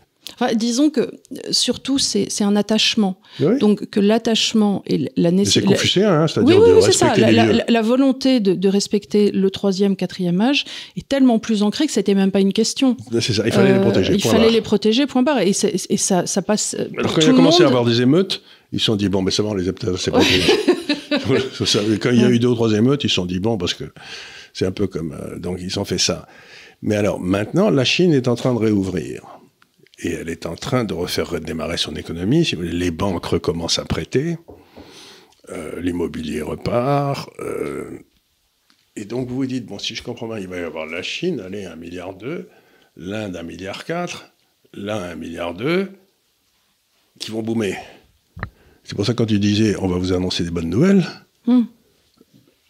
disons 0.56 0.90
que 0.90 1.12
surtout 1.52 1.98
c'est 1.98 2.44
un 2.44 2.56
attachement. 2.56 3.20
Donc 3.60 3.90
que 3.90 4.00
l'attachement 4.00 4.84
et 4.86 5.12
la 5.16 5.32
nécessité. 5.32 5.62
C'est 5.62 5.74
confucéen, 5.74 6.12
hein, 6.12 6.28
c'est-à-dire 6.28 6.60
oui, 6.60 6.72
oui, 6.76 6.82
c'est 6.82 6.92
ça. 6.92 7.16
La, 7.16 7.82
volonté 7.82 8.40
de, 8.40 8.68
respecter 8.68 9.32
le 9.32 9.50
troisième, 9.52 9.96
quatrième 9.96 10.40
âge 10.42 10.66
est 10.98 11.08
tellement 11.08 11.40
plus 11.40 11.64
ancrée 11.64 11.86
que 11.86 11.92
c'était 11.92 12.16
même 12.16 12.32
pas 12.32 12.40
une 12.40 12.54
question. 12.54 12.98
C'est 13.20 13.34
ça. 13.34 13.44
Il 13.46 13.52
fallait 13.52 13.74
les 13.74 13.80
euh, 13.80 13.82
protéger. 13.82 14.14
Il 14.14 14.22
fallait 14.22 14.52
les 14.52 14.62
protéger. 14.62 15.06
Point 15.06 15.24
barre. 15.24 15.42
Et, 15.42 15.52
et 15.90 15.98
ça, 15.98 16.26
ça, 16.26 16.42
passe. 16.42 16.76
Alors 16.98 17.14
quand 17.14 17.22
il 17.22 17.30
a 17.30 17.34
commencé 17.34 17.64
à 17.64 17.68
avoir 17.68 17.86
des 17.86 18.02
émeutes, 18.02 18.42
ils 18.72 18.80
se 18.80 18.86
sont 18.86 18.96
dit 18.96 19.10
bon, 19.10 19.22
mais 19.22 19.32
c'est 19.32 19.44
bon, 19.44 19.54
les 19.54 19.64
émeutes, 19.64 19.98
c'est 19.98 20.12
protégé. 20.12 20.42
quand 22.02 22.10
il 22.12 22.22
y 22.22 22.24
a 22.24 22.30
eu 22.30 22.40
deux 22.40 22.48
ou 22.48 22.56
trois 22.56 22.74
émeutes, 22.74 23.04
ils 23.04 23.10
se 23.10 23.16
sont 23.16 23.26
dit 23.26 23.40
bon, 23.40 23.58
parce 23.58 23.74
que 23.74 23.86
c'est 24.54 24.66
un 24.66 24.72
peu 24.72 24.88
comme 24.88 25.14
euh, 25.14 25.40
donc 25.40 25.60
ils 25.62 25.80
ont 25.80 25.86
fait 25.86 25.98
ça. 25.98 26.28
Mais 26.82 26.96
alors 26.96 27.20
maintenant, 27.20 27.70
la 27.70 27.86
Chine 27.86 28.14
est 28.14 28.28
en 28.28 28.36
train 28.36 28.54
de 28.54 28.60
réouvrir 28.60 29.22
et 30.00 30.12
elle 30.14 30.30
est 30.30 30.46
en 30.46 30.56
train 30.56 30.84
de 30.84 30.94
refaire 30.94 31.30
redémarrer 31.30 31.78
son 31.78 31.96
économie. 31.96 32.50
les 32.60 32.92
banques 32.92 33.26
recommencent 33.26 33.80
à 33.80 33.86
prêter, 33.86 34.38
euh, 35.50 35.80
l'immobilier 35.82 36.42
repart. 36.42 37.30
Euh, 37.40 38.00
et 38.96 39.06
donc 39.06 39.28
vous 39.28 39.36
vous 39.36 39.46
dites, 39.46 39.66
bon, 39.66 39.80
si 39.80 39.96
je 39.96 40.04
comprends 40.04 40.28
bien, 40.28 40.40
il 40.40 40.48
va 40.48 40.58
y 40.58 40.64
avoir 40.64 40.86
la 40.86 41.02
Chine, 41.02 41.40
allez, 41.40 41.64
1,2 41.64 41.78
milliard, 41.78 42.16
l'Inde 42.96 43.36
1,4 43.36 43.44
milliard, 43.46 43.84
l'un 44.74 45.16
1,2 45.16 45.18
milliard, 45.18 45.56
qui 47.20 47.32
vont 47.32 47.42
boomer. 47.42 47.76
C'est 48.84 48.96
pour 48.96 49.06
ça 49.06 49.14
que 49.14 49.18
quand 49.20 49.26
tu 49.26 49.40
disais, 49.40 49.76
on 49.80 49.88
va 49.88 49.98
vous 49.98 50.14
annoncer 50.14 50.44
des 50.44 50.52
bonnes 50.52 50.70
nouvelles, 50.70 51.06
hmm 51.48 51.64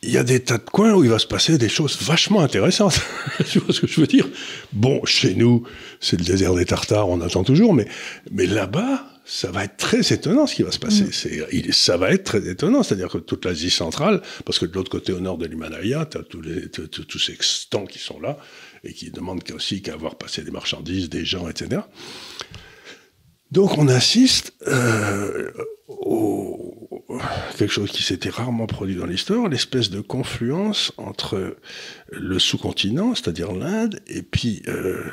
il 0.03 0.11
y 0.11 0.17
a 0.17 0.23
des 0.23 0.41
tas 0.41 0.57
de 0.57 0.69
coins 0.69 0.93
où 0.93 1.03
il 1.03 1.09
va 1.09 1.19
se 1.19 1.27
passer 1.27 1.57
des 1.57 1.69
choses 1.69 1.97
vachement 2.01 2.41
intéressantes. 2.41 3.01
tu 3.49 3.59
vois 3.59 3.73
ce 3.73 3.81
que 3.81 3.87
je 3.87 4.01
veux 4.01 4.07
dire? 4.07 4.27
Bon, 4.73 5.03
chez 5.05 5.33
nous, 5.33 5.63
c'est 5.99 6.17
le 6.17 6.25
désert 6.25 6.53
des 6.53 6.65
Tartares, 6.65 7.07
on 7.09 7.21
attend 7.21 7.43
toujours, 7.43 7.73
mais, 7.73 7.87
mais 8.31 8.45
là-bas, 8.45 9.07
ça 9.25 9.51
va 9.51 9.63
être 9.63 9.77
très 9.77 10.13
étonnant 10.13 10.45
ce 10.45 10.55
qui 10.55 10.63
va 10.63 10.71
se 10.71 10.79
passer. 10.79 11.05
Mm. 11.05 11.11
C'est, 11.11 11.71
ça 11.71 11.97
va 11.97 12.11
être 12.11 12.25
très 12.25 12.47
étonnant, 12.49 12.83
c'est-à-dire 12.83 13.07
que 13.07 13.17
toute 13.17 13.45
l'Asie 13.45 13.69
centrale, 13.69 14.21
parce 14.45 14.59
que 14.59 14.65
de 14.65 14.73
l'autre 14.73 14.91
côté, 14.91 15.13
au 15.13 15.21
nord 15.21 15.37
de 15.37 15.45
l'Himalaya, 15.45 16.05
tu 16.05 16.17
as 16.17 16.23
tous, 16.23 16.41
les, 16.41 16.69
tous 16.69 17.19
ces 17.19 17.37
stands 17.39 17.85
qui 17.85 17.99
sont 17.99 18.19
là 18.19 18.37
et 18.83 18.93
qui 18.93 19.11
demandent 19.11 19.43
aussi 19.53 19.81
qu'à 19.81 19.93
avoir 19.93 20.15
passé 20.15 20.41
des 20.43 20.51
marchandises, 20.51 21.09
des 21.09 21.23
gens, 21.23 21.47
etc. 21.47 21.81
Donc 23.53 23.77
on 23.77 23.87
assiste 23.87 24.51
euh, 24.65 25.51
au, 25.87 26.87
quelque 27.55 27.71
chose 27.71 27.91
qui 27.91 28.01
s'était 28.01 28.31
rarement 28.31 28.65
produit 28.65 28.95
dans 28.95 29.05
l'histoire, 29.05 29.47
l'espèce 29.47 29.91
de 29.91 30.01
confluence 30.01 30.91
entre 30.97 31.55
le 32.11 32.39
sous-continent, 32.39 33.13
c'est-à-dire 33.13 33.51
l'Inde, 33.51 33.99
et 34.07 34.23
puis 34.23 34.63
euh, 34.67 35.03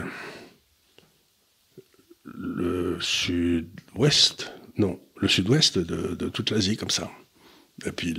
le 2.24 2.96
sud-ouest, 3.02 4.54
non, 4.78 4.98
le 5.18 5.28
sud-ouest 5.28 5.78
de, 5.78 6.28
toute 6.30 6.50
l'Asie 6.50 6.78
comme 6.78 6.88
ça. 6.88 7.10
Et 7.84 7.92
puis 7.92 8.14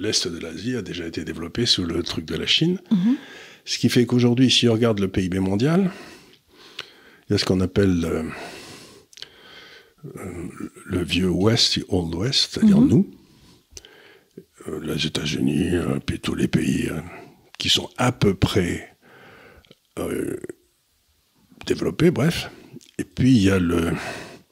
l'est 0.00 0.28
de 0.28 0.38
l'Asie 0.38 0.76
a 0.76 0.82
déjà 0.82 1.06
été 1.06 1.24
développé 1.24 1.64
sous 1.64 1.84
le 1.84 2.02
truc 2.02 2.26
de 2.26 2.36
la 2.36 2.46
Chine. 2.46 2.78
Mm-hmm. 2.92 3.14
Ce 3.64 3.78
qui 3.78 3.88
fait 3.88 4.04
qu'aujourd'hui, 4.04 4.50
si 4.50 4.68
on 4.68 4.74
regarde 4.74 4.98
le 4.98 5.08
PIB 5.08 5.38
mondial, 5.38 5.90
il 7.30 7.32
y 7.32 7.34
a 7.36 7.38
ce 7.38 7.46
qu'on 7.46 7.62
appelle... 7.62 8.04
Euh, 8.04 8.24
le 10.84 11.02
vieux 11.02 11.30
Ouest, 11.30 11.80
Old 11.88 12.14
West, 12.14 12.52
c'est-à-dire 12.52 12.80
mhm. 12.80 12.88
nous, 12.88 13.10
euh, 14.68 14.80
les 14.82 15.06
États-Unis, 15.06 15.74
euh, 15.74 15.98
puis 16.04 16.20
tous 16.20 16.34
les 16.34 16.48
pays 16.48 16.88
euh, 16.90 17.00
qui 17.58 17.68
sont 17.68 17.88
à 17.96 18.12
peu 18.12 18.34
près 18.34 18.90
développés, 21.66 22.10
bref. 22.10 22.50
Et 22.98 23.04
puis 23.04 23.30
il 23.30 23.42
y 23.42 23.50
a 23.50 23.60
le, 23.60 23.92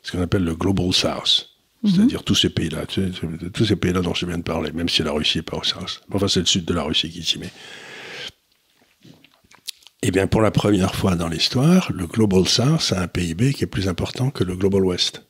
ce 0.02 0.12
qu'on 0.12 0.22
appelle 0.22 0.44
le 0.44 0.54
Global 0.54 0.92
South, 0.92 1.50
mhm. 1.82 1.90
c'est-à-dire 1.90 2.22
tous 2.22 2.36
ces 2.36 2.50
pays-là, 2.50 2.86
tous 2.86 3.64
ces 3.64 3.76
pays-là 3.76 4.00
dont 4.00 4.14
je 4.14 4.26
viens 4.26 4.38
de 4.38 4.42
parler, 4.42 4.72
même 4.72 4.88
si 4.88 5.02
la 5.02 5.12
Russie 5.12 5.38
n'est 5.38 5.42
pas 5.42 5.56
au 5.56 5.64
South. 5.64 6.02
Enfin, 6.12 6.28
c'est 6.28 6.40
le 6.40 6.46
sud 6.46 6.64
de 6.64 6.74
la 6.74 6.84
Russie 6.84 7.10
qui 7.10 7.22
s'y 7.22 7.38
met. 7.38 7.50
Eh 10.04 10.10
bien, 10.10 10.26
pour 10.26 10.40
la 10.40 10.50
première 10.50 10.94
fois 10.96 11.14
dans 11.14 11.28
l'histoire, 11.28 11.90
le 11.92 12.06
Global 12.06 12.46
South 12.48 12.92
a 12.92 13.02
un 13.02 13.08
PIB 13.08 13.52
qui 13.52 13.64
est 13.64 13.68
plus 13.68 13.88
important 13.88 14.30
que 14.30 14.42
le 14.42 14.56
Global 14.56 14.84
West 14.84 15.22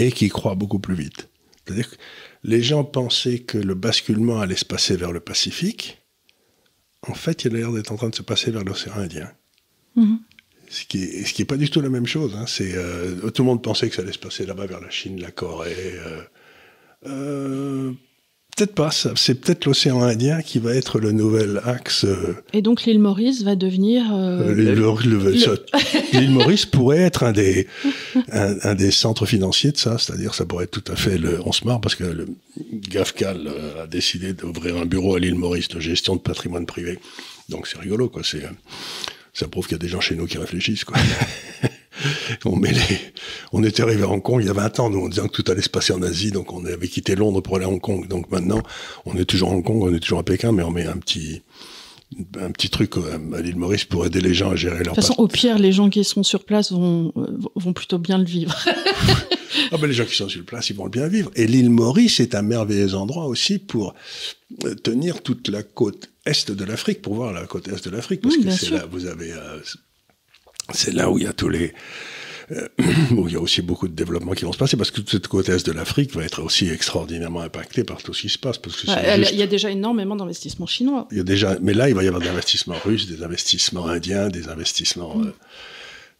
et 0.00 0.12
qui 0.12 0.28
croît 0.28 0.54
beaucoup 0.54 0.78
plus 0.78 0.94
vite. 0.94 1.28
C'est-à-dire 1.64 1.90
que 1.90 1.96
les 2.42 2.62
gens 2.62 2.84
pensaient 2.84 3.40
que 3.40 3.58
le 3.58 3.74
basculement 3.74 4.40
allait 4.40 4.56
se 4.56 4.64
passer 4.64 4.96
vers 4.96 5.12
le 5.12 5.20
Pacifique. 5.20 5.98
En 7.06 7.14
fait, 7.14 7.44
il 7.44 7.54
a 7.54 7.58
l'air 7.58 7.72
d'être 7.72 7.92
en 7.92 7.96
train 7.96 8.08
de 8.08 8.14
se 8.14 8.22
passer 8.22 8.50
vers 8.50 8.64
l'océan 8.64 8.94
Indien. 8.94 9.30
Mm-hmm. 9.96 10.18
Ce 10.68 10.84
qui 10.84 10.98
n'est 10.98 11.20
est 11.22 11.44
pas 11.44 11.56
du 11.56 11.68
tout 11.68 11.80
la 11.80 11.90
même 11.90 12.06
chose. 12.06 12.34
Hein. 12.36 12.46
C'est, 12.46 12.74
euh, 12.74 13.30
tout 13.30 13.42
le 13.42 13.46
monde 13.48 13.62
pensait 13.62 13.88
que 13.88 13.94
ça 13.94 14.02
allait 14.02 14.12
se 14.12 14.18
passer 14.18 14.46
là-bas 14.46 14.66
vers 14.66 14.80
la 14.80 14.90
Chine, 14.90 15.20
la 15.20 15.30
Corée. 15.30 15.74
Euh, 15.76 16.22
euh, 17.06 17.92
peut-être 18.56 18.74
pas. 18.74 18.90
C'est 18.90 19.34
peut-être 19.34 19.66
l'océan 19.66 20.02
Indien 20.02 20.42
qui 20.42 20.58
va 20.58 20.74
être 20.74 20.98
le 20.98 21.12
nouvel 21.12 21.60
axe. 21.64 22.04
Euh, 22.04 22.36
Et 22.52 22.62
donc 22.62 22.84
l'île 22.84 22.98
Maurice 22.98 23.42
va 23.42 23.56
devenir. 23.56 24.04
Euh, 24.14 24.50
euh, 24.50 24.54
l'île 26.12 26.30
Maurice 26.30 26.66
pourrait 26.66 26.98
être 27.00 27.22
un 27.24 27.32
des, 27.32 27.66
un, 28.32 28.74
des 28.74 28.90
centres 28.90 29.26
financiers 29.26 29.72
de 29.72 29.78
ça. 29.78 29.98
C'est-à-dire, 29.98 30.34
ça 30.34 30.44
pourrait 30.44 30.64
être 30.64 30.82
tout 30.82 30.92
à 30.92 30.96
fait. 30.96 31.18
Le, 31.18 31.40
on 31.44 31.52
se 31.52 31.64
marre 31.64 31.80
parce 31.80 31.94
que 31.94 32.04
le 32.04 32.26
GAFCAL 32.72 33.48
a 33.82 33.86
décidé 33.86 34.32
d'ouvrir 34.32 34.76
un 34.76 34.86
bureau 34.86 35.16
à 35.16 35.20
l'île 35.20 35.36
Maurice 35.36 35.68
de 35.68 35.80
gestion 35.80 36.16
de 36.16 36.20
patrimoine 36.20 36.66
privé. 36.66 36.98
Donc 37.48 37.66
c'est 37.66 37.78
rigolo, 37.78 38.08
quoi. 38.08 38.22
C'est, 38.24 38.42
ça 39.32 39.48
prouve 39.48 39.66
qu'il 39.66 39.76
y 39.76 39.80
a 39.80 39.82
des 39.82 39.88
gens 39.88 40.00
chez 40.00 40.16
nous 40.16 40.26
qui 40.26 40.38
réfléchissent, 40.38 40.84
quoi. 40.84 40.96
on, 42.44 42.60
on 43.52 43.64
était 43.64 43.82
arrivé 43.82 44.02
à 44.02 44.08
Hong 44.08 44.22
Kong 44.22 44.40
il 44.42 44.46
y 44.46 44.50
a 44.50 44.54
20 44.54 44.80
ans, 44.80 44.90
nous, 44.90 45.04
en 45.04 45.08
disant 45.08 45.28
que 45.28 45.40
tout 45.40 45.50
allait 45.50 45.62
se 45.62 45.68
passer 45.68 45.92
en 45.92 46.02
Asie, 46.02 46.30
donc 46.30 46.52
on 46.52 46.64
avait 46.64 46.88
quitté 46.88 47.14
Londres 47.14 47.40
pour 47.40 47.56
aller 47.56 47.64
à 47.64 47.68
Hong 47.68 47.80
Kong. 47.80 48.08
Donc 48.08 48.30
maintenant, 48.30 48.62
on 49.06 49.16
est 49.16 49.24
toujours 49.24 49.50
à 49.50 49.54
Hong 49.54 49.64
Kong, 49.64 49.82
on 49.82 49.94
est 49.94 50.00
toujours 50.00 50.18
à 50.18 50.24
Pékin, 50.24 50.52
mais 50.52 50.62
on 50.62 50.70
met 50.70 50.86
un 50.86 50.96
petit, 50.96 51.42
un 52.40 52.50
petit 52.50 52.70
truc 52.70 52.96
euh, 52.96 53.18
à 53.34 53.40
l'île 53.40 53.56
Maurice 53.56 53.84
pour 53.84 54.06
aider 54.06 54.20
les 54.20 54.34
gens 54.34 54.50
à 54.50 54.56
gérer 54.56 54.84
leur. 54.84 54.94
De 54.94 55.00
toute 55.00 55.06
façon, 55.06 55.14
au 55.18 55.28
pire, 55.28 55.58
les 55.58 55.72
gens 55.72 55.90
qui 55.90 56.02
sont 56.04 56.22
sur 56.22 56.44
place 56.44 56.72
vont, 56.72 57.12
euh, 57.16 57.38
vont 57.56 57.72
plutôt 57.72 57.98
bien 57.98 58.18
le 58.18 58.24
vivre. 58.24 58.56
ah 59.72 59.76
ben 59.76 59.86
les 59.86 59.94
gens 59.94 60.04
qui 60.04 60.16
sont 60.16 60.28
sur 60.28 60.44
place, 60.44 60.70
ils 60.70 60.76
vont 60.76 60.84
le 60.84 60.90
bien 60.90 61.08
vivre. 61.08 61.30
Et 61.36 61.46
l'île 61.46 61.70
Maurice 61.70 62.20
est 62.20 62.34
un 62.34 62.42
merveilleux 62.42 62.94
endroit 62.94 63.26
aussi 63.26 63.58
pour 63.58 63.94
euh, 64.64 64.74
tenir 64.74 65.22
toute 65.22 65.48
la 65.48 65.62
côte 65.62 66.10
est 66.26 66.50
de 66.50 66.64
l'Afrique, 66.64 67.02
pour 67.02 67.14
voir 67.14 67.32
la 67.32 67.46
côte 67.46 67.68
est 67.68 67.84
de 67.84 67.90
l'Afrique, 67.90 68.20
parce 68.20 68.36
que 68.36 68.50
c'est 68.50 68.70
là, 68.70 68.86
vous 68.90 69.06
avez 69.06 69.32
c'est 70.72 70.92
là 70.92 71.10
où 71.10 71.18
il 71.18 71.24
y 71.24 71.26
a 71.26 71.32
tous 71.32 71.48
les 71.48 71.74
euh, 72.52 72.66
il 73.10 73.32
y 73.32 73.36
a 73.36 73.40
aussi 73.40 73.62
beaucoup 73.62 73.86
de 73.86 73.94
développements 73.94 74.32
qui 74.32 74.44
vont 74.44 74.52
se 74.52 74.58
passer 74.58 74.76
parce 74.76 74.90
que 74.90 74.96
toute 74.96 75.10
cette 75.10 75.28
côte 75.28 75.48
est 75.48 75.64
de 75.64 75.72
l'Afrique 75.72 76.14
va 76.14 76.24
être 76.24 76.42
aussi 76.42 76.68
extraordinairement 76.68 77.40
impactée 77.40 77.84
par 77.84 78.02
tout 78.02 78.12
ce 78.12 78.22
qui 78.22 78.28
se 78.28 78.38
passe. 78.38 78.58
Parce 78.58 78.76
que 78.76 78.86
Il 79.32 79.38
y 79.38 79.42
a 79.42 79.46
déjà 79.46 79.70
énormément 79.70 80.16
d'investissements 80.16 80.66
chinois. 80.66 81.06
Il 81.12 81.18
y 81.18 81.20
a 81.20 81.24
déjà, 81.24 81.56
mais 81.62 81.74
là, 81.74 81.88
il 81.88 81.94
va 81.94 82.02
y 82.02 82.08
avoir 82.08 82.22
des 82.22 82.28
investissements 82.28 82.76
russes, 82.84 83.06
des 83.08 83.22
investissements 83.22 83.86
indiens, 83.86 84.28
des 84.28 84.48
investissements. 84.48 85.16
Mm. 85.16 85.26
Euh, 85.28 85.32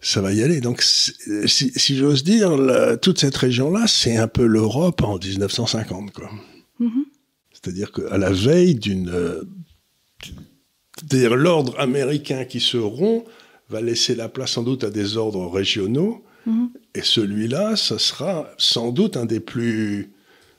ça 0.01 0.21
va 0.23 0.33
y 0.33 0.43
aller. 0.43 0.61
Donc, 0.61 0.83
si, 0.83 1.73
si 1.77 1.97
j'ose 1.97 2.25
dire, 2.25 2.53
toute 3.03 3.19
cette 3.19 3.37
région-là, 3.37 3.87
c'est 3.87 4.17
un 4.17 4.29
peu 4.29 4.47
l'Europe 4.47 5.03
en 5.03 5.19
1950, 5.19 6.13
quoi. 6.13 6.31
Mm-hmm. 6.81 7.05
C'est-à-dire 7.53 7.92
qu'à 7.92 8.17
la 8.17 8.31
veille 8.31 8.77
d'une, 8.77 9.11
euh, 9.11 9.42
c'est-à-dire 10.96 11.37
l'ordre 11.37 11.79
américain 11.79 12.44
qui 12.44 12.61
se 12.61 12.79
rompt 12.79 13.27
va 13.71 13.81
laisser 13.81 14.14
la 14.14 14.29
place 14.29 14.52
sans 14.52 14.62
doute 14.62 14.85
à 14.85 14.90
des 14.90 15.16
ordres 15.16 15.46
régionaux. 15.46 16.23
Mhm. 16.46 16.71
Et 16.94 17.02
celui-là, 17.02 17.77
ce 17.77 17.98
sera 17.98 18.50
sans 18.58 18.90
doute 18.90 19.16
un 19.16 19.27
des 19.27 19.40
plus, 19.40 20.10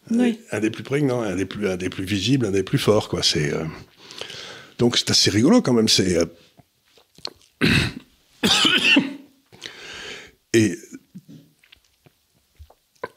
un 0.10 0.60
des 0.60 0.70
plus 0.70 0.84
prégnants, 0.84 1.22
un 1.22 1.36
des 1.36 1.46
plus, 1.46 1.68
un 1.68 1.78
des 1.78 1.90
plus 1.90 2.06
visibles, 2.06 2.46
un 2.46 2.52
des 2.52 2.64
plus 2.64 2.78
forts. 2.78 3.10
Quoi. 3.10 3.24
C'est, 3.24 3.54
euh, 3.54 3.66
Donc 4.80 4.98
c'est 4.98 5.12
assez 5.12 5.30
rigolo 5.30 5.62
quand 5.62 5.74
même. 5.74 5.90
C'est, 5.90 6.18
euh, 6.18 6.26
Et 10.54 10.76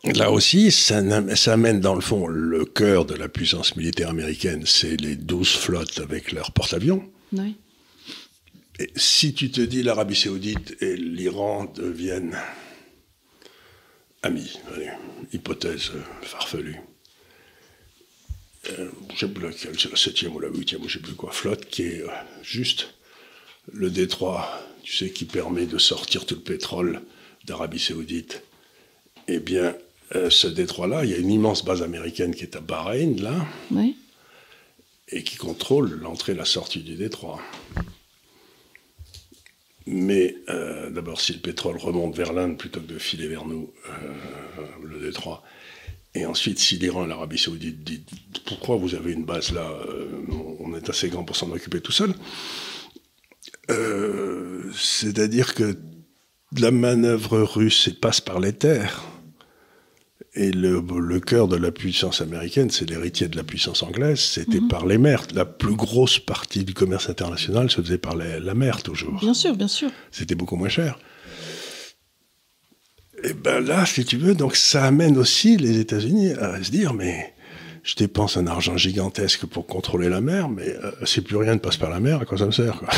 là 0.05 0.30
aussi, 0.30 0.70
ça, 0.70 1.03
ça, 1.34 1.53
amène 1.55 1.80
dans 1.80 1.97
le 1.97 2.01
fond 2.01 2.28
le 2.28 2.64
cœur 2.64 3.07
de 3.07 3.14
la 3.14 3.28
puissance 3.28 3.74
militaire 3.74 4.11
américaine, 4.11 4.62
c'est 4.66 4.97
les 5.01 5.16
douze 5.16 5.49
flottes 5.49 5.99
avec 5.99 6.30
leurs 6.30 6.53
porte-avions. 6.53 7.03
Oui 7.32 7.57
si 8.97 9.35
tu 9.35 9.51
te 9.51 9.61
dis 9.61 9.83
l'Arabie 9.83 10.16
saoudite 10.16 10.77
et 10.83 10.97
l'Iran 10.97 11.64
deviennent 11.66 12.37
amis, 14.22 14.59
hypothèse 15.33 15.93
farfelue, 16.22 16.81
euh, 18.70 18.91
je 19.14 19.18
sais 19.18 19.29
plus 19.29 19.45
laquelle, 19.45 19.79
c'est 19.79 19.91
la 19.91 19.97
septième 19.97 20.35
ou 20.35 20.41
la 20.41 20.49
huitième 20.49 20.83
ou 20.83 20.89
je 20.89 20.95
sais 20.95 21.03
plus 21.03 21.14
quoi, 21.14 21.31
flotte 21.33 21.66
qui 21.66 21.83
est 21.83 22.03
euh, 22.03 22.09
juste 22.43 22.95
le 23.72 23.91
détroit 23.91 24.49
tu 24.83 24.95
sais, 24.97 25.11
qui 25.11 25.25
permet 25.25 25.66
de 25.66 25.79
sortir 25.79 26.27
tout 26.27 26.35
le 26.35 26.41
pétrole 26.43 27.01
d'Arabie 27.47 27.79
Saoudite. 27.79 28.43
Eh 29.29 29.39
bien, 29.39 29.75
euh, 30.14 30.29
ce 30.29 30.47
détroit-là, 30.47 31.05
il 31.05 31.11
y 31.11 31.14
a 31.14 31.16
une 31.16 31.31
immense 31.31 31.64
base 31.64 31.83
américaine 31.83 32.35
qui 32.35 32.43
est 32.43 32.57
à 32.57 32.61
Bahreïn, 32.61 33.20
là, 33.22 33.47
Oui. 33.70 33.97
et 35.09 35.22
qui 35.25 35.37
contrôle 35.37 35.99
l'entrée 36.01 36.33
et 36.33 36.35
la 36.35 36.45
sortie 36.45 36.81
du 36.83 36.97
détroit. 36.97 37.41
Mais 39.97 40.34
euh, 40.49 40.90
d'abord, 40.90 41.20
si 41.20 41.34
le 41.34 41.38
pétrole 41.38 41.76
remonte 41.76 42.16
vers 42.16 42.32
l'Inde 42.32 42.59
plutôt 42.59 42.80
que 42.80 42.92
de 42.92 42.99
filer 42.99 43.28
vers 43.28 43.47
nous, 43.47 43.72
euh, 43.88 44.64
le 44.82 44.99
détroit, 44.99 45.45
et 46.16 46.26
ensuite, 46.26 46.59
si 46.59 46.78
l'Iran 46.78 47.05
et 47.05 47.09
l'Arabie 47.09 47.38
Saoudite 47.38 47.84
disent 47.84 48.01
pourquoi 48.45 48.74
vous 48.74 48.97
avez 48.97 49.12
une 49.12 49.24
base 49.24 49.53
là, 49.53 49.70
euh, 49.88 50.09
on 50.59 50.74
est 50.74 50.90
assez 50.90 51.09
grand 51.11 51.22
pour 51.22 51.36
s'en 51.36 51.49
occuper 51.53 51.80
tout 51.80 51.92
seul. 51.92 52.12
C'est-à-dire 54.74 55.55
que 55.55 55.78
la 56.59 56.72
manœuvre 56.72 57.42
russe 57.42 57.88
passe 58.01 58.20
par 58.20 58.40
les 58.40 58.53
terres. 58.53 59.05
Et 60.37 60.51
le, 60.51 60.82
le 60.99 61.20
cœur 61.20 61.47
de 61.47 61.55
la 61.57 61.70
puissance 61.70 62.20
américaine, 62.20 62.68
c'est 62.68 62.91
l'héritier 62.91 63.28
de 63.28 63.37
la 63.37 63.45
puissance 63.45 63.85
anglaise, 63.85 64.18
c'était 64.18 64.61
par 64.68 64.85
les 64.85 64.99
mers. 64.99 65.26
La 65.32 65.45
plus 65.45 65.76
grosse 65.76 66.18
partie 66.18 66.64
du 66.64 66.74
commerce 66.74 67.09
international 67.09 67.70
se 67.70 67.80
faisait 67.80 67.99
par 67.99 68.16
les- 68.16 68.41
la 68.41 68.55
mer 68.55 68.82
toujours. 68.82 69.20
Bien 69.20 69.32
sûr, 69.35 69.55
bien 69.57 69.68
sûr. 69.68 69.91
C'était 70.11 70.35
beaucoup 70.35 70.57
moins 70.57 70.68
cher. 70.68 70.99
Et 73.22 73.32
ben 73.32 73.61
là, 73.64 73.87
si 73.87 74.05
tu 74.05 74.16
veux, 74.16 74.35
donc 74.35 74.57
ça 74.57 74.85
amène 74.85 75.16
aussi 75.18 75.57
les 75.57 75.78
États-Unis 75.78 76.32
à 76.32 76.62
se 76.62 76.70
dire, 76.70 76.95
mais 76.95 77.32
je 77.85 77.95
dépense 77.95 78.37
un 78.37 78.47
argent 78.49 78.76
gigantesque 78.76 79.47
pour 79.47 79.66
contrôler 79.66 80.09
la 80.09 80.20
mer, 80.20 80.49
mais 80.49 80.68
euh, 80.68 80.91
si 81.05 81.20
plus 81.20 81.37
rien 81.37 81.55
ne 81.55 81.61
passe 81.61 81.76
par 81.76 81.91
la 81.91 82.01
mer, 82.01 82.20
à 82.20 82.24
quoi 82.24 82.39
ça 82.39 82.47
me 82.47 82.51
sert 82.51 82.78
quoi? 82.80 82.89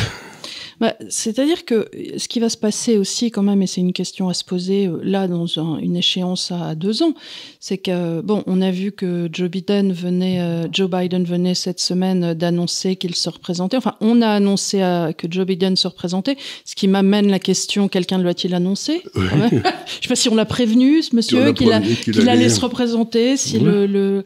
Bah, 0.79 0.95
C'est-à-dire 1.09 1.65
que 1.65 1.89
ce 2.19 2.29
qui 2.29 2.39
va 2.39 2.49
se 2.51 2.57
passer 2.59 2.99
aussi 2.99 3.31
quand 3.31 3.43
même, 3.43 3.63
et 3.63 3.67
c'est 3.67 3.81
une 3.81 3.93
question 3.95 4.29
à 4.29 4.35
se 4.35 4.45
poser 4.45 4.87
euh, 4.87 5.01
là 5.03 5.27
dans 5.27 5.47
un- 5.59 5.79
une 5.79 5.97
échéance 5.97 6.53
à 6.53 6.75
deux 6.75 7.03
ans, 7.03 7.15
c'est 7.61 7.79
que 7.79 8.21
bon, 8.21 8.43
on 8.47 8.61
a 8.61 8.71
vu 8.71 8.93
que 8.93 9.29
Joe 9.33 9.49
Biden 9.49 9.93
venait, 9.93 10.41
euh, 10.41 10.67
Joe 10.71 10.91
Biden 10.91 11.25
venait 11.25 11.55
cette 11.55 11.81
semaine 11.81 12.35
d'annoncer 12.35 12.97
qu'il 12.97 13.15
se 13.15 13.29
représentait. 13.31 13.77
Enfin, 13.79 13.95
on 14.01 14.21
a 14.21 14.29
annoncé 14.29 14.83
euh, 14.83 15.13
que 15.13 15.27
Joe 15.31 15.47
Biden 15.47 15.77
se 15.77 15.89
représentait, 15.89 16.37
ce 16.65 16.75
qui 16.75 16.89
m'amène 16.89 17.31
la 17.31 17.39
question 17.39 17.89
quelqu'un 17.89 18.19
l'a-t-il 18.19 18.55
annoncé? 18.55 19.03
Même 19.15 19.49
Je 19.53 20.03
sais 20.03 20.09
pas 20.09 20.17
si 20.17 20.29
on 20.29 20.35
l'a 20.35 20.45
prévenu, 20.45 21.03
ce 21.03 21.11
On 21.13 21.17
monsieur, 21.17 21.53
qu'il 21.55 22.29
allait 22.29 22.49
se 22.51 22.61
représenter, 22.61 23.37
si 23.37 23.57
Ouais. 23.57 23.63
le, 23.65 23.87
le 23.87 24.25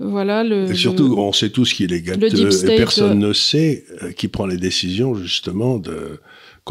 voilà 0.00 0.44
le 0.44 0.70
Et 0.70 0.74
surtout, 0.74 1.08
le- 1.08 1.14
on 1.14 1.32
sait 1.32 1.50
tous 1.50 1.72
qu'il 1.72 1.92
est 1.92 1.96
le 1.98 2.02
gâteux, 2.16 2.28
deep 2.30 2.52
state, 2.52 2.70
et 2.70 2.76
personne 2.76 3.22
euh, 3.24 3.28
ne 3.28 3.32
sait 3.32 3.84
euh, 4.02 4.12
qui 4.12 4.28
prend 4.28 4.46
les 4.46 4.56
décisions, 4.56 5.14
justement, 5.14 5.78
de 5.78 6.20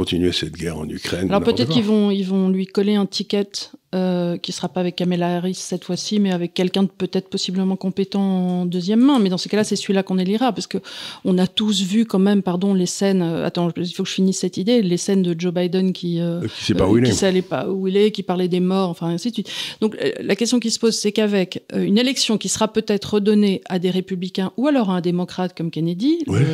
continuer 0.02 0.32
cette 0.32 0.54
guerre 0.62 0.78
en 0.78 0.88
Ukraine. 1.00 1.28
Alors 1.30 1.42
peut-être 1.50 1.70
qu'ils 1.74 1.84
vont, 1.94 2.12
ils 2.12 2.28
vont 2.34 2.50
lui 2.50 2.66
coller 2.68 2.96
un 2.96 3.08
ticket 3.18 3.50
euh, 3.96 4.38
qui 4.44 4.52
sera 4.52 4.68
pas 4.70 4.82
avec 4.82 4.96
Kamala 4.98 5.38
Harris 5.38 5.56
cette 5.72 5.86
fois-ci, 5.88 6.20
mais 6.20 6.32
avec 6.32 6.54
quelqu'un 6.54 6.84
de 6.84 6.90
peut-être 7.04 7.30
possiblement 7.36 7.78
compétent 7.78 8.22
en 8.62 8.66
deuxième 8.66 9.00
main. 9.00 9.18
Mais 9.20 9.30
dans 9.30 9.38
ces 9.44 9.50
cas-là, 9.50 9.64
c'est 9.64 9.78
celui-là 9.82 10.04
qu'on 10.04 10.20
élira, 10.20 10.52
parce 10.52 10.68
que 10.68 10.78
on 11.26 11.38
a 11.38 11.48
tous 11.48 11.82
vu 11.84 12.06
quand 12.06 12.20
même, 12.30 12.42
pardon, 12.44 12.74
les 12.74 12.86
scènes. 12.98 13.24
euh, 13.24 13.46
attends, 13.48 13.72
il 13.78 13.94
faut 13.96 14.04
que 14.04 14.10
je 14.10 14.14
finisse 14.22 14.40
cette 14.40 14.58
idée. 14.58 14.82
Les 14.82 14.98
scènes 14.98 15.24
de 15.24 15.34
Joe 15.40 15.54
Biden 15.54 15.94
qui 15.94 16.20
Euh, 16.20 16.42
Qui 16.60 16.66
sait 16.66 16.74
pas 16.76 16.84
euh, 16.84 16.90
où 16.92 16.98
il 17.00 17.06
qui 17.06 17.12
est. 17.12 17.14
savait 17.26 17.42
pas 17.42 17.64
où 17.70 17.88
il 17.88 17.96
est, 17.98 18.12
qui 18.12 18.24
parlait 18.24 18.50
des 18.50 18.60
morts, 18.60 18.90
enfin 18.90 19.08
ainsi 19.08 19.30
de 19.30 19.34
suite. 19.36 19.50
Donc 19.82 19.96
euh, 19.96 20.12
la 20.22 20.36
question 20.36 20.60
qui 20.60 20.70
se 20.70 20.80
pose, 20.80 20.96
c'est 20.96 21.14
qu'avec 21.14 21.64
euh, 21.74 21.84
une 21.92 21.98
élection 21.98 22.38
qui 22.38 22.50
sera 22.50 22.68
peut-être 22.68 23.16
redonnée 23.16 23.62
à 23.68 23.80
des 23.80 23.90
républicains 23.90 24.52
ou 24.58 24.68
alors 24.68 24.90
à 24.92 24.96
un 24.98 25.02
démocrate 25.02 25.56
comme 25.58 25.72
Kennedy, 25.72 26.20
ouais. 26.28 26.46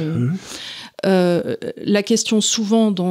Euh, 1.05 1.55
la 1.77 2.03
question 2.03 2.39
souvent, 2.41 2.91
dans, 2.91 3.05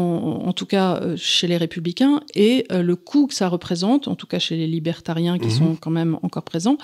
en 0.47 0.53
tout 0.53 0.66
cas 0.66 1.01
euh, 1.03 1.16
chez 1.16 1.47
les 1.47 1.57
républicains, 1.57 2.22
est 2.34 2.70
euh, 2.72 2.82
le 2.82 2.97
coût 2.97 3.26
que 3.26 3.34
ça 3.34 3.49
représente, 3.49 4.09
en 4.09 4.14
tout 4.14 4.26
cas 4.26 4.38
chez 4.38 4.57
les 4.57 4.66
libertariens 4.66 5.38
qui 5.38 5.47
Mhm. 5.47 5.51
sont 5.59 5.76
quand 5.76 5.90
même 5.90 6.18
encore 6.22 6.43
présents, 6.45 6.78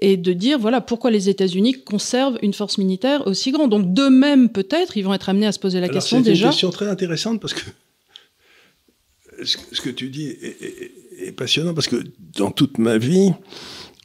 et 0.00 0.16
de 0.16 0.32
dire 0.32 0.58
voilà 0.58 0.80
pourquoi 0.80 1.10
les 1.10 1.28
États-Unis 1.28 1.82
conservent 1.84 2.38
une 2.42 2.52
force 2.54 2.78
militaire 2.78 3.26
aussi 3.26 3.50
grande. 3.50 3.70
Donc 3.70 3.92
de 3.94 4.08
même 4.08 4.48
peut-être, 4.48 4.96
ils 4.96 5.02
vont 5.02 5.14
être 5.14 5.28
amenés 5.28 5.46
à 5.46 5.52
se 5.52 5.58
poser 5.58 5.80
la 5.80 5.84
Alors, 5.86 5.94
question 5.94 6.18
c'est 6.18 6.30
déjà. 6.30 6.46
une 6.46 6.50
question 6.52 6.70
très 6.70 6.88
intéressante 6.88 7.40
parce 7.40 7.54
que 7.54 7.60
ce, 9.42 9.56
ce 9.72 9.80
que 9.80 9.90
tu 9.90 10.08
dis 10.10 10.26
est, 10.28 10.62
est- 10.62 10.92
est 11.28 11.32
passionnant 11.32 11.74
parce 11.74 11.88
que 11.88 11.96
dans 12.36 12.50
toute 12.50 12.78
ma 12.78 12.98
vie, 12.98 13.32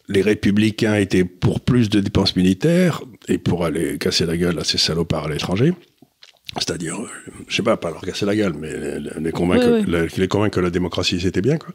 les 0.08 0.22
républicains 0.22 0.96
étaient 0.96 1.24
pour 1.26 1.60
plus 1.60 1.90
de 1.90 2.00
dépenses 2.00 2.36
militaires 2.36 3.02
et 3.28 3.38
pour 3.38 3.64
aller 3.66 3.98
casser 4.00 4.26
la 4.26 4.38
gueule 4.38 4.58
à 4.60 4.64
ces 4.64 4.78
salopards 4.80 5.26
à 5.26 5.30
l'étranger. 5.30 5.74
C'est-à-dire, 6.56 7.00
euh, 7.00 7.08
je 7.48 7.56
sais 7.56 7.64
pas, 7.64 7.78
pas 7.78 7.92
leur 7.92 8.02
casser 8.02 8.26
la 8.26 8.36
gueule, 8.36 8.54
mais 8.60 8.74
les, 9.20 9.32
convaincre, 9.32 9.68
Ouais, 9.68 9.86
ouais. 9.86 10.08
les- 10.08 10.18
les 10.22 10.28
convaincre 10.28 10.56
que 10.56 10.60
la 10.62 10.70
démocratie 10.72 11.20
c'était 11.20 11.42
bien. 11.42 11.58
Quoi. 11.58 11.70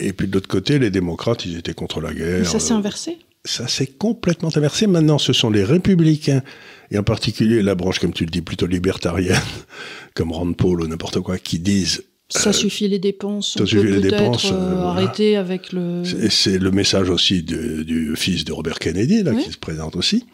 Et 0.00 0.12
puis 0.12 0.26
de 0.26 0.32
l'autre 0.32 0.48
côté, 0.48 0.78
les 0.78 0.90
démocrates, 0.90 1.44
ils 1.44 1.56
étaient 1.58 1.74
contre 1.74 2.00
la 2.00 2.12
guerre. 2.14 2.38
Mais 2.40 2.44
ça 2.44 2.58
s'est 2.60 2.72
euh, 2.72 2.76
inversé. 2.76 3.18
ça 3.44 3.68
s'est 3.68 3.86
complètement 3.86 4.50
inversé. 4.56 4.86
Maintenant, 4.86 5.18
ce 5.18 5.32
sont 5.34 5.50
les 5.50 5.64
républicains, 5.64 6.42
et 6.90 6.98
en 6.98 7.02
particulier 7.02 7.62
la 7.62 7.74
branche, 7.74 7.98
comme 7.98 8.12
tu 8.14 8.24
le 8.24 8.30
dis, 8.30 8.40
plutôt 8.42 8.66
libertarienne, 8.66 9.36
comme 10.14 10.32
Rand 10.32 10.52
Paul 10.54 10.80
ou 10.82 10.86
n'importe 10.86 11.20
quoi, 11.20 11.38
qui 11.38 11.58
disent, 11.58 12.02
Ça 12.30 12.52
suffit 12.54 12.88
les 12.88 12.98
dépenses. 12.98 13.54
ça 13.58 13.66
suffit 13.66 13.86
les 13.86 14.00
dépenses, 14.00 14.46
euh, 14.50 14.54
euh, 14.54 14.74
voilà. 14.76 14.88
arrêter 14.90 15.36
avec 15.36 15.72
le. 15.74 16.02
c'est 16.30 16.58
le 16.58 16.70
message 16.70 17.10
aussi 17.10 17.42
du 17.42 18.14
fils 18.16 18.44
de 18.46 18.52
Robert 18.52 18.78
Kennedy, 18.78 19.22
là, 19.22 19.32
Oui. 19.32 19.44
qui 19.44 19.52
se 19.52 19.58
présente 19.58 19.94
aussi. 19.94 20.24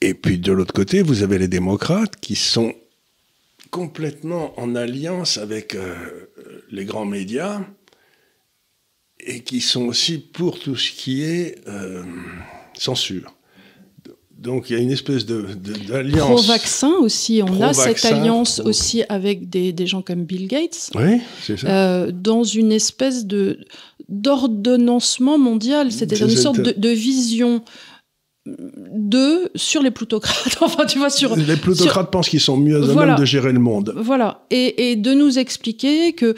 Et 0.00 0.14
puis 0.14 0.38
de 0.38 0.52
l'autre 0.52 0.74
côté, 0.74 1.02
vous 1.02 1.22
avez 1.22 1.38
les 1.38 1.48
démocrates 1.48 2.16
qui 2.20 2.34
sont 2.36 2.74
complètement 3.70 4.52
en 4.60 4.74
alliance 4.74 5.38
avec 5.38 5.74
euh, 5.74 5.94
les 6.70 6.84
grands 6.84 7.04
médias 7.06 7.60
et 9.20 9.40
qui 9.40 9.60
sont 9.60 9.86
aussi 9.86 10.18
pour 10.18 10.58
tout 10.60 10.76
ce 10.76 10.92
qui 10.92 11.22
est 11.22 11.56
euh, 11.66 12.04
censure. 12.74 13.34
Donc 14.38 14.68
il 14.68 14.74
y 14.74 14.76
a 14.78 14.82
une 14.82 14.90
espèce 14.90 15.24
de 15.24 15.46
d'alliance. 15.88 16.28
Pro-vaccin 16.42 16.92
aussi, 17.00 17.40
on 17.42 17.60
a 17.62 17.72
cette 17.72 18.04
alliance 18.04 18.60
pro- 18.60 18.68
aussi 18.68 19.02
avec 19.08 19.48
des, 19.48 19.72
des 19.72 19.86
gens 19.86 20.02
comme 20.02 20.24
Bill 20.24 20.46
Gates. 20.46 20.90
Oui, 20.94 21.20
c'est 21.42 21.58
ça. 21.58 21.66
euh, 21.68 22.12
dans 22.12 22.44
une 22.44 22.70
espèce 22.70 23.24
de 23.24 23.58
d'ordonnancement 24.10 25.38
mondial, 25.38 25.90
c'est-à-dire 25.90 26.18
C'est- 26.28 26.34
une 26.34 26.36
sorte 26.40 26.60
de 26.78 26.88
vision 26.90 27.62
de 28.46 29.50
sur 29.54 29.82
les 29.82 29.90
plutocrates. 29.90 30.56
enfin, 30.60 30.86
tu 30.86 30.98
vois, 30.98 31.10
sur 31.10 31.34
les 31.36 31.56
plutocrates 31.56 32.10
pensent 32.10 32.28
qu'ils 32.28 32.40
sont 32.40 32.56
mieux 32.56 32.76
à 32.76 32.80
Voilà. 32.80 33.12
même 33.12 33.20
de 33.20 33.24
gérer 33.24 33.52
le 33.52 33.58
monde. 33.58 33.92
voilà, 33.96 34.42
et, 34.50 34.90
et 34.90 34.96
de 34.96 35.12
nous 35.14 35.38
expliquer 35.38 36.12
que 36.12 36.34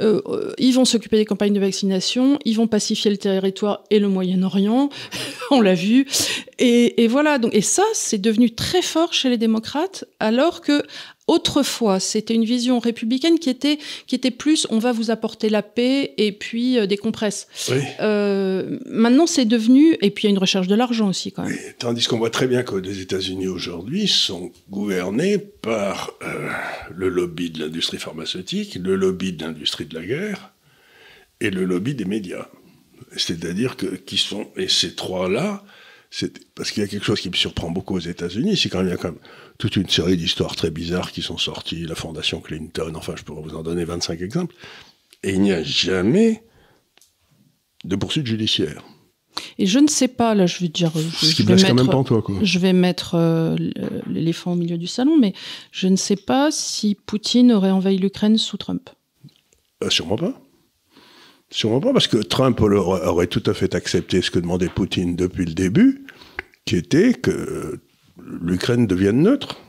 euh, 0.00 0.20
ils 0.58 0.72
vont 0.72 0.84
s'occuper 0.84 1.16
des 1.16 1.24
campagnes 1.24 1.54
de 1.54 1.60
vaccination, 1.60 2.38
ils 2.44 2.56
vont 2.56 2.66
pacifier 2.66 3.10
le 3.10 3.16
territoire 3.16 3.84
et 3.90 3.98
le 3.98 4.08
Moyen-Orient, 4.08 4.88
on 5.52 5.60
l'a 5.60 5.74
vu, 5.74 6.06
et, 6.58 7.02
et 7.02 7.08
voilà. 7.08 7.38
Donc, 7.38 7.54
et 7.54 7.62
ça, 7.62 7.84
c'est 7.94 8.20
devenu 8.20 8.54
très 8.54 8.82
fort 8.82 9.12
chez 9.12 9.28
les 9.28 9.38
démocrates, 9.38 10.04
alors 10.20 10.60
que 10.60 10.82
autrefois, 11.28 12.00
c'était 12.00 12.34
une 12.34 12.44
vision 12.44 12.78
républicaine 12.78 13.38
qui 13.38 13.48
était 13.50 13.78
qui 14.06 14.14
était 14.14 14.30
plus, 14.30 14.66
on 14.70 14.78
va 14.78 14.92
vous 14.92 15.10
apporter 15.10 15.48
la 15.48 15.62
paix 15.62 16.14
et 16.18 16.32
puis 16.32 16.78
euh, 16.78 16.86
des 16.86 16.96
compresses. 16.96 17.46
Oui. 17.70 17.78
Euh, 18.00 18.78
maintenant, 18.86 19.26
c'est 19.26 19.44
devenu, 19.44 19.96
et 20.00 20.10
puis 20.10 20.24
il 20.24 20.26
y 20.26 20.28
a 20.28 20.30
une 20.30 20.38
recherche 20.38 20.66
de 20.66 20.74
l'argent 20.74 21.08
aussi 21.08 21.32
quand 21.32 21.44
même. 21.44 21.52
Et 21.52 21.74
Tandis 21.78 22.04
qu'on 22.04 22.18
voit 22.18 22.30
très 22.30 22.46
bien 22.46 22.62
que 22.62 22.74
les 22.74 23.00
États-Unis 23.00 23.48
aujourd'hui 23.48 24.08
sont 24.08 24.52
gouvernés 24.70 25.38
par 25.38 26.12
euh, 26.22 26.50
le 26.94 27.08
lobby 27.08 27.50
de 27.50 27.60
l'industrie 27.60 27.98
pharmaceutique, 27.98 28.76
le 28.76 28.96
lobby 28.96 29.32
de 29.32 29.44
l'industrie 29.44 29.86
de 29.86 29.94
la 29.94 30.04
guerre 30.04 30.52
et 31.40 31.50
le 31.50 31.64
lobby 31.64 31.94
des 31.94 32.04
médias. 32.04 32.48
C'est-à-dire 33.16 33.76
que 33.76 33.86
qui 33.86 34.18
sont 34.18 34.48
et 34.56 34.68
ces 34.68 34.94
trois-là, 34.94 35.64
c'est 36.10 36.46
parce 36.54 36.70
qu'il 36.70 36.82
y 36.82 36.86
a 36.86 36.88
quelque 36.88 37.04
chose 37.04 37.20
qui 37.20 37.30
me 37.30 37.34
surprend 37.34 37.70
beaucoup 37.70 37.96
aux 37.96 38.00
États-Unis, 38.00 38.56
c'est 38.56 38.68
quand 38.68 38.78
même 38.78 38.88
il 38.88 38.90
y 38.90 38.94
a 38.94 38.98
quand 38.98 39.08
même 39.08 39.20
toute 39.58 39.76
une 39.76 39.88
série 39.88 40.16
d'histoires 40.16 40.56
très 40.56 40.70
bizarres 40.70 41.12
qui 41.12 41.22
sont 41.22 41.38
sorties, 41.38 41.86
la 41.86 41.94
fondation 41.94 42.40
Clinton, 42.40 42.92
enfin 42.96 43.14
je 43.16 43.22
pourrais 43.22 43.42
vous 43.42 43.56
en 43.56 43.62
donner 43.62 43.84
25 43.84 44.20
exemples, 44.20 44.54
et 45.22 45.32
il 45.32 45.40
n'y 45.40 45.52
a 45.52 45.62
jamais 45.62 46.42
de 47.84 47.96
poursuite 47.96 48.26
judiciaire. 48.26 48.82
Et 49.58 49.66
je 49.66 49.78
ne 49.78 49.88
sais 49.88 50.08
pas, 50.08 50.34
là, 50.34 50.46
je 50.46 50.58
vais 50.58 50.68
dire, 50.68 50.92
je, 50.94 51.26
Ce 51.26 51.34
qui 51.34 51.42
je 51.42 51.48
vais 51.48 51.54
blesse 51.54 51.62
quand 51.62 51.74
mettre, 51.74 51.84
même 51.84 51.90
pas 51.90 51.96
en 51.96 52.04
toi, 52.04 52.20
quoi. 52.20 52.36
je 52.42 52.58
vais 52.58 52.74
mettre 52.74 53.14
euh, 53.14 53.56
l'éléphant 54.06 54.52
au 54.52 54.56
milieu 54.56 54.76
du 54.76 54.86
salon, 54.86 55.16
mais 55.18 55.32
je 55.70 55.88
ne 55.88 55.96
sais 55.96 56.16
pas 56.16 56.50
si 56.50 56.94
Poutine 56.94 57.52
aurait 57.52 57.70
envahi 57.70 57.96
l'Ukraine 57.96 58.36
sous 58.36 58.58
Trump. 58.58 58.90
Euh, 59.82 59.88
sûrement 59.88 60.16
pas. 60.16 60.41
Sûrement 61.52 61.80
pas, 61.80 61.92
parce 61.92 62.06
que 62.08 62.16
Trump 62.16 62.60
aurait, 62.62 63.26
tout 63.26 63.42
à 63.46 63.52
fait 63.52 63.74
accepté 63.74 64.22
ce 64.22 64.30
que 64.30 64.38
demandait 64.38 64.68
Poutine 64.68 65.16
depuis 65.16 65.44
le 65.44 65.52
début, 65.52 66.06
qui 66.64 66.76
était 66.76 67.12
que 67.12 67.78
l'Ukraine 68.40 68.86
devienne 68.86 69.22
neutre, 69.22 69.60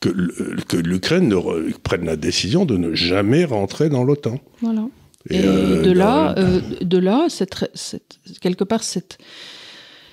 que, 0.00 0.76
l'Ukraine 0.76 1.28
ne 1.28 1.34
re- 1.36 1.74
prenne 1.82 2.06
la 2.06 2.16
décision 2.16 2.64
de 2.64 2.76
ne 2.76 2.94
jamais 2.94 3.44
rentrer 3.44 3.88
dans 3.90 4.02
l'OTAN. 4.02 4.40
Voilà. 4.62 4.86
Et, 5.30 5.40
euh, 5.44 5.82
de 5.82 5.92
là, 5.92 6.34
dans- 6.34 6.42
euh, 6.42 6.60
de 6.80 6.98
là, 6.98 7.26
cette, 7.28 7.70
cette- 7.74 8.18
quelque 8.40 8.64
part, 8.64 8.82
cette, 8.82 9.16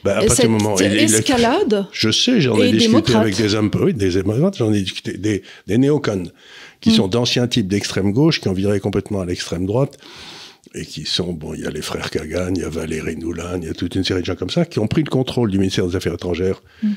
bah, 0.03 0.11
à 0.11 0.15
partir 0.19 0.35
cette 0.35 0.45
du 0.45 0.51
moment 0.51 0.75
il- 0.79 0.85
il 0.93 0.99
a- 0.99 1.03
escalade. 1.19 1.87
Je 1.91 2.09
sais, 2.11 2.39
j'en 2.41 2.57
ai 2.61 2.71
discuté 2.71 3.15
avec 3.15 3.35
des 3.35 3.55
hommes, 3.55 3.71
oui, 3.81 3.93
des 3.93 4.09
démocrates, 4.11 4.57
j'en 4.57 4.71
ai 4.73 4.81
discuté, 4.81 5.17
des, 5.17 5.43
des 5.67 5.77
néocons, 5.77 6.23
qui 6.79 6.89
mm. 6.91 6.93
sont 6.93 7.07
d'anciens 7.07 7.47
types 7.47 7.67
d'extrême 7.67 8.11
gauche, 8.13 8.39
qui 8.39 8.47
ont 8.47 8.53
viré 8.53 8.79
complètement 8.79 9.19
à 9.21 9.25
l'extrême 9.25 9.65
droite, 9.65 9.97
et 10.73 10.85
qui 10.85 11.05
sont, 11.05 11.33
bon, 11.33 11.53
il 11.53 11.61
y 11.61 11.65
a 11.65 11.69
les 11.69 11.81
frères 11.81 12.09
Kagan, 12.09 12.53
il 12.55 12.61
y 12.61 12.63
a 12.63 12.69
Valérie 12.69 13.17
Noulan, 13.17 13.59
il 13.61 13.67
y 13.67 13.69
a 13.69 13.73
toute 13.73 13.95
une 13.95 14.03
série 14.03 14.21
de 14.21 14.25
gens 14.25 14.35
comme 14.35 14.49
ça, 14.49 14.65
qui 14.65 14.79
ont 14.79 14.87
pris 14.87 15.03
le 15.03 15.09
contrôle 15.09 15.51
du 15.51 15.57
ministère 15.57 15.87
des 15.87 15.95
Affaires 15.95 16.13
étrangères. 16.13 16.61
Mm. 16.83 16.91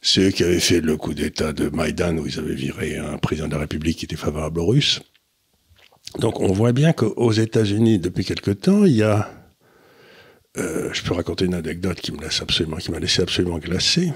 C'est 0.00 0.20
eux 0.28 0.30
qui 0.30 0.44
avaient 0.44 0.60
fait 0.60 0.80
le 0.80 0.96
coup 0.96 1.14
d'État 1.14 1.52
de 1.52 1.68
Maïdan, 1.68 2.16
où 2.18 2.26
ils 2.26 2.38
avaient 2.38 2.54
viré 2.54 2.96
un 2.96 3.18
président 3.18 3.48
de 3.48 3.54
la 3.54 3.60
République 3.60 3.98
qui 3.98 4.04
était 4.04 4.16
favorable 4.16 4.60
aux 4.60 4.66
Russes. 4.66 5.00
Donc 6.18 6.40
on 6.40 6.52
voit 6.52 6.72
bien 6.72 6.92
qu'aux 6.92 7.32
États-Unis, 7.32 7.98
depuis 7.98 8.24
quelque 8.24 8.52
temps, 8.52 8.84
il 8.84 8.94
y 8.94 9.02
a... 9.02 9.28
Euh, 10.56 10.90
je 10.92 11.02
peux 11.02 11.14
raconter 11.14 11.44
une 11.44 11.54
anecdote 11.54 12.00
qui 12.00 12.12
me 12.12 12.20
laisse 12.20 12.40
absolument, 12.40 12.76
qui 12.76 12.90
m'a 12.90 12.98
laissé 12.98 13.22
absolument 13.22 13.58
glacé. 13.58 14.12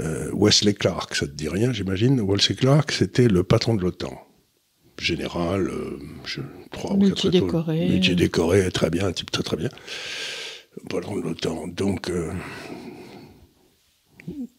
Euh, 0.00 0.30
Wesley 0.32 0.74
Clark, 0.74 1.14
ça 1.14 1.26
te 1.26 1.32
dit 1.32 1.48
rien, 1.48 1.72
j'imagine. 1.72 2.20
Wesley 2.20 2.54
Clark, 2.54 2.92
c'était 2.92 3.28
le 3.28 3.42
patron 3.42 3.74
de 3.74 3.82
l'OTAN. 3.82 4.18
Général, 5.02 5.68
euh, 5.68 5.98
je, 6.24 6.40
trois 6.70 6.92
ou 6.92 7.08
quatre 7.08 7.28
décoré. 7.28 7.88
Métier 7.88 8.14
décoré, 8.14 8.70
très 8.70 8.88
bien, 8.88 9.08
un 9.08 9.12
type 9.12 9.30
très 9.30 9.42
très 9.42 9.56
bien. 9.56 9.68
Patron 10.88 11.16
de 11.16 11.22
l'OTAN. 11.22 11.66
Donc, 11.68 12.08
euh, 12.08 12.32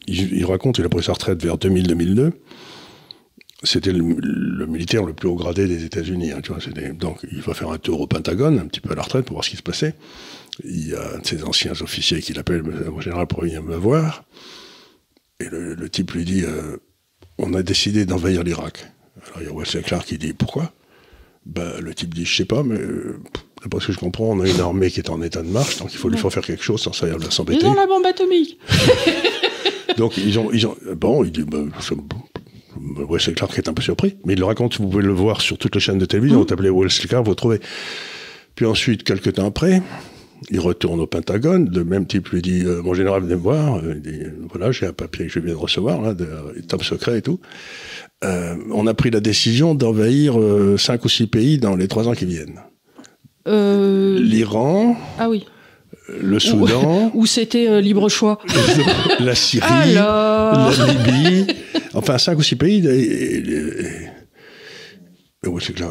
il, 0.06 0.46
raconte, 0.46 0.78
il 0.80 0.86
a 0.86 0.89
pris 0.89 1.04
sa 1.04 1.14
retraite 1.14 1.41
vers 1.41 1.56
2000-2002. 1.58 2.34
C'était 3.64 3.94
le, 3.94 4.68
militaire 4.68 5.06
le 5.06 5.14
plus 5.14 5.30
haut 5.30 5.36
gradé 5.36 5.66
des 5.66 5.86
États-Unis. 5.86 6.32
Hein, 6.32 6.41
donc, 6.94 7.26
il 7.32 7.41
va 7.41 7.54
faire 7.54 7.72
un 7.72 7.78
tour 7.78 8.02
au 8.02 8.08
Pentagone, 8.08 8.60
un 8.60 8.68
petit 8.68 8.82
peu 8.82 8.91
à 8.91 8.96
la 8.96 9.04
retraite, 9.04 9.26
pour 9.26 9.36
voir 9.36 9.46
ce 9.46 9.50
qui 9.50 9.56
se 9.56 9.64
passait. 9.64 9.96
Il 10.66 10.89
y 10.89 10.94
a 10.94 11.16
un 11.16 11.20
de 11.20 11.26
ses 11.26 11.44
anciens 11.46 11.72
officiers 11.72 12.22
qui 12.22 12.34
l'appelle 12.34 12.64
en 12.94 13.00
général 13.00 13.28
pour 13.28 13.41
venir 13.41 13.64
me 13.64 13.78
voir. 13.78 14.26
Et 15.39 15.46
le, 15.50 15.89
type 15.89 16.12
lui 16.12 16.26
dit 16.26 16.44
euh, 16.44 16.78
On 17.38 17.54
a 17.54 17.64
décidé 17.64 18.06
d'envahir 18.06 18.44
l'Irak. 18.44 18.86
Alors 19.22 19.41
il 19.41 19.47
y 19.47 19.49
a 19.49 19.53
Wesley 19.53 19.82
Clark 19.84 20.05
qui 20.05 20.18
dit 20.18 20.34
Pourquoi? 20.34 20.72
Bah, 21.45 21.74
Le 21.80 21.93
type 21.93 22.14
dit 22.14 22.26
Je 22.26 22.36
sais 22.36 22.45
pas, 22.45 22.64
mais 22.64 22.80
euh, 22.80 23.20
d'après 23.61 23.80
ce 23.82 23.88
que 23.88 23.93
je 23.93 23.99
comprends, 23.99 24.26
on 24.26 24.39
a 24.41 24.47
une 24.47 24.59
armée 24.59 24.89
qui 24.89 24.99
est 24.99 25.09
en 25.09 25.22
état 25.22 25.41
de 25.41 25.49
marche, 25.49 25.78
donc 25.78 25.93
il 25.93 25.97
faut 25.97 26.09
lui 26.09 26.18
faire 26.18 26.32
quelque 26.41 26.64
chose 26.64 26.82
sans 26.82 26.93
ça 26.93 27.07
s'embêter. 27.30 27.61
Ils 27.61 27.68
ont 27.68 27.74
la 27.74 27.88
bombe 27.88 28.05
atomique 28.05 28.59
Donc 29.97 30.18
ils 30.18 30.39
ont, 30.39 30.51
ils 30.51 30.66
ont. 30.66 30.76
Bon, 30.95 31.24
il 31.24 31.32
dit 31.32 31.43
bah, 31.43 31.59
Wesley 33.09 33.34
Clark 33.34 33.57
est 33.57 33.70
un 33.70 33.74
peu 33.74 33.82
surpris, 33.82 34.18
mais 34.26 34.34
il 34.34 34.39
le 34.39 34.45
raconte, 34.45 34.80
vous 34.80 34.88
pouvez 34.88 35.03
le 35.03 35.14
voir 35.14 35.41
sur 35.41 35.57
toutes 35.57 35.76
les 35.76 35.82
chaînes 35.82 35.99
de 35.99 36.05
télévision, 36.05 36.38
mmh. 36.38 36.41
vous 36.41 36.45
tapez 36.45 36.70
Wesley 36.70 37.07
Clark, 37.07 37.26
vous 37.26 37.36
trouvez. 37.36 37.59
Puis 38.55 38.66
ensuite, 38.66 39.03
quelques 39.03 39.34
temps 39.34 39.47
après, 39.47 39.82
il 40.50 40.60
retourne 40.60 41.00
au 41.00 41.08
Pentagone, 41.08 41.70
le 41.74 41.84
même 41.84 42.06
type 42.06 42.30
lui 42.30 42.41
dit 42.41 42.64
euh, 42.66 42.82
Mon 42.82 42.94
général, 42.94 43.24
venez 43.24 43.36
me 43.36 43.39
voir. 43.39 43.80
Il 43.84 44.02
dit 44.02 44.22
Voilà, 44.50 44.72
j'ai 44.72 44.86
un 44.86 44.94
papier 44.94 45.28
que 45.28 45.32
je 45.32 45.39
viens 45.39 45.54
de 45.54 45.58
recevoir, 45.58 46.02
là, 46.02 46.14
de, 46.14 46.28
top 46.68 46.84
secret 46.84 47.20
et 47.20 47.22
tout. 47.22 47.39
Euh, 48.24 48.56
on 48.72 48.88
a 48.88 48.94
pris 48.94 49.12
la 49.12 49.20
décision 49.20 49.76
d'envahir 49.76 50.39
euh, 50.39 50.78
cinq 50.78 51.06
ou 51.06 51.10
six 51.10 51.28
pays 51.28 51.58
dans 51.58 51.76
les 51.76 51.88
trois 51.88 52.08
ans 52.08 52.14
qui 52.14 52.26
viennent. 52.26 52.62
L'Iran. 53.46 54.96
Ah 55.20 55.30
oui. 55.30 55.46
Le 56.22 56.39
Soudan. 56.39 57.12
Où, 57.14 57.26
c'était 57.26 57.82
libre 57.82 58.10
choix. 58.10 58.39
la 59.20 59.36
Syrie. 59.36 59.94
la 59.94 60.70
Libye. 60.88 61.48
Enfin, 61.94 62.18
cinq 62.18 62.38
ou 62.38 62.44
six 62.44 62.56
pays. 62.56 62.86
Et, 62.88 62.89
et, 62.89 63.38
et, 63.38 63.44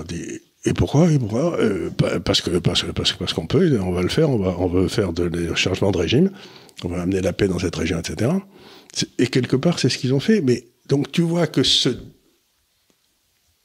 dit 0.08 0.40
et 0.64 0.74
pourquoi, 0.74 1.08
euh, 1.08 1.90
Parce 2.24 2.40
que 2.40 2.50
parce, 2.58 2.84
parce, 2.94 3.12
parce 3.12 3.32
qu'on 3.32 3.46
peut, 3.46 3.78
on 3.80 3.90
va 3.90 4.02
le 4.02 4.08
faire, 4.08 4.30
on 4.30 4.38
va 4.38 4.54
on 4.58 4.68
veut 4.68 4.88
faire 4.88 5.12
de, 5.12 5.28
des 5.28 5.54
changements 5.56 5.90
de 5.90 5.98
régime, 5.98 6.30
on 6.84 6.88
va 6.88 7.02
amener 7.02 7.20
la 7.20 7.32
paix 7.32 7.48
dans 7.48 7.58
cette 7.58 7.74
région, 7.74 7.98
etc. 7.98 8.30
Et 9.18 9.26
quelque 9.26 9.56
part, 9.56 9.78
c'est 9.78 9.88
ce 9.88 9.98
qu'ils 9.98 10.14
ont 10.14 10.20
fait. 10.20 10.40
Mais 10.40 10.66
donc 10.88 11.10
tu 11.10 11.22
vois 11.22 11.46
que 11.46 11.62
ce 11.62 11.88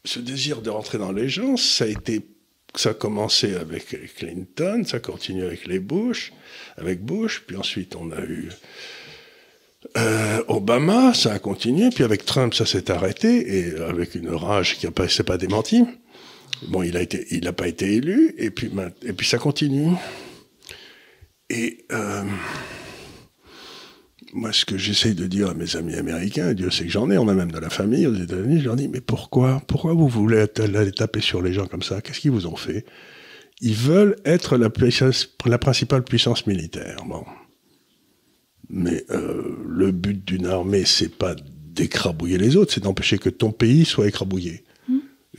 ce 0.05 0.19
désir 0.19 0.61
de 0.61 0.69
rentrer 0.69 0.97
dans 0.97 1.11
les 1.11 1.29
gens, 1.29 1.55
ça 1.57 1.83
a 1.83 1.87
été 1.87 2.21
ça 2.75 2.89
a 2.89 2.93
commencé 2.93 3.55
avec 3.55 4.15
Clinton, 4.15 4.83
ça 4.85 4.99
continue 4.99 5.43
avec 5.43 5.67
les 5.67 5.79
Bush, 5.79 6.33
avec 6.77 7.03
Bush, 7.03 7.43
puis 7.45 7.57
ensuite 7.57 7.95
on 7.95 8.11
a 8.11 8.21
eu 8.21 8.49
euh, 9.97 10.43
Obama, 10.47 11.13
ça 11.13 11.33
a 11.33 11.39
continué, 11.39 11.89
puis 11.89 12.03
avec 12.03 12.25
Trump, 12.25 12.53
ça 12.53 12.65
s'est 12.65 12.91
arrêté, 12.91 13.57
et 13.57 13.79
avec 13.81 14.15
une 14.15 14.29
rage 14.29 14.77
qui 14.77 14.87
ne 14.87 15.07
s'est 15.07 15.23
pas 15.23 15.37
démentie. 15.37 15.85
Bon, 16.67 16.83
il 16.83 16.97
a 16.97 17.01
été, 17.01 17.25
il 17.31 17.43
n'a 17.43 17.53
pas 17.53 17.67
été 17.67 17.95
élu, 17.95 18.33
et 18.37 18.49
puis, 18.49 18.71
et 19.03 19.13
puis 19.13 19.27
ça 19.27 19.37
continue. 19.37 19.93
Et 21.49 21.85
euh, 21.91 22.23
moi, 24.33 24.51
ce 24.51 24.65
que 24.65 24.77
j'essaye 24.77 25.15
de 25.15 25.27
dire 25.27 25.49
à 25.49 25.53
mes 25.53 25.75
amis 25.75 25.95
américains, 25.95 26.53
Dieu 26.53 26.69
sait 26.69 26.83
que 26.83 26.89
j'en 26.89 27.09
ai, 27.09 27.17
on 27.17 27.27
a 27.27 27.33
même 27.33 27.51
de 27.51 27.59
la 27.59 27.69
famille 27.69 28.07
aux 28.07 28.15
États-Unis, 28.15 28.59
je 28.59 28.65
leur 28.65 28.75
dis, 28.75 28.87
mais 28.87 29.01
pourquoi 29.01 29.61
Pourquoi 29.67 29.93
vous 29.93 30.07
voulez 30.07 30.45
aller 30.57 30.91
taper 30.91 31.21
sur 31.21 31.41
les 31.41 31.53
gens 31.53 31.67
comme 31.67 31.83
ça? 31.83 32.01
Qu'est-ce 32.01 32.19
qu'ils 32.19 32.31
vous 32.31 32.47
ont 32.47 32.55
fait? 32.55 32.85
Ils 33.61 33.75
veulent 33.75 34.15
être 34.25 34.57
la, 34.57 34.69
la 35.45 35.57
principale 35.57 36.03
puissance 36.03 36.45
militaire. 36.45 36.97
Bon. 37.07 37.23
Mais 38.69 39.05
euh, 39.09 39.57
le 39.65 39.91
but 39.91 40.23
d'une 40.25 40.45
armée, 40.45 40.85
c'est 40.85 41.15
pas 41.15 41.35
d'écrabouiller 41.35 42.37
les 42.37 42.55
autres, 42.55 42.73
c'est 42.73 42.83
d'empêcher 42.83 43.17
que 43.17 43.29
ton 43.29 43.51
pays 43.51 43.85
soit 43.85 44.07
écrabouillé. 44.07 44.63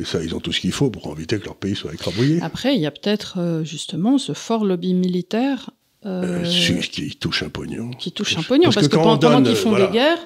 Et 0.00 0.04
ça, 0.04 0.22
ils 0.22 0.34
ont 0.34 0.40
tout 0.40 0.52
ce 0.52 0.60
qu'il 0.60 0.72
faut 0.72 0.90
pour 0.90 1.12
éviter 1.12 1.38
que 1.38 1.44
leur 1.44 1.56
pays 1.56 1.74
soit 1.74 1.92
écrabouillé. 1.92 2.40
Après, 2.42 2.74
il 2.74 2.80
y 2.80 2.86
a 2.86 2.90
peut-être 2.90 3.38
euh, 3.38 3.64
justement 3.64 4.18
ce 4.18 4.32
fort 4.32 4.64
lobby 4.64 4.94
militaire. 4.94 5.70
Euh, 6.06 6.44
euh 6.44 6.80
qui 6.80 7.16
touche 7.16 7.42
un 7.42 7.48
pognon. 7.48 7.90
Qui 7.90 8.12
touche 8.12 8.38
un 8.38 8.42
pognon, 8.42 8.70
parce, 8.70 8.86
que, 8.86 8.96
pendant, 8.96 9.42
qu'ils 9.42 9.56
font 9.56 9.76
des 9.76 9.88
guerres. 9.88 10.24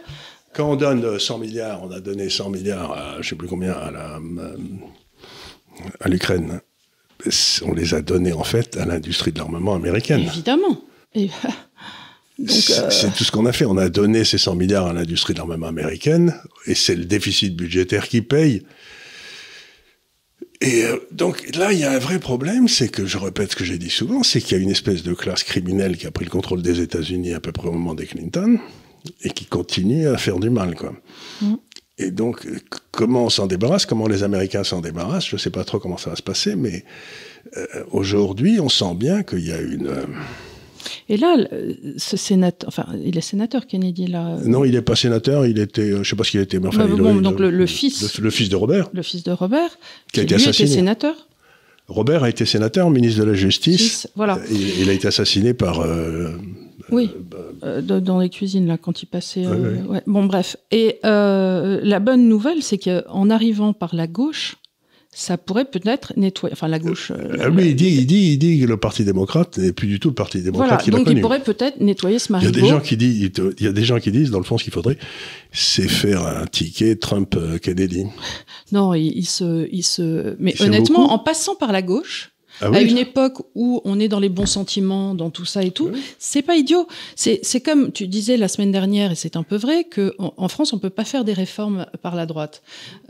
Quand 0.53 0.71
on 0.71 0.77
donne 0.77 1.19
100 1.19 1.39
milliards, 1.39 1.83
on 1.83 1.91
a 1.91 2.01
donné 2.01 2.29
100 2.29 2.51
milliards 2.51 2.93
à, 2.93 3.23
je 3.23 3.31
sais 3.31 3.37
plus 3.37 3.49
combien, 3.49 3.73
à 3.73 3.91
la, 3.91 4.21
à 6.01 6.09
l'Ukraine. 6.09 6.61
On 7.65 7.73
les 7.73 7.95
a 7.95 8.03
donnés, 8.03 8.35
en 8.35 8.45
fait, 8.45 8.77
à 8.77 8.85
l'industrie 8.85 9.33
de 9.33 9.39
l'armement 9.39 9.75
américaine. 9.75 10.21
Évidemment. 10.21 10.83
C'est 12.49 13.15
tout 13.15 13.25
ce 13.25 13.31
qu'on 13.31 13.47
a 13.47 13.53
fait. 13.53 13.65
On 13.65 13.77
a 13.77 13.89
donné 13.89 14.25
ces 14.25 14.39
100 14.39 14.57
milliards 14.57 14.87
à 14.87 14.93
l'industrie 14.93 15.33
de 15.33 15.39
l'armement 15.39 15.69
américaine, 15.69 16.35
et 16.67 16.75
c'est 16.75 16.95
le 16.95 17.05
déficit 17.05 17.55
budgétaire 17.55 18.09
qui 18.09 18.23
paye. 18.23 18.65
Et 20.63 20.85
euh, 20.85 20.97
donc 21.11 21.57
là, 21.57 21.73
il 21.73 21.81
y 21.81 21.85
a 21.85 21.91
un 21.91 21.99
vrai 21.99 22.21
problème, 22.21 22.69
c'est 22.69 22.89
que, 22.89 23.05
je 23.05 23.19
répète 23.19 23.51
ce 23.51 23.57
que 23.57 23.65
j'ai 23.65 23.79
dit 23.79 23.91
souvent, 23.91 24.23
c'est 24.23 24.41
qu'il 24.41 24.57
y 24.57 24.61
a 24.61 24.63
une 24.63 24.71
espèce 24.71 25.03
de 25.03 25.13
classe 25.13 25.43
criminelle 25.43 25.97
qui 25.97 26.07
a 26.07 26.13
pris 26.13 26.25
le 26.25 26.31
contrôle 26.31 26.63
des 26.63 26.81
États-Unis 26.81 27.35
à 27.35 27.41
peu 27.41 27.51
près 27.51 27.67
au 27.67 27.73
moment 27.73 27.95
des 27.95 28.07
Clinton, 28.07 28.59
et 29.25 29.31
qui 29.31 29.47
continue 29.47 30.07
à 30.07 30.17
faire 30.17 30.39
du 30.39 30.51
mal, 30.51 30.77
quoi. 30.77 30.93
Mm. 31.41 31.55
Et 31.99 32.11
donc, 32.13 32.47
comment 32.93 33.25
on 33.25 33.29
s'en 33.29 33.47
débarrasse, 33.47 33.87
comment 33.87 34.07
les 34.07 34.23
Américains 34.23 34.63
s'en 34.63 34.81
débarrassent, 34.81 35.27
je 35.27 35.37
ne 35.37 35.41
sais 35.41 35.51
pas 35.51 35.65
trop 35.65 35.81
comment 35.81 35.99
ça 35.99 36.11
va 36.11 36.17
se 36.17 36.23
passer, 36.23 36.55
mais 36.55 36.85
euh, 37.57 37.67
aujourd'hui, 37.91 38.61
on 38.61 38.69
sent 38.69 38.95
bien 38.95 39.25
qu'il 39.25 39.47
y 39.47 39.53
a 39.53 39.61
une... 39.61 39.89
Euh, 39.89 40.07
et 41.09 41.17
là, 41.17 41.37
ce 41.97 42.17
sénateur, 42.17 42.69
enfin, 42.69 42.87
il 43.05 43.17
est 43.19 43.23
sénateur, 43.23 43.67
Kennedy, 43.67 44.07
là. 44.07 44.37
Euh. 44.37 44.45
Non, 44.45 44.65
il 44.65 44.73
n'est 44.73 44.83
pas 44.83 44.95
sénateur, 44.95 45.47
il 45.47 45.59
était, 45.59 45.83
euh, 45.83 45.95
je 45.95 45.99
ne 45.99 46.05
sais 46.05 46.17
pas 46.17 46.25
ce 46.25 46.31
qu'il 46.31 46.41
était, 46.41 46.61
mais 46.61 46.69
enfin, 46.69 46.87
bah, 46.87 46.95
il, 46.97 47.23
donc 47.23 47.41
le, 47.41 47.67
fils. 47.67 48.19
Le, 48.19 48.31
fils 48.31 48.49
de 48.49 48.57
Robert. 48.57 48.89
Le 48.93 49.03
fils 49.03 49.25
de 49.25 49.33
Robert, 49.33 49.79
qui, 50.13 50.21
a 50.21 50.23
été 50.23 50.37
assassiné. 50.37 50.69
Était 50.69 50.79
sénateur. 50.79 51.15
Robert 51.89 52.23
a 52.23 52.29
été 52.29 52.47
sénateur, 52.47 52.89
ministre 52.91 53.21
de 53.21 53.27
la 53.27 53.35
Justice. 53.35 54.09
voilà. 54.15 54.39
Il, 54.51 54.89
a 54.89 54.93
été 54.93 55.09
assassiné 55.09 55.55
par. 55.55 55.81
Euh, 55.81 56.31
oui, 56.91 57.11
dans 57.83 58.21
les 58.21 58.31
cuisines, 58.31 58.67
là, 58.67 58.79
quand 58.79 59.03
il 59.03 59.07
passait. 59.07 59.47
Ouais. 59.47 60.03
Bon, 60.07 60.25
bref. 60.25 60.57
Et 60.71 60.99
la 61.03 62.01
bonne 62.01 62.29
nouvelle, 62.29 62.63
c'est 62.63 62.79
qu'en 62.79 63.29
arrivant 63.29 63.73
par 63.73 63.95
la 63.95 64.07
gauche, 64.07 64.57
ça 65.15 65.37
pourrait 65.37 65.67
peut-être 65.67 66.15
nettoyer, 66.17 66.55
enfin 66.55 66.69
la 66.69 66.79
gauche. 66.79 67.11
Euh, 67.11 67.37
ah 67.39 67.49
il 67.61 67.77
dit, 67.77 67.89
il 67.89 68.07
dit, 68.07 68.33
il 68.33 68.39
dit 68.39 68.61
que 68.61 68.67
le 68.67 68.79
Parti 68.79 69.05
démocrate 69.05 69.59
n'est 69.59 69.75
plus 69.75 69.87
du 69.87 70.01
tout 70.01 70.09
le 70.09 70.15
Parti 70.15 70.41
démocrate 70.41 70.83
voilà, 70.85 70.99
donc 70.99 71.15
il 71.15 71.21
pourrait 71.21 71.43
peut-être 71.43 71.81
nettoyer 71.81 72.19
ce 72.19 72.33
marigot. 72.33 72.51
Il 72.51 72.57
y 72.57 72.59
a 72.59 72.63
des 72.63 72.69
gens 72.69 72.81
qui 72.81 72.97
disent, 72.97 73.31
il 73.59 73.65
y 73.65 73.69
a 73.69 73.73
des 73.73 73.85
gens 73.85 74.01
qui 74.01 74.11
disent, 74.11 74.31
dans 74.31 74.39
le 74.39 74.45
fond, 74.45 74.57
ce 74.57 74.65
qu'il 74.65 74.73
faudrait, 74.73 74.97
c'est 75.53 75.87
faire 75.87 76.27
un 76.27 76.47
ticket 76.47 76.97
Trump-Kennedy. 76.97 78.07
Non, 78.73 78.95
il, 78.95 79.27
se, 79.27 79.69
il 79.71 79.83
se, 79.83 80.35
mais 80.41 80.61
honnêtement, 80.63 81.13
en 81.13 81.19
passant 81.19 81.57
par 81.57 81.73
la 81.73 81.83
gauche, 81.83 82.32
ah 82.61 82.71
à 82.73 82.81
une 82.81 82.99
époque 82.99 83.39
où 83.55 83.81
on 83.85 83.99
est 83.99 84.09
dans 84.09 84.21
les 84.21 84.29
bons 84.29 84.47
sentiments, 84.47 85.15
dans 85.15 85.31
tout 85.31 85.45
ça 85.45 85.63
et 85.63 85.71
tout, 85.71 85.91
c'est 86.19 86.43
pas 86.43 86.57
idiot. 86.57 86.87
C'est 87.17 87.61
comme 87.61 87.93
tu 87.93 88.07
disais 88.07 88.37
la 88.37 88.49
semaine 88.49 88.73
dernière, 88.73 89.13
et 89.13 89.15
c'est 89.15 89.37
un 89.37 89.43
peu 89.43 89.57
vrai, 89.57 89.85
que 89.85 90.15
en, 90.19 90.49
France 90.49 90.73
on 90.73 90.79
peut 90.79 90.91
pas 90.91 91.05
faire 91.05 91.25
des 91.25 91.33
réformes 91.33 91.87
par 92.03 92.15
la 92.15 92.27
droite 92.27 92.63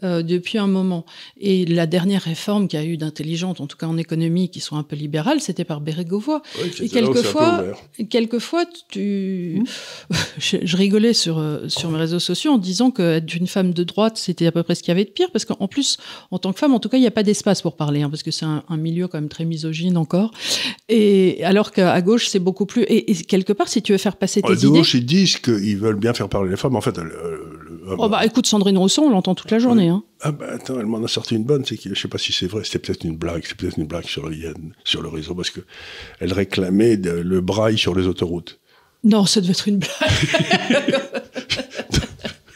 euh, 0.04 0.22
depuis 0.22 0.58
un 0.58 0.66
moment. 0.66 1.04
Et 1.40 1.64
la 1.66 1.86
dernière 1.86 2.22
réforme 2.22 2.68
qui 2.68 2.76
a 2.76 2.84
eu 2.84 2.96
d'intelligente, 2.96 3.60
en 3.60 3.66
tout 3.66 3.76
cas 3.76 3.86
en 3.86 3.96
économie, 3.96 4.48
qui 4.48 4.60
soit 4.60 4.78
un 4.78 4.82
peu 4.82 4.96
libérale, 4.96 5.40
c'était 5.40 5.64
par 5.64 5.80
Bérégovoy. 5.80 6.40
et 6.80 6.88
quelquefois, 6.88 7.64
quelquefois, 8.08 8.64
tu, 8.88 9.62
mmh. 10.10 10.14
je, 10.38 10.76
rigolais 10.76 11.12
sur 11.12 11.38
euh, 11.38 11.68
sur 11.68 11.90
mes 11.90 11.98
réseaux 11.98 12.20
sociaux 12.20 12.52
en 12.52 12.58
disant 12.58 12.90
que 12.90 13.16
être 13.16 13.34
une 13.34 13.46
femme 13.46 13.72
de 13.72 13.84
droite, 13.84 14.16
c'était 14.16 14.46
à 14.46 14.52
peu 14.52 14.62
près 14.62 14.74
ce 14.74 14.82
qu'il 14.82 14.90
y 14.90 14.92
avait 14.92 15.04
de 15.04 15.10
pire, 15.10 15.30
parce 15.32 15.44
qu'en 15.44 15.68
plus, 15.68 15.98
en 16.30 16.38
tant 16.38 16.52
que 16.52 16.58
femme, 16.58 16.74
en 16.74 16.80
tout 16.80 16.88
cas, 16.88 16.96
il 16.96 17.00
n'y 17.00 17.06
a 17.06 17.12
pas 17.12 17.22
d'espace 17.22 17.62
pour 17.62 17.76
parler, 17.76 18.02
hein, 18.02 18.10
parce 18.10 18.22
que 18.22 18.30
c'est 18.30 18.44
un, 18.44 18.62
un 18.68 18.76
milieu 18.76 19.08
quand 19.08 19.18
même 19.18 19.28
très 19.28 19.41
misogyne 19.44 19.96
encore. 19.96 20.32
Et 20.88 21.42
alors 21.44 21.72
qu'à 21.72 22.00
gauche, 22.00 22.28
c'est 22.28 22.38
beaucoup 22.38 22.66
plus. 22.66 22.84
Et, 22.88 23.14
quelque 23.14 23.52
part, 23.52 23.68
si 23.68 23.82
tu 23.82 23.92
veux 23.92 23.98
faire 23.98 24.16
passer 24.16 24.42
tes 24.42 24.52
idées. 24.52 24.66
À 24.66 24.70
gauche, 24.70 24.94
ils 24.94 25.06
disent 25.06 25.36
qu'ils 25.36 25.78
veulent 25.78 25.96
bien 25.96 26.14
faire 26.14 26.28
parler 26.28 26.50
les 26.50 26.56
femmes. 26.56 26.76
En 26.76 26.80
fait, 26.80 26.98
oh 27.98 28.08
bah 28.08 28.24
écoute, 28.24 28.46
Sandrine 28.46 28.78
Rousseau, 28.78 29.02
on 29.02 29.10
l'entend 29.10 29.34
toute 29.34 29.50
la 29.50 29.58
journée. 29.58 29.88
Hein. 29.88 30.02
Ah 30.20 30.32
ben 30.32 30.48
attends, 30.50 30.78
elle 30.78 30.86
m'en 30.86 31.02
a 31.02 31.08
sorti 31.08 31.34
une 31.34 31.44
bonne, 31.44 31.64
c'est 31.64 31.76
que 31.76 31.94
je 31.94 32.00
sais 32.00 32.08
pas 32.08 32.18
si 32.18 32.32
c'est 32.32 32.46
vrai, 32.46 32.62
c'était 32.64 32.78
peut-être 32.78 33.04
une 33.04 33.16
blague, 33.16 33.42
c'est 33.46 33.56
peut-être 33.56 33.78
une 33.78 33.86
blague 33.86 34.04
sur 34.04 34.28
le 34.28 34.36
sur 34.84 35.02
le 35.02 35.08
réseau 35.08 35.34
parce 35.34 35.50
que 35.50 35.60
elle 36.20 36.32
réclamait 36.32 36.96
le 36.96 37.40
braille 37.40 37.78
sur 37.78 37.94
les 37.94 38.06
autoroutes. 38.06 38.60
Non, 39.04 39.26
ça 39.26 39.40
devait 39.40 39.52
être 39.52 39.68
une 39.68 39.78
blague. 39.78 41.00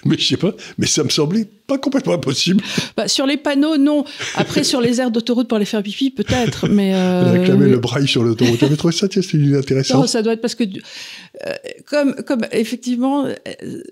mais 0.08 0.16
je 0.18 0.26
sais 0.26 0.36
pas, 0.36 0.54
mais 0.78 0.86
ça 0.86 1.04
me 1.04 1.08
semblait 1.08 1.46
pas 1.66 1.78
complètement 1.78 2.14
impossible. 2.14 2.62
Bah, 2.96 3.08
sur 3.08 3.26
les 3.26 3.36
panneaux, 3.36 3.76
non. 3.76 4.04
Après, 4.36 4.62
sur 4.62 4.80
les 4.80 5.00
aires 5.00 5.10
d'autoroute 5.10 5.48
pour 5.48 5.56
aller 5.56 5.64
faire 5.64 5.82
pipi, 5.82 6.10
peut-être, 6.10 6.68
mais... 6.68 6.94
Euh, 6.94 7.32
réclamer 7.38 7.68
le 7.68 7.78
braille 7.78 8.06
sur 8.06 8.22
l'autoroute. 8.22 8.60
J'avais 8.60 8.76
trouvé 8.76 8.94
ça, 8.94 9.08
c'est 9.10 9.54
intéressant. 9.54 10.00
Non, 10.00 10.06
ça 10.06 10.22
doit 10.22 10.34
être 10.34 10.40
parce 10.40 10.54
que, 10.54 10.64
euh, 10.64 11.52
comme, 11.86 12.14
comme 12.26 12.42
effectivement, 12.52 13.26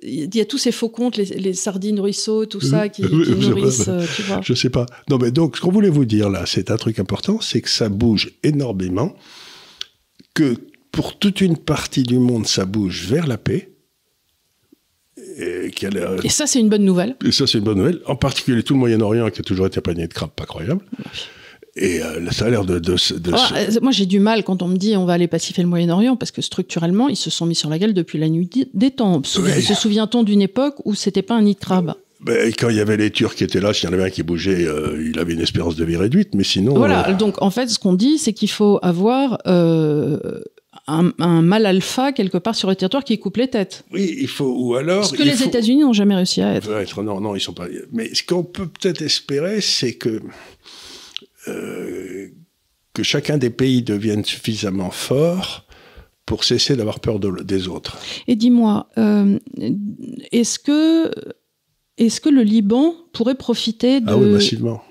il 0.03 0.35
y 0.35 0.41
a 0.41 0.45
tous 0.45 0.59
ces 0.59 0.73
faux 0.73 0.89
comptes, 0.89 1.17
les, 1.17 1.55
sardines 1.55 1.99
ruisseaux, 2.01 2.47
tout 2.47 2.61
ça, 2.61 2.89
qui, 2.89 3.03
nourrissent, 3.03 3.89
euh, 3.89 4.05
tu 4.15 4.23
vois. 4.23 4.41
Je 4.43 4.55
sais 4.55 4.71
pas. 4.71 4.87
Non, 5.11 5.19
mais 5.19 5.31
donc, 5.31 5.57
ce 5.57 5.61
qu'on 5.61 5.73
voulait 5.73 5.89
vous 5.89 6.05
dire 6.05 6.31
là, 6.31 6.45
c'est 6.47 6.71
un 6.71 6.77
truc 6.77 6.99
important, 6.99 7.41
c'est 7.41 7.61
que 7.61 7.71
ça 7.71 7.89
bouge 7.89 8.33
énormément, 8.43 9.15
que 10.35 10.57
pour 10.93 11.19
toute 11.19 11.41
une 11.41 11.57
partie 11.57 12.05
du 12.05 12.19
monde, 12.19 12.47
ça 12.47 12.65
bouge 12.65 13.07
vers 13.09 13.27
la 13.27 13.37
paix, 13.37 13.74
et, 15.37 16.29
ça, 16.29 16.47
c'est 16.47 16.61
une 16.61 16.69
bonne 16.69 16.85
nouvelle. 16.85 17.17
Et 17.27 17.33
ça, 17.33 17.47
c'est 17.47 17.59
une 17.59 17.65
bonne 17.65 17.79
nouvelle. 17.79 18.01
En 18.07 18.17
particulier 18.17 18.63
tout 18.63 18.75
le 18.75 18.81
Moyen-Orient, 18.81 19.31
qui 19.31 19.41
a 19.41 19.45
toujours 19.45 19.67
été 19.67 19.79
un 19.79 19.83
panier 19.83 20.07
de 20.07 20.13
crabes 20.13 20.31
pas 20.35 20.47
croyable. 20.47 20.81
Et 21.77 22.03
euh, 22.03 22.31
ça 22.31 22.47
a 22.47 22.51
l'air 22.51 22.65
de. 22.65 22.79
de, 22.79 22.93
euh, 22.93 23.81
moi, 23.83 23.91
j'ai 23.91 24.07
du 24.07 24.21
mal 24.21 24.45
quand 24.45 24.63
on 24.63 24.69
me 24.69 24.77
dit 24.77 24.97
on 24.97 25.05
va 25.05 25.15
aller 25.15 25.27
pacifier 25.27 25.63
le 25.63 25.69
Moyen-Orient, 25.69 26.17
parce 26.17 26.31
que 26.31 26.41
structurellement, 26.41 27.09
ils 27.09 27.17
se 27.17 27.31
sont 27.31 27.47
mis 27.47 27.57
sur 27.57 27.69
la 27.69 27.79
gueule 27.79 27.95
depuis 27.95 28.19
la 28.19 28.29
nuit 28.29 28.49
des 28.73 28.91
temps. 28.93 29.23
Se 29.25 29.75
souvient-on 29.75 30.23
d'une 30.23 30.43
époque 30.43 30.77
où 30.85 30.95
c'était 30.95 31.23
pas 31.23 31.35
un 31.35 31.43
nid 31.43 31.55
de 31.55 31.61
crabe 31.61 31.95
ben, 32.21 32.51
quand 32.59 32.71
il 32.71 32.77
y 32.77 32.81
avait 32.81 32.97
les 32.97 33.11
Turcs 33.11 33.35
qui 33.35 33.45
étaient 33.45 33.61
là, 33.61 33.75
s'il 33.75 33.87
y 33.87 33.93
en 33.93 33.95
avait 33.95 34.05
un 34.05 34.11
qui 34.11 34.23
bougeait, 34.23 34.67
euh, 34.67 35.05
il 35.07 35.19
avait 35.19 35.35
une 35.35 35.43
espérance 35.43 35.77
de 35.77 35.85
vie 35.85 35.97
réduite, 35.97 36.35
mais 36.35 36.45
sinon. 36.45 36.73
Voilà, 36.73 37.13
donc 37.13 37.43
en 37.43 37.51
fait, 37.51 37.69
ce 37.69 37.79
qu'on 37.79 37.93
dit, 37.93 38.17
c'est 38.17 38.33
qu'il 38.33 38.49
faut 38.49 38.79
avoir 38.81 39.43
un, 40.87 41.43
mal 41.43 41.67
alpha 41.67 42.13
quelque 42.13 42.39
part 42.39 42.55
sur 42.55 42.69
le 42.69 42.77
territoire 42.77 43.05
qui 43.05 43.19
coupe 43.19 43.37
les 43.39 43.49
têtes. 43.49 43.85
Oui, 43.93 44.17
il 44.19 44.29
faut. 44.29 44.55
Ou 44.57 44.75
alors. 44.75 45.05
Ce 45.05 45.15
que 45.15 45.23
les 45.23 45.43
États-Unis 45.43 45.83
n'ont 45.83 45.93
jamais 45.93 46.15
réussi 46.15 46.43
à 46.43 46.55
être. 46.55 46.71
être. 46.73 47.03
Non, 47.03 47.21
non, 47.21 47.35
ils 47.35 47.41
sont 47.41 47.55
pas. 47.55 47.67
Mais 47.93 48.15
ce 48.15 48.23
qu'on 48.23 48.45
peut 48.45 48.67
peut-être 48.67 49.03
espérer, 49.03 49.61
c'est 49.61 49.95
que. 49.95 50.21
Euh, 51.49 52.29
que 52.95 53.03
chacun 53.03 53.39
des 53.39 53.51
pays 53.51 53.83
devienne 53.83 54.25
suffisamment 54.25 54.91
fort 54.91 55.67
pour 56.27 56.45
cesser 56.45 56.77
d'avoir 56.77 57.01
peur 57.01 57.19
des 57.19 57.69
autres. 57.69 57.99
Et 58.29 58.37
dis-moi, 58.37 58.89
euh, 58.97 59.39
est-ce 60.33 60.59
que, 60.59 61.11
est 61.99 62.21
que 62.21 62.29
le 62.29 62.43
Liban 62.43 62.95
pourrait 63.13 63.35
profiter 63.35 64.01
de... 64.01 64.09
Ah 64.09 64.17
oui, 64.17 64.31
massivement. 64.31 64.83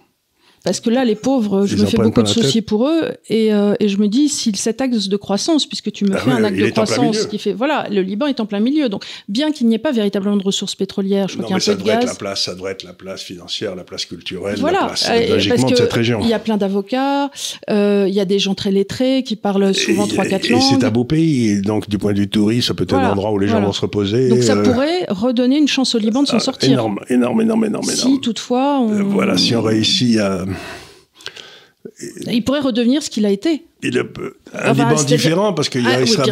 Parce 0.64 0.80
que 0.80 0.90
là, 0.90 1.04
les 1.04 1.16
pauvres, 1.16 1.66
je 1.66 1.76
me 1.76 1.86
fais 1.86 1.98
beaucoup 1.98 2.24
de 2.24 2.28
soucis 2.28 2.62
pour 2.62 2.88
eux, 2.88 3.12
et, 3.28 3.54
euh, 3.54 3.76
et, 3.82 3.90
je 3.90 3.98
me 3.98 4.08
dis, 4.08 4.30
si 4.30 4.54
cet 4.56 4.80
axe 4.80 5.10
de 5.10 5.18
croissance, 5.18 5.66
puisque 5.66 5.92
tu 5.92 6.06
me 6.06 6.16
ah 6.16 6.20
fais 6.20 6.32
un 6.32 6.44
axe 6.46 6.58
de 6.58 6.70
croissance 6.70 7.26
qui 7.26 7.38
fait, 7.38 7.52
voilà, 7.52 7.88
le 7.92 8.02
Liban 8.02 8.28
est 8.28 8.40
en 8.40 8.46
plein 8.46 8.62
milieu, 8.62 8.88
donc 8.88 9.04
bien 9.28 9.52
qu'il 9.52 9.68
n'y 9.68 9.76
ait 9.76 9.80
pas 9.80 9.92
véritablement 9.92 10.38
de 10.38 10.44
ressources 10.44 10.76
pétrolières, 10.76 11.28
je 11.28 11.34
crois 11.34 11.48
qu'il 11.48 11.52
y 11.58 11.70
a 11.70 11.74
un 11.74 11.76
peu 11.76 11.84
de 11.84 11.86
gaz. 11.86 12.04
Être 12.04 12.08
la 12.08 12.16
place, 12.16 12.44
ça 12.44 12.56
devrait 12.56 12.72
être 12.72 12.84
la 12.84 12.94
place 12.94 13.22
financière, 13.24 13.76
la 13.76 13.84
place 13.84 14.06
culturelle, 14.06 14.58
la 14.62 14.70
place 14.70 15.12
logiquement 15.30 15.70
de 15.70 15.76
cette 15.76 15.94
région. 15.94 16.20
Il 16.22 16.30
y 16.30 16.34
a 16.34 16.40
plein 16.40 16.56
d'avocats, 16.56 17.30
euh, 17.70 18.06
il 18.08 18.14
y 18.14 18.22
a 18.22 18.26
des 18.26 18.40
gens 18.40 18.56
très 18.56 18.72
lettrés 18.72 19.24
qui 19.24 19.36
parlent 19.36 19.74
souvent 19.76 20.08
trois 20.08 20.26
quatre 20.26 20.48
langues. 20.48 20.62
Et 20.62 20.76
c'est 20.80 20.86
un 20.86 20.92
beau 20.92 21.04
pays, 21.04 21.62
donc 21.62 21.90
du 21.90 21.98
point 21.98 22.14
de 22.14 22.20
vue 22.20 22.30
touriste, 22.30 22.70
ça 22.70 22.74
peut 22.74 22.86
être 22.86 22.96
un 22.96 23.12
endroit 23.12 23.32
où 23.32 23.38
les 23.38 23.50
gens 23.50 23.60
vont 23.60 23.74
se 23.74 23.82
reposer. 23.82 24.30
Donc 24.30 24.44
ça 24.44 24.56
euh, 24.56 24.64
pourrait 24.64 25.06
redonner 25.10 25.58
une 25.58 25.68
chance 25.68 25.94
au 25.94 26.00
Liban 26.00 26.24
de 26.24 26.28
s'en 26.30 26.38
ah, 26.38 26.40
sortir. 26.40 26.72
Énorme, 26.72 27.00
énorme, 27.10 27.42
énorme, 27.42 27.66
énorme. 27.66 27.86
Si 27.86 28.22
toutefois, 28.22 28.80
on... 28.80 29.04
voilà, 29.04 29.38
si 29.38 29.54
on 29.58 29.62
réussit 29.62 30.20
à 30.20 30.46
il 32.32 32.44
pourrait 32.44 32.62
redevenir 32.62 33.04
ce 33.04 33.10
qu'il 33.10 33.26
a 33.26 33.30
été. 33.30 33.64
Il 33.82 33.98
un 34.54 34.74
Liban 34.74 35.04
différent 35.04 35.54
parce 35.54 35.68
qu'il 35.68 35.86
ah 35.86 36.06
sera, 36.06 36.24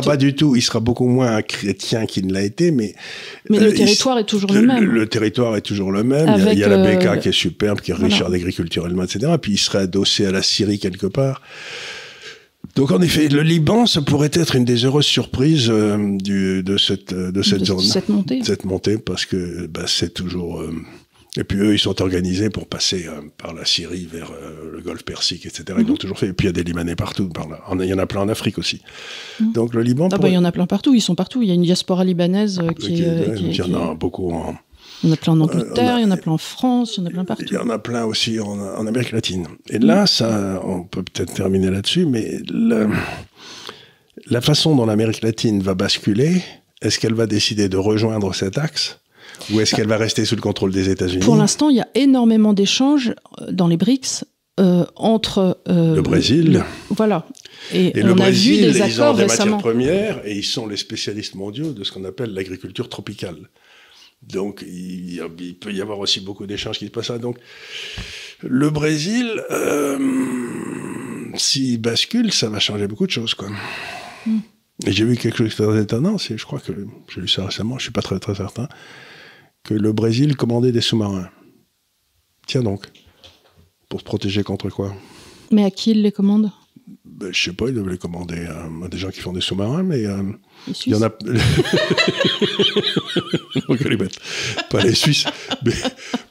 bah, 0.00 0.02
pas 0.02 0.16
du 0.18 0.34
tout, 0.34 0.54
il 0.54 0.60
sera 0.60 0.80
beaucoup 0.80 1.06
moins 1.06 1.36
un 1.36 1.42
chrétien 1.42 2.04
qu'il 2.04 2.26
ne 2.26 2.34
l'a 2.34 2.42
été, 2.42 2.70
mais. 2.70 2.94
Mais 3.48 3.58
le 3.58 3.68
euh, 3.68 3.72
territoire 3.72 4.18
est 4.18 4.26
toujours 4.26 4.52
le, 4.52 4.60
même. 4.60 4.84
Le, 4.84 5.06
territoire 5.06 5.56
est 5.56 5.62
toujours 5.62 5.90
le 5.90 6.04
même. 6.04 6.36
il 6.52 6.58
y 6.58 6.64
a, 6.64 6.68
la 6.68 6.94
BK 6.94 7.20
qui 7.20 7.28
est 7.30 7.32
superbe, 7.32 7.80
qui 7.80 7.92
est 7.92 7.94
riche 7.94 8.18
voilà. 8.20 8.36
agriculturellement, 8.36 9.04
etc. 9.04 9.32
Puis 9.40 9.52
il 9.52 9.58
serait 9.58 9.80
adossé 9.80 10.26
à 10.26 10.30
la 10.30 10.42
Syrie 10.42 10.78
quelque 10.78 11.06
part. 11.06 11.40
Donc 12.76 12.90
en 12.90 13.00
effet, 13.00 13.28
le 13.28 13.42
Liban, 13.42 13.86
ça 13.86 14.02
pourrait 14.02 14.30
être 14.32 14.54
une 14.54 14.64
des 14.64 14.84
heureuses 14.84 15.06
surprises 15.06 15.68
euh, 15.70 15.96
du, 16.18 16.62
de 16.62 16.76
cette, 16.76 17.14
de 17.14 17.42
cette 17.42 17.64
zone. 17.64 17.80
Cette 17.80 18.10
montée. 18.10 18.42
Cette 18.44 18.64
montée, 18.64 18.98
parce 18.98 19.24
que 19.24 19.66
bah, 19.66 19.84
c'est 19.86 20.12
toujours. 20.12 20.62
Et 21.38 21.44
puis 21.44 21.58
eux, 21.60 21.72
ils 21.72 21.78
sont 21.78 22.02
organisés 22.02 22.50
pour 22.50 22.66
passer 22.66 23.06
euh, 23.06 23.22
par 23.38 23.54
la 23.54 23.64
Syrie 23.64 24.06
vers 24.10 24.30
euh, 24.32 24.70
le 24.70 24.82
Golfe 24.82 25.02
Persique, 25.02 25.46
etc. 25.46 25.64
Ils 25.78 25.86
l'ont 25.86 25.92
mhm. 25.92 25.98
toujours 25.98 26.18
fait. 26.18 26.28
Et 26.28 26.32
puis 26.34 26.46
il 26.46 26.48
y 26.48 26.50
a 26.50 26.52
des 26.52 26.62
Libanais 26.62 26.94
partout. 26.94 27.28
Par 27.30 27.48
là. 27.48 27.60
Il 27.72 27.86
y 27.86 27.94
en 27.94 27.98
a 27.98 28.06
plein 28.06 28.20
en 28.20 28.28
Afrique 28.28 28.58
aussi. 28.58 28.82
Mhm. 29.40 29.52
Donc 29.52 29.74
le 29.74 29.82
Liban. 29.82 30.08
Ah 30.12 30.18
bah, 30.18 30.28
il 30.28 30.34
y 30.34 30.38
en 30.38 30.44
a 30.44 30.52
plein 30.52 30.66
partout. 30.66 30.94
Ils 30.94 31.00
sont 31.00 31.14
partout. 31.14 31.40
Il 31.40 31.48
y 31.48 31.50
a 31.50 31.54
une 31.54 31.62
diaspora 31.62 32.04
libanaise 32.04 32.60
euh, 32.60 32.72
qui, 32.72 32.98
Il 32.98 33.56
y 33.56 33.62
en 33.62 33.74
a 33.74 33.94
beaucoup 33.94 34.30
en. 34.30 34.56
Il 35.02 35.08
y 35.08 35.12
en 35.12 35.14
a 35.14 35.16
plein 35.16 35.32
en 35.32 35.40
Angleterre, 35.40 35.98
il 35.98 36.02
y 36.02 36.04
en 36.04 36.10
a 36.12 36.16
plein 36.16 36.32
en 36.32 36.38
France, 36.38 36.96
il 36.96 37.00
y 37.00 37.02
en 37.02 37.06
a 37.06 37.10
plein 37.10 37.24
partout. 37.24 37.44
Il 37.50 37.54
y 37.54 37.56
en 37.56 37.70
a 37.70 37.78
plein 37.78 38.04
aussi 38.04 38.38
en, 38.38 38.60
en 38.60 38.86
Amérique 38.86 39.10
latine. 39.10 39.48
Et 39.68 39.80
là, 39.80 40.06
ça, 40.06 40.60
on 40.64 40.84
peut 40.84 41.02
peut-être 41.02 41.34
terminer 41.34 41.70
là-dessus, 41.70 42.06
mais 42.06 42.40
la 44.26 44.40
façon 44.40 44.76
dont 44.76 44.86
l'Amérique 44.86 45.22
latine 45.22 45.60
va 45.60 45.74
basculer, 45.74 46.42
est-ce 46.82 47.00
qu'elle 47.00 47.14
va 47.14 47.26
décider 47.26 47.68
de 47.68 47.76
rejoindre 47.76 48.32
cet 48.32 48.58
axe 48.58 49.00
ou 49.50 49.60
est-ce 49.60 49.74
qu'elle 49.74 49.88
va 49.88 49.96
rester 49.96 50.24
sous 50.24 50.36
le 50.36 50.40
contrôle 50.40 50.72
des 50.72 50.88
États-Unis 50.88 51.24
Pour 51.24 51.36
l'instant, 51.36 51.68
il 51.70 51.76
y 51.76 51.80
a 51.80 51.88
énormément 51.94 52.52
d'échanges 52.52 53.14
euh, 53.40 53.50
dans 53.50 53.68
les 53.68 53.76
BRICS 53.76 54.24
euh, 54.60 54.84
entre 54.96 55.58
euh, 55.68 55.96
le 55.96 56.02
Brésil. 56.02 56.62
voilà. 56.90 57.26
Et, 57.72 57.92
on 58.02 58.08
le 58.08 58.14
Brésil, 58.14 58.64
a 58.64 58.66
vu 58.66 58.72
des 58.72 58.82
accords 58.82 58.90
ils 58.90 59.02
ont 59.02 59.14
des 59.14 59.26
matières 59.26 59.58
premières 59.58 60.26
et 60.26 60.36
ils 60.36 60.44
sont 60.44 60.66
les 60.66 60.76
spécialistes 60.76 61.34
mondiaux 61.34 61.72
de 61.72 61.84
ce 61.84 61.92
qu'on 61.92 62.04
appelle 62.04 62.34
l'agriculture 62.34 62.88
tropicale. 62.88 63.48
Donc 64.22 64.62
il, 64.66 65.22
il, 65.40 65.58
peut 65.58 65.72
y 65.72 65.80
avoir 65.80 65.98
aussi 65.98 66.20
beaucoup 66.20 66.46
d'échanges 66.46 66.78
qui 66.78 66.86
se 66.86 66.90
passent. 66.90 67.10
Donc 67.12 67.38
le 68.42 68.68
Brésil, 68.68 69.42
euh, 69.50 69.98
s'il 71.34 71.80
bascule, 71.80 72.30
ça 72.30 72.50
va 72.50 72.58
changer 72.58 72.86
beaucoup 72.86 73.06
de 73.06 73.10
choses, 73.10 73.34
quoi. 73.34 73.48
Hmm. 74.26 74.40
Et 74.86 74.92
j'ai 74.92 75.04
vu 75.04 75.16
quelque 75.16 75.38
chose 75.38 75.56
de 75.56 75.64
très 75.64 75.82
étonnant, 75.82 76.18
c'est, 76.18 76.36
je 76.36 76.44
crois 76.44 76.60
que 76.60 76.72
j'ai 77.08 77.20
lu 77.20 77.28
ça 77.28 77.46
récemment, 77.46 77.78
je 77.78 77.84
suis 77.84 77.92
pas 77.92 78.02
très 78.02 78.18
très 78.18 78.34
certain 78.34 78.68
que 79.64 79.74
le 79.74 79.92
Brésil 79.92 80.36
commandait 80.36 80.72
des 80.72 80.80
sous-marins. 80.80 81.28
Tiens 82.46 82.62
donc, 82.62 82.86
pour 83.88 84.00
se 84.00 84.04
protéger 84.04 84.42
contre 84.42 84.70
quoi? 84.70 84.94
Mais 85.50 85.64
à 85.64 85.70
qui 85.70 85.92
il 85.92 86.02
les 86.02 86.12
commande? 86.12 86.50
Ben, 87.04 87.32
Je 87.32 87.42
sais 87.42 87.52
pas, 87.52 87.68
il 87.68 87.74
doivent 87.74 87.90
les 87.90 87.98
commander 87.98 88.46
à, 88.46 88.68
des 88.88 88.98
gens 88.98 89.10
qui 89.10 89.20
font 89.20 89.32
des 89.32 89.40
sous-marins, 89.40 89.82
mais 89.82 90.06
euh, 90.06 90.22
il 90.86 90.92
y 90.92 90.94
en 90.94 91.02
a. 91.02 91.10
les 93.88 93.96
bêtes. 93.96 94.18
Pas 94.70 94.82
les 94.82 94.94
Suisses, 94.94 95.24
mais 95.64 95.74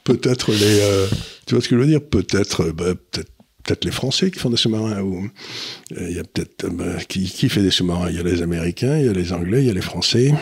peut-être 0.03 0.51
les. 0.51 0.79
Euh, 0.81 1.07
tu 1.45 1.55
vois 1.55 1.63
ce 1.63 1.69
que 1.69 1.75
je 1.75 1.81
veux 1.81 1.87
dire? 1.87 2.01
Peut-être, 2.01 2.63
euh, 2.63 2.73
ben, 2.73 2.95
peut-être 2.95 3.31
peut-être 3.63 3.85
les 3.85 3.91
Français 3.91 4.31
qui 4.31 4.39
font 4.39 4.49
des 4.49 4.57
sous-marins, 4.57 5.01
ou 5.01 5.29
il 5.91 6.13
y 6.13 6.19
a 6.19 6.23
peut-être 6.23 6.67
ben, 6.69 6.97
qui, 7.07 7.25
qui, 7.25 7.47
fait 7.47 7.61
des 7.61 7.71
sous-marins? 7.71 8.09
Il 8.09 8.15
y 8.15 8.19
a 8.19 8.23
les 8.23 8.41
Américains, 8.41 8.97
il 8.97 9.05
y 9.05 9.09
a 9.09 9.13
les 9.13 9.33
Anglais, 9.33 9.61
il 9.61 9.67
y 9.67 9.69
a 9.69 9.73
les 9.73 9.81
Français. 9.81 10.33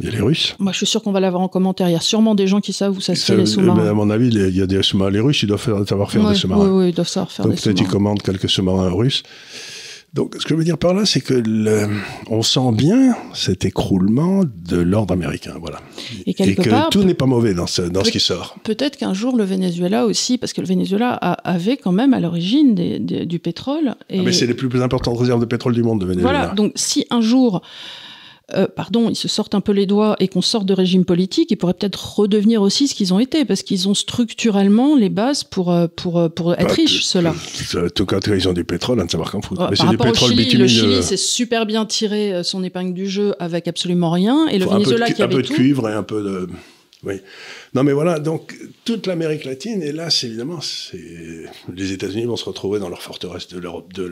Il 0.00 0.06
y 0.06 0.08
a 0.08 0.12
les 0.12 0.20
Russes. 0.20 0.56
Moi, 0.58 0.72
je 0.72 0.78
suis 0.78 0.86
sûr 0.86 1.02
qu'on 1.02 1.12
va 1.12 1.20
l'avoir 1.20 1.42
en 1.42 1.48
commentaire. 1.48 1.88
Il 1.88 1.92
y 1.92 1.96
a 1.96 2.00
sûrement 2.00 2.34
des 2.34 2.46
gens 2.46 2.60
qui 2.60 2.72
savent 2.72 2.96
où 2.96 3.00
ça 3.00 3.14
se 3.14 3.26
fait, 3.26 3.36
les 3.36 3.44
sous-marins. 3.44 3.88
À 3.88 3.92
mon 3.92 4.08
avis, 4.08 4.28
il 4.28 4.56
y 4.56 4.62
a 4.62 4.66
des 4.66 4.82
sous-marins. 4.82 5.10
Les 5.10 5.20
Russes, 5.20 5.42
ils 5.42 5.46
doivent 5.46 5.86
savoir 5.86 6.10
faire 6.10 6.26
des 6.28 6.34
sous-marins. 6.34 6.66
Oui, 6.66 6.84
oui, 6.84 6.88
ils 6.90 6.94
doivent 6.94 7.08
savoir 7.08 7.30
faire 7.30 7.44
Donc, 7.44 7.54
des 7.54 7.60
sous-marins. 7.60 7.74
Donc, 7.74 7.80
peut-être 7.82 7.88
ils 7.88 7.92
commandent 7.92 8.22
quelques 8.22 8.48
sous-marins 8.48 8.90
russes. 8.90 9.22
Donc, 10.14 10.34
ce 10.38 10.44
que 10.44 10.50
je 10.50 10.54
veux 10.56 10.64
dire 10.64 10.76
par 10.76 10.92
là, 10.92 11.06
c'est 11.06 11.22
que 11.22 11.32
le, 11.32 11.88
on 12.28 12.42
sent 12.42 12.72
bien 12.72 13.16
cet 13.32 13.64
écroulement 13.64 14.42
de 14.44 14.76
l'ordre 14.76 15.14
américain, 15.14 15.54
voilà. 15.58 15.80
Et, 16.26 16.34
que 16.34 16.90
tout 16.90 17.02
n'est 17.02 17.14
pas 17.14 17.24
mauvais 17.24 17.54
dans 17.54 17.66
ce, 17.66 17.80
dans 17.80 18.04
ce 18.04 18.10
qui 18.10 18.20
sort. 18.20 18.56
Peut-être 18.62 18.98
qu'un 18.98 19.14
jour, 19.14 19.36
le 19.36 19.44
Venezuela 19.44 20.04
aussi, 20.04 20.36
parce 20.36 20.52
que 20.52 20.60
le 20.60 20.66
Venezuela 20.66 21.14
avait 21.14 21.78
quand 21.78 21.92
même 21.92 22.12
à 22.12 22.20
l'origine 22.20 22.74
du 22.74 23.38
pétrole. 23.38 23.94
Et... 24.10 24.18
Ah, 24.18 24.22
mais 24.22 24.32
c'est 24.32 24.46
les 24.46 24.52
plus, 24.52 24.68
plus 24.68 24.82
importantes 24.82 25.18
réserves 25.18 25.40
de 25.40 25.46
pétrole 25.46 25.72
du 25.72 25.82
monde, 25.82 26.00
de 26.02 26.06
Venezuela. 26.06 26.38
Voilà, 26.40 26.54
donc 26.54 26.72
si 26.74 27.06
un 27.08 27.22
jour 27.22 27.62
euh, 28.54 28.66
pardon, 28.66 29.08
ils 29.08 29.16
se 29.16 29.28
sortent 29.28 29.54
un 29.54 29.60
peu 29.60 29.72
les 29.72 29.86
doigts 29.86 30.16
et 30.20 30.28
qu'on 30.28 30.42
sorte 30.42 30.66
de 30.66 30.74
régime 30.74 31.04
politique, 31.04 31.50
ils 31.50 31.56
pourraient 31.56 31.74
peut-être 31.74 32.18
redevenir 32.18 32.62
aussi 32.62 32.88
ce 32.88 32.94
qu'ils 32.94 33.14
ont 33.14 33.18
été, 33.18 33.44
parce 33.44 33.62
qu'ils 33.62 33.88
ont 33.88 33.94
structurellement 33.94 34.96
les 34.96 35.08
bases 35.08 35.44
pour, 35.44 35.72
euh, 35.72 35.86
pour, 35.94 36.18
euh, 36.18 36.28
pour 36.28 36.52
être 36.54 36.66
bah, 36.66 36.72
riches, 36.72 37.02
ceux-là. 37.02 37.34
En 37.76 37.88
tout 37.88 38.06
cas, 38.06 38.18
ils 38.26 38.48
ont 38.48 38.52
du 38.52 38.64
pétrole, 38.64 39.00
à 39.00 39.04
ne 39.04 39.08
savoir 39.08 39.30
qu'en 39.30 39.42
foutre. 39.42 39.70
C'est 39.74 39.88
du 39.88 39.96
pétrole 39.96 40.30
Chili, 40.30 40.50
Le 40.56 40.66
Chili 40.66 41.02
s'est 41.02 41.16
super 41.16 41.66
bien 41.66 41.86
tiré 41.86 42.42
son 42.44 42.62
épingle 42.62 42.94
du 42.94 43.08
jeu 43.08 43.34
avec 43.38 43.68
absolument 43.68 44.10
rien, 44.10 44.48
et 44.48 44.58
le 44.58 44.66
Venezuela 44.66 45.10
qui 45.10 45.22
avait 45.22 45.34
Un 45.34 45.36
peu 45.36 45.42
de 45.42 45.48
cuivre 45.48 45.88
et 45.88 45.92
un 45.92 46.02
peu 46.02 46.22
de... 46.22 46.48
Oui. 47.04 47.14
Non, 47.74 47.82
mais 47.82 47.92
voilà, 47.92 48.20
donc 48.20 48.56
toute 48.84 49.08
l'Amérique 49.08 49.44
latine, 49.44 49.82
et 49.82 49.90
là, 49.90 50.08
c'est 50.08 50.28
évidemment, 50.28 50.60
les 51.74 51.92
États-Unis 51.92 52.26
vont 52.26 52.36
se 52.36 52.44
retrouver 52.44 52.78
dans 52.78 52.88
leur 52.88 53.02
forteresse 53.02 53.48
de 53.48 53.58
l'Europe, 53.58 53.92
de 53.92 54.04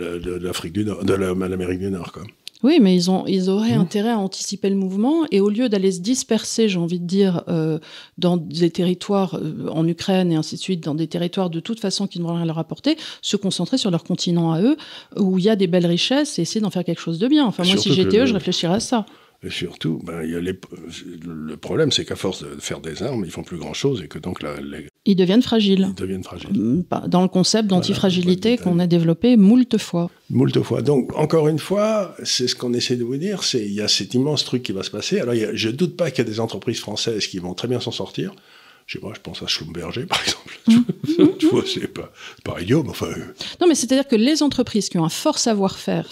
l'Afrique 0.43 0.73
du 0.73 0.85
Nord, 0.85 1.05
de 1.05 1.15
l'Amérique 1.15 1.79
du 1.79 1.91
Nord, 1.91 2.13
quoi. 2.13 2.23
Oui, 2.63 2.79
mais 2.81 2.95
ils, 2.95 3.11
ont, 3.11 3.27
ils 3.27 3.49
auraient 3.49 3.77
mmh. 3.77 3.81
intérêt 3.81 4.11
à 4.11 4.19
anticiper 4.19 4.69
le 4.69 4.77
mouvement 4.77 5.25
et 5.31 5.41
au 5.41 5.49
lieu 5.49 5.69
d'aller 5.69 5.93
se 5.93 6.01
disperser, 6.01 6.69
j'ai 6.69 6.79
envie 6.79 7.01
de 7.01 7.07
dire, 7.07 7.43
euh, 7.49 7.79
dans 8.19 8.37
des 8.37 8.71
territoires 8.71 9.37
euh, 9.37 9.69
en 9.71 9.87
Ukraine 9.87 10.31
et 10.31 10.37
ainsi 10.37 10.57
de 10.57 10.61
suite, 10.61 10.85
dans 10.85 10.95
des 10.95 11.07
territoires 11.07 11.49
de 11.49 11.61
toute 11.61 11.81
façon 11.81 12.07
qui 12.07 12.19
ne 12.19 12.25
vont 12.25 12.35
rien 12.35 12.45
leur 12.45 12.59
apporter, 12.59 12.97
se 13.23 13.37
concentrer 13.37 13.79
sur 13.79 13.91
leur 13.91 14.05
continent 14.05 14.53
à 14.53 14.61
eux, 14.61 14.77
où 15.17 15.39
il 15.39 15.45
y 15.45 15.49
a 15.49 15.57
des 15.57 15.67
belles 15.67 15.87
richesses 15.87 16.39
et 16.39 16.43
essayer 16.43 16.61
d'en 16.61 16.71
faire 16.71 16.85
quelque 16.85 17.01
chose 17.01 17.19
de 17.19 17.29
bien. 17.29 17.47
Enfin, 17.47 17.65
moi, 17.65 17.77
si 17.77 17.93
j'étais 17.93 18.19
eux, 18.19 18.27
je 18.27 18.35
réfléchirais 18.35 18.75
à 18.75 18.81
ça. 18.81 19.07
Et 19.43 19.51
surtout, 19.51 20.01
ben, 20.05 20.23
y 20.23 20.35
a 20.35 20.41
les... 20.41 20.59
le 21.27 21.57
problème, 21.57 21.93
c'est 21.93 22.05
qu'à 22.05 22.17
force 22.17 22.43
de 22.43 22.61
faire 22.61 22.81
des 22.81 23.03
armes, 23.03 23.25
ils 23.25 23.31
font 23.31 23.43
plus 23.43 23.57
grand-chose 23.57 24.03
et 24.03 24.09
que 24.09 24.19
donc 24.19 24.43
la, 24.43 24.57
ils 25.07 25.17
deviennent 25.17 25.43
fragiles. 25.43 25.89
Ils 25.91 25.95
deviennent 25.95 26.25
fragiles. 26.25 26.51
Mm, 26.53 26.85
dans 27.09 27.23
le 27.23 27.29
concept 27.29 27.69
d'antifragilité 27.69 28.59
qu'on 28.59 28.79
a 28.79 28.87
développé 28.87 29.37
moult 29.37 29.79
fois. 29.79 30.11
Moult 30.29 30.63
fois. 30.63 30.83
Donc, 30.83 31.17
encore 31.17 31.49
une 31.49 31.59
fois, 31.59 32.15
c'est 32.23 32.49
ce 32.49 32.55
qu'on 32.55 32.75
essaie 32.75 32.97
de 32.97 33.05
vous 33.05 33.17
dire, 33.17 33.43
c'est 33.43 33.65
il 33.65 33.73
y 33.73 33.81
a 33.81 33.89
cet 33.89 34.13
immense 34.13 34.45
truc 34.45 34.63
qui 34.63 34.73
va 34.73 34.83
se 34.83 34.91
passer. 34.91 35.19
Alors, 35.21 35.35
je 35.35 35.69
ne 35.69 35.73
doute 35.73 35.97
pas 35.97 36.11
qu'il 36.11 36.25
y 36.25 36.29
a 36.29 36.31
des 36.31 36.41
entreprises 36.41 36.81
françaises 36.81 37.27
qui 37.27 37.39
vont 37.39 37.55
très 37.55 37.69
bien 37.69 37.81
s'en 37.81 37.93
sortir. 37.93 38.35
Je 38.91 38.99
sais 38.99 39.01
pas, 39.01 39.13
je 39.15 39.21
pense 39.21 39.41
à 39.41 39.47
Schlumberger, 39.47 40.05
par 40.05 40.21
exemple. 40.21 40.59
Mmh. 40.67 41.37
tu 41.39 41.47
vois, 41.47 41.63
c'est 41.65 41.87
pas, 41.87 42.11
pas 42.43 42.61
idiot, 42.61 42.83
mais 42.83 42.91
enfin... 42.91 43.07
Euh. 43.07 43.25
Non, 43.61 43.69
mais 43.69 43.77
c'est-à-dire 43.77 44.09
que 44.09 44.17
les 44.17 44.43
entreprises 44.43 44.89
qui 44.89 44.99
ont 44.99 45.05
un 45.05 45.09
fort 45.09 45.39
savoir-faire 45.39 46.09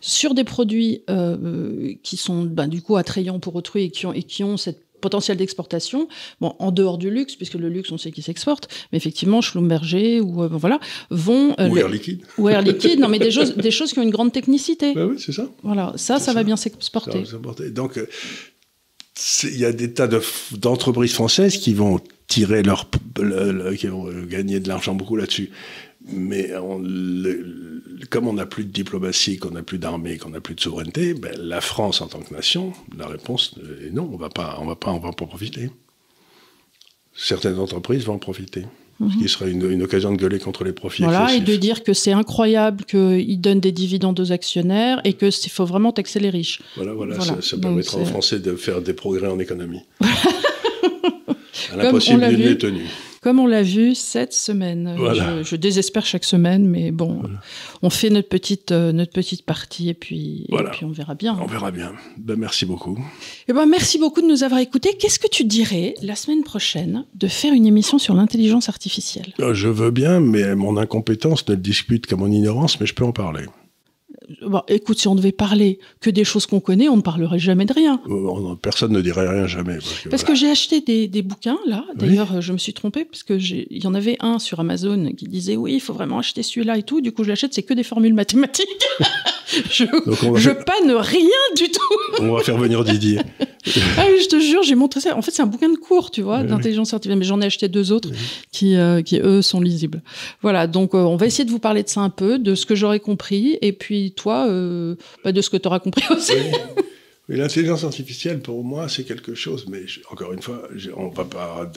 sur 0.00 0.32
des 0.32 0.44
produits 0.44 1.02
euh, 1.10 1.92
qui 2.02 2.16
sont, 2.16 2.44
ben, 2.44 2.68
du 2.68 2.80
coup, 2.80 2.96
attrayants 2.96 3.38
pour 3.38 3.54
autrui 3.54 3.82
et 3.82 3.90
qui 3.90 4.06
ont, 4.06 4.14
et 4.14 4.22
qui 4.22 4.44
ont 4.44 4.56
cette 4.56 4.82
potentiel 5.02 5.36
d'exportation, 5.36 6.08
bon, 6.40 6.54
en 6.58 6.70
dehors 6.70 6.96
du 6.96 7.10
luxe, 7.10 7.36
puisque 7.36 7.56
le 7.56 7.68
luxe, 7.68 7.92
on 7.92 7.98
sait 7.98 8.10
qu'il 8.10 8.24
s'exporte, 8.24 8.66
mais 8.92 8.96
effectivement, 8.96 9.42
Schlumberger 9.42 10.22
ou 10.22 10.42
euh, 10.42 10.48
voilà, 10.50 10.80
vont... 11.10 11.54
Euh, 11.60 11.68
ou 11.68 11.76
Air 11.76 11.90
Liquide. 11.90 12.22
Ou 12.38 12.48
Air 12.48 12.62
Liquide, 12.62 12.98
non, 12.98 13.08
mais 13.08 13.18
des 13.18 13.30
choses, 13.30 13.56
des 13.56 13.70
choses 13.70 13.92
qui 13.92 13.98
ont 13.98 14.04
une 14.04 14.10
grande 14.10 14.32
technicité. 14.32 14.94
Ben 14.94 15.04
oui, 15.04 15.16
c'est 15.18 15.32
ça. 15.32 15.50
Voilà, 15.62 15.92
ça, 15.96 16.18
ça, 16.18 16.32
va 16.32 16.44
bien 16.44 16.56
s'exporter. 16.56 17.24
Donc, 17.72 17.98
euh, 17.98 18.06
il 19.42 19.58
y 19.58 19.66
a 19.66 19.72
des 19.72 19.92
tas 19.92 20.08
d'entreprises 20.52 21.12
françaises 21.12 21.58
qui 21.58 21.74
vont 21.74 22.00
tirer 22.28 22.62
leur... 22.62 22.88
qui 23.76 23.86
vont 23.86 24.08
gagner 24.24 24.60
de 24.60 24.68
l'argent 24.68 24.94
beaucoup 24.94 25.16
là-dessus. 25.16 25.50
Mais 26.08 26.50
comme 28.10 28.26
on 28.26 28.32
n'a 28.32 28.46
plus 28.46 28.64
de 28.64 28.70
diplomatie, 28.70 29.38
qu'on 29.38 29.52
n'a 29.52 29.62
plus 29.62 29.78
d'armée, 29.78 30.18
qu'on 30.18 30.30
n'a 30.30 30.40
plus 30.40 30.54
de 30.54 30.60
souveraineté, 30.60 31.14
ben, 31.14 31.32
la 31.38 31.60
France 31.60 32.00
en 32.00 32.08
tant 32.08 32.20
que 32.20 32.34
nation, 32.34 32.72
la 32.96 33.06
réponse 33.06 33.54
est 33.84 33.90
non, 33.90 34.10
on 34.12 34.16
va 34.16 34.28
pas, 34.28 34.58
on 34.60 34.66
va 34.66 34.76
pas, 34.76 34.90
on 34.90 34.98
va 34.98 35.12
pas 35.12 35.26
profiter. 35.26 35.70
Certaines 37.14 37.58
entreprises 37.58 38.04
vont 38.04 38.14
en 38.14 38.18
profiter. 38.18 38.64
Ce 39.00 39.16
qui 39.16 39.22
mhm. 39.22 39.28
serait 39.28 39.50
une, 39.50 39.82
occasion 39.82 40.12
de 40.12 40.16
gueuler 40.16 40.38
contre 40.38 40.62
les 40.64 40.72
profits. 40.72 41.02
Voilà, 41.02 41.34
et 41.34 41.40
de 41.40 41.56
dire 41.56 41.82
que 41.82 41.92
c'est 41.92 42.12
incroyable 42.12 42.84
qu'ils 42.84 43.40
donnent 43.40 43.60
des 43.60 43.72
dividendes 43.72 44.20
aux 44.20 44.30
actionnaires 44.30 45.00
et 45.04 45.14
qu'il 45.14 45.50
faut 45.50 45.64
vraiment 45.64 45.92
taxer 45.92 46.20
les 46.20 46.30
riches. 46.30 46.60
Voilà, 46.76 46.92
voilà, 46.92 47.18
ça, 47.20 47.56
permettra 47.58 47.98
aux 47.98 48.04
Français 48.04 48.38
de 48.38 48.54
faire 48.54 48.80
des 48.80 48.92
progrès 48.92 49.26
en 49.26 49.40
économie. 49.40 49.80
à 51.72 51.76
l'impossible, 51.76 52.20
n'est 52.20 52.56
tenu 52.56 52.82
comme 53.22 53.38
on 53.38 53.46
l'a 53.46 53.62
vu 53.62 53.94
cette 53.94 54.32
semaine. 54.32 54.96
Je, 55.44 55.56
désespère 55.56 56.04
chaque 56.04 56.24
semaine, 56.24 56.66
mais 56.66 56.90
bon, 56.90 57.22
on 57.80 57.88
fait 57.88 58.10
notre 58.10 58.28
petite, 58.28 58.72
euh, 58.72 58.90
notre 58.90 59.12
petite 59.12 59.46
partie 59.46 59.88
et 59.88 59.94
puis, 59.94 60.46
puis 60.72 60.84
on 60.84 60.90
verra 60.90 61.14
bien. 61.14 61.38
On 61.40 61.46
verra 61.46 61.70
bien. 61.70 61.92
Ben, 62.18 62.36
merci 62.36 62.66
beaucoup. 62.66 62.98
Et 62.98 63.50
eh 63.50 63.52
ben, 63.52 63.66
merci 63.66 63.98
beaucoup 63.98 64.22
de 64.22 64.26
nous 64.26 64.42
avoir 64.42 64.60
écoutés. 64.60 64.96
Qu'est-ce 64.98 65.20
que 65.20 65.28
tu 65.28 65.44
dirais 65.44 65.94
la 66.02 66.16
semaine 66.16 66.42
prochaine 66.42 67.04
de 67.14 67.28
faire 67.28 67.54
une 67.54 67.66
émission 67.66 67.98
sur 67.98 68.14
l'intelligence 68.14 68.68
artificielle? 68.68 69.32
Euh, 69.38 69.54
Je 69.54 69.68
veux 69.68 69.92
bien, 69.92 70.18
mais 70.18 70.56
mon 70.56 70.76
incompétence 70.76 71.46
ne 71.48 71.54
le 71.54 71.60
dispute 71.60 72.06
qu'à 72.06 72.16
mon 72.16 72.30
ignorance, 72.30 72.80
mais 72.80 72.86
je 72.86 72.94
peux 72.94 73.04
en 73.04 73.12
parler 73.12 73.44
écoute, 74.68 74.98
si 74.98 75.08
on 75.08 75.14
devait 75.14 75.32
parler 75.32 75.78
que 76.00 76.10
des 76.10 76.24
choses 76.24 76.46
qu'on 76.46 76.60
connaît, 76.60 76.88
on 76.88 76.96
ne 76.96 77.02
parlerait 77.02 77.38
jamais 77.38 77.64
de 77.64 77.72
rien. 77.72 78.00
Euh, 78.08 78.54
personne 78.60 78.92
ne 78.92 79.00
dirait 79.00 79.28
rien 79.28 79.46
jamais. 79.46 79.78
Parce 80.10 80.24
que, 80.24 80.34
j'ai 80.34 80.50
acheté 80.50 80.80
des, 80.80 81.22
bouquins, 81.22 81.58
là. 81.66 81.84
D'ailleurs, 81.94 82.40
je 82.40 82.52
me 82.52 82.58
suis 82.58 82.72
trompée, 82.72 83.04
parce 83.04 83.22
qu'il 83.22 83.66
y 83.70 83.86
en 83.86 83.94
avait 83.94 84.16
un 84.20 84.38
sur 84.38 84.60
Amazon 84.60 85.12
qui 85.16 85.26
disait 85.26 85.56
oui, 85.56 85.74
il 85.74 85.80
faut 85.80 85.92
vraiment 85.92 86.18
acheter 86.18 86.42
celui-là 86.42 86.78
et 86.78 86.82
tout. 86.82 87.00
Du 87.00 87.12
coup, 87.12 87.24
je 87.24 87.28
l'achète, 87.28 87.54
c'est 87.54 87.62
que 87.62 87.74
des 87.74 87.82
formules 87.82 88.14
mathématiques. 88.14 88.68
je, 89.70 89.84
je 90.36 90.50
panne 90.50 90.92
rien 90.92 91.28
du 91.56 91.70
tout. 91.70 92.20
on 92.20 92.32
va 92.32 92.42
faire 92.42 92.58
venir 92.58 92.84
Didier. 92.84 93.20
ah 93.96 94.06
oui, 94.10 94.20
je 94.22 94.28
te 94.28 94.40
jure, 94.40 94.62
j'ai 94.64 94.74
montré 94.74 95.00
ça. 95.00 95.16
En 95.16 95.22
fait, 95.22 95.30
c'est 95.30 95.42
un 95.42 95.46
bouquin 95.46 95.68
de 95.68 95.76
cours, 95.76 96.10
tu 96.10 96.20
vois, 96.20 96.42
d'intelligence 96.42 96.92
artificielle. 96.92 97.18
Mais 97.18 97.24
j'en 97.24 97.40
ai 97.40 97.46
acheté 97.46 97.68
deux 97.68 97.92
autres 97.92 98.10
qui, 98.50 98.76
euh, 98.76 99.02
qui, 99.02 99.20
eux, 99.20 99.40
sont 99.40 99.60
lisibles. 99.60 100.02
Voilà, 100.42 100.66
donc 100.66 100.94
euh, 100.94 100.98
on 100.98 101.16
va 101.16 101.26
essayer 101.26 101.44
de 101.44 101.50
vous 101.50 101.60
parler 101.60 101.84
de 101.84 101.88
ça 101.88 102.00
un 102.00 102.10
peu, 102.10 102.38
de 102.38 102.56
ce 102.56 102.66
que 102.66 102.74
j'aurais 102.74 102.98
compris. 102.98 103.58
Et 103.62 103.72
puis, 103.72 104.12
toi, 104.12 104.48
euh, 104.48 104.96
bah, 105.24 105.30
de 105.30 105.40
ce 105.40 105.48
que 105.48 105.56
tu 105.56 105.68
auras 105.68 105.78
compris 105.78 106.04
aussi. 106.10 106.32
Oui. 107.28 107.36
L'intelligence 107.36 107.84
artificielle, 107.84 108.40
pour 108.40 108.64
moi, 108.64 108.88
c'est 108.88 109.04
quelque 109.04 109.34
chose, 109.34 109.66
mais 109.68 109.82
encore 110.10 110.32
une 110.32 110.42
fois, 110.42 110.68
on 110.96 111.08
va 111.08 111.24
pas. 111.24 111.70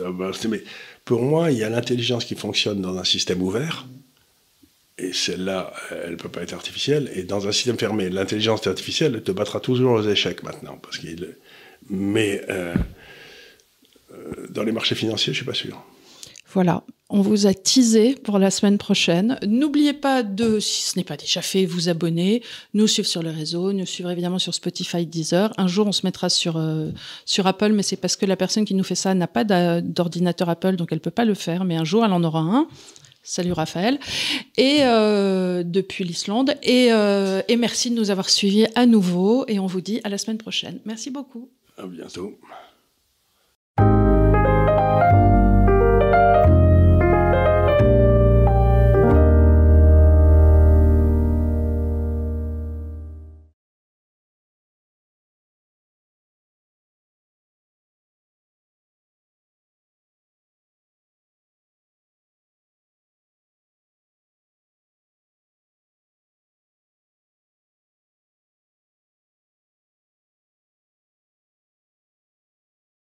Mais 0.50 0.64
pour 1.06 1.22
moi, 1.22 1.52
il 1.52 1.60
y 1.60 1.64
a 1.64 1.70
l'intelligence 1.70 2.26
qui 2.26 2.34
fonctionne 2.34 2.82
dans 2.82 2.98
un 2.98 3.04
système 3.04 3.44
ouvert, 3.44 3.86
et 4.98 5.14
celle-là, 5.14 5.72
elle 5.92 6.12
ne 6.12 6.16
peut 6.16 6.30
pas 6.30 6.42
être 6.42 6.54
artificielle. 6.54 7.12
Et 7.14 7.24
dans 7.24 7.48
un 7.48 7.52
système 7.52 7.78
fermé, 7.78 8.10
l'intelligence 8.10 8.66
artificielle 8.66 9.14
elle 9.16 9.24
te 9.24 9.32
battra 9.32 9.60
toujours 9.60 9.94
aux 9.94 10.10
échecs 10.10 10.42
maintenant. 10.42 10.80
Parce 10.82 10.98
qu'il... 10.98 11.36
Mais 11.90 12.42
euh, 12.50 12.76
euh, 14.12 14.48
dans 14.50 14.64
les 14.64 14.72
marchés 14.72 14.96
financiers, 14.96 15.34
je 15.34 15.40
ne 15.40 15.44
suis 15.44 15.46
pas 15.46 15.54
sûr. 15.54 15.84
Voilà, 16.54 16.84
on 17.10 17.22
vous 17.22 17.48
a 17.48 17.54
teasé 17.54 18.16
pour 18.16 18.40
la 18.40 18.50
semaine 18.50 18.78
prochaine. 18.78 19.38
N'oubliez 19.46 19.92
pas 19.92 20.24
de, 20.24 20.60
si 20.60 20.84
ce 20.84 20.98
n'est 20.98 21.04
pas 21.04 21.18
déjà 21.18 21.42
fait, 21.42 21.66
vous 21.66 21.90
abonner, 21.90 22.42
nous 22.74 22.88
suivre 22.88 23.08
sur 23.08 23.22
le 23.22 23.30
réseau, 23.30 23.74
nous 23.74 23.86
suivre 23.86 24.10
évidemment 24.10 24.40
sur 24.40 24.54
Spotify, 24.54 25.06
Deezer. 25.06 25.54
Un 25.58 25.68
jour, 25.68 25.86
on 25.86 25.92
se 25.92 26.06
mettra 26.06 26.30
sur, 26.30 26.56
euh, 26.56 26.92
sur 27.26 27.46
Apple, 27.46 27.74
mais 27.74 27.84
c'est 27.84 27.98
parce 27.98 28.16
que 28.16 28.26
la 28.26 28.38
personne 28.38 28.64
qui 28.64 28.74
nous 28.74 28.86
fait 28.86 28.96
ça 28.96 29.14
n'a 29.14 29.28
pas 29.28 29.44
d'ordinateur 29.82 30.48
Apple, 30.50 30.78
donc 30.78 30.90
elle 30.92 31.00
ne 31.00 31.04
peut 31.04 31.12
pas 31.12 31.26
le 31.26 31.34
faire. 31.34 31.66
Mais 31.66 31.76
un 31.76 31.84
jour, 31.84 32.06
elle 32.06 32.14
en 32.14 32.24
aura 32.24 32.40
un. 32.40 32.68
Salut 33.22 33.54
Raphaël. 33.54 34.00
Et 34.56 34.82
depuis 35.66 36.04
l'Islande. 36.04 36.54
Et 36.62 36.90
merci 37.58 37.90
de 37.90 37.96
nous 37.96 38.12
avoir 38.12 38.30
suivis 38.30 38.68
à 38.76 38.86
nouveau. 38.86 39.46
Et 39.48 39.58
on 39.58 39.66
vous 39.66 39.82
dit 39.82 40.00
à 40.04 40.10
la 40.10 40.20
semaine 40.20 40.38
prochaine. 40.38 40.80
Merci 40.86 41.10
beaucoup. 41.10 41.50
À 41.78 41.86
bientôt. 41.88 42.40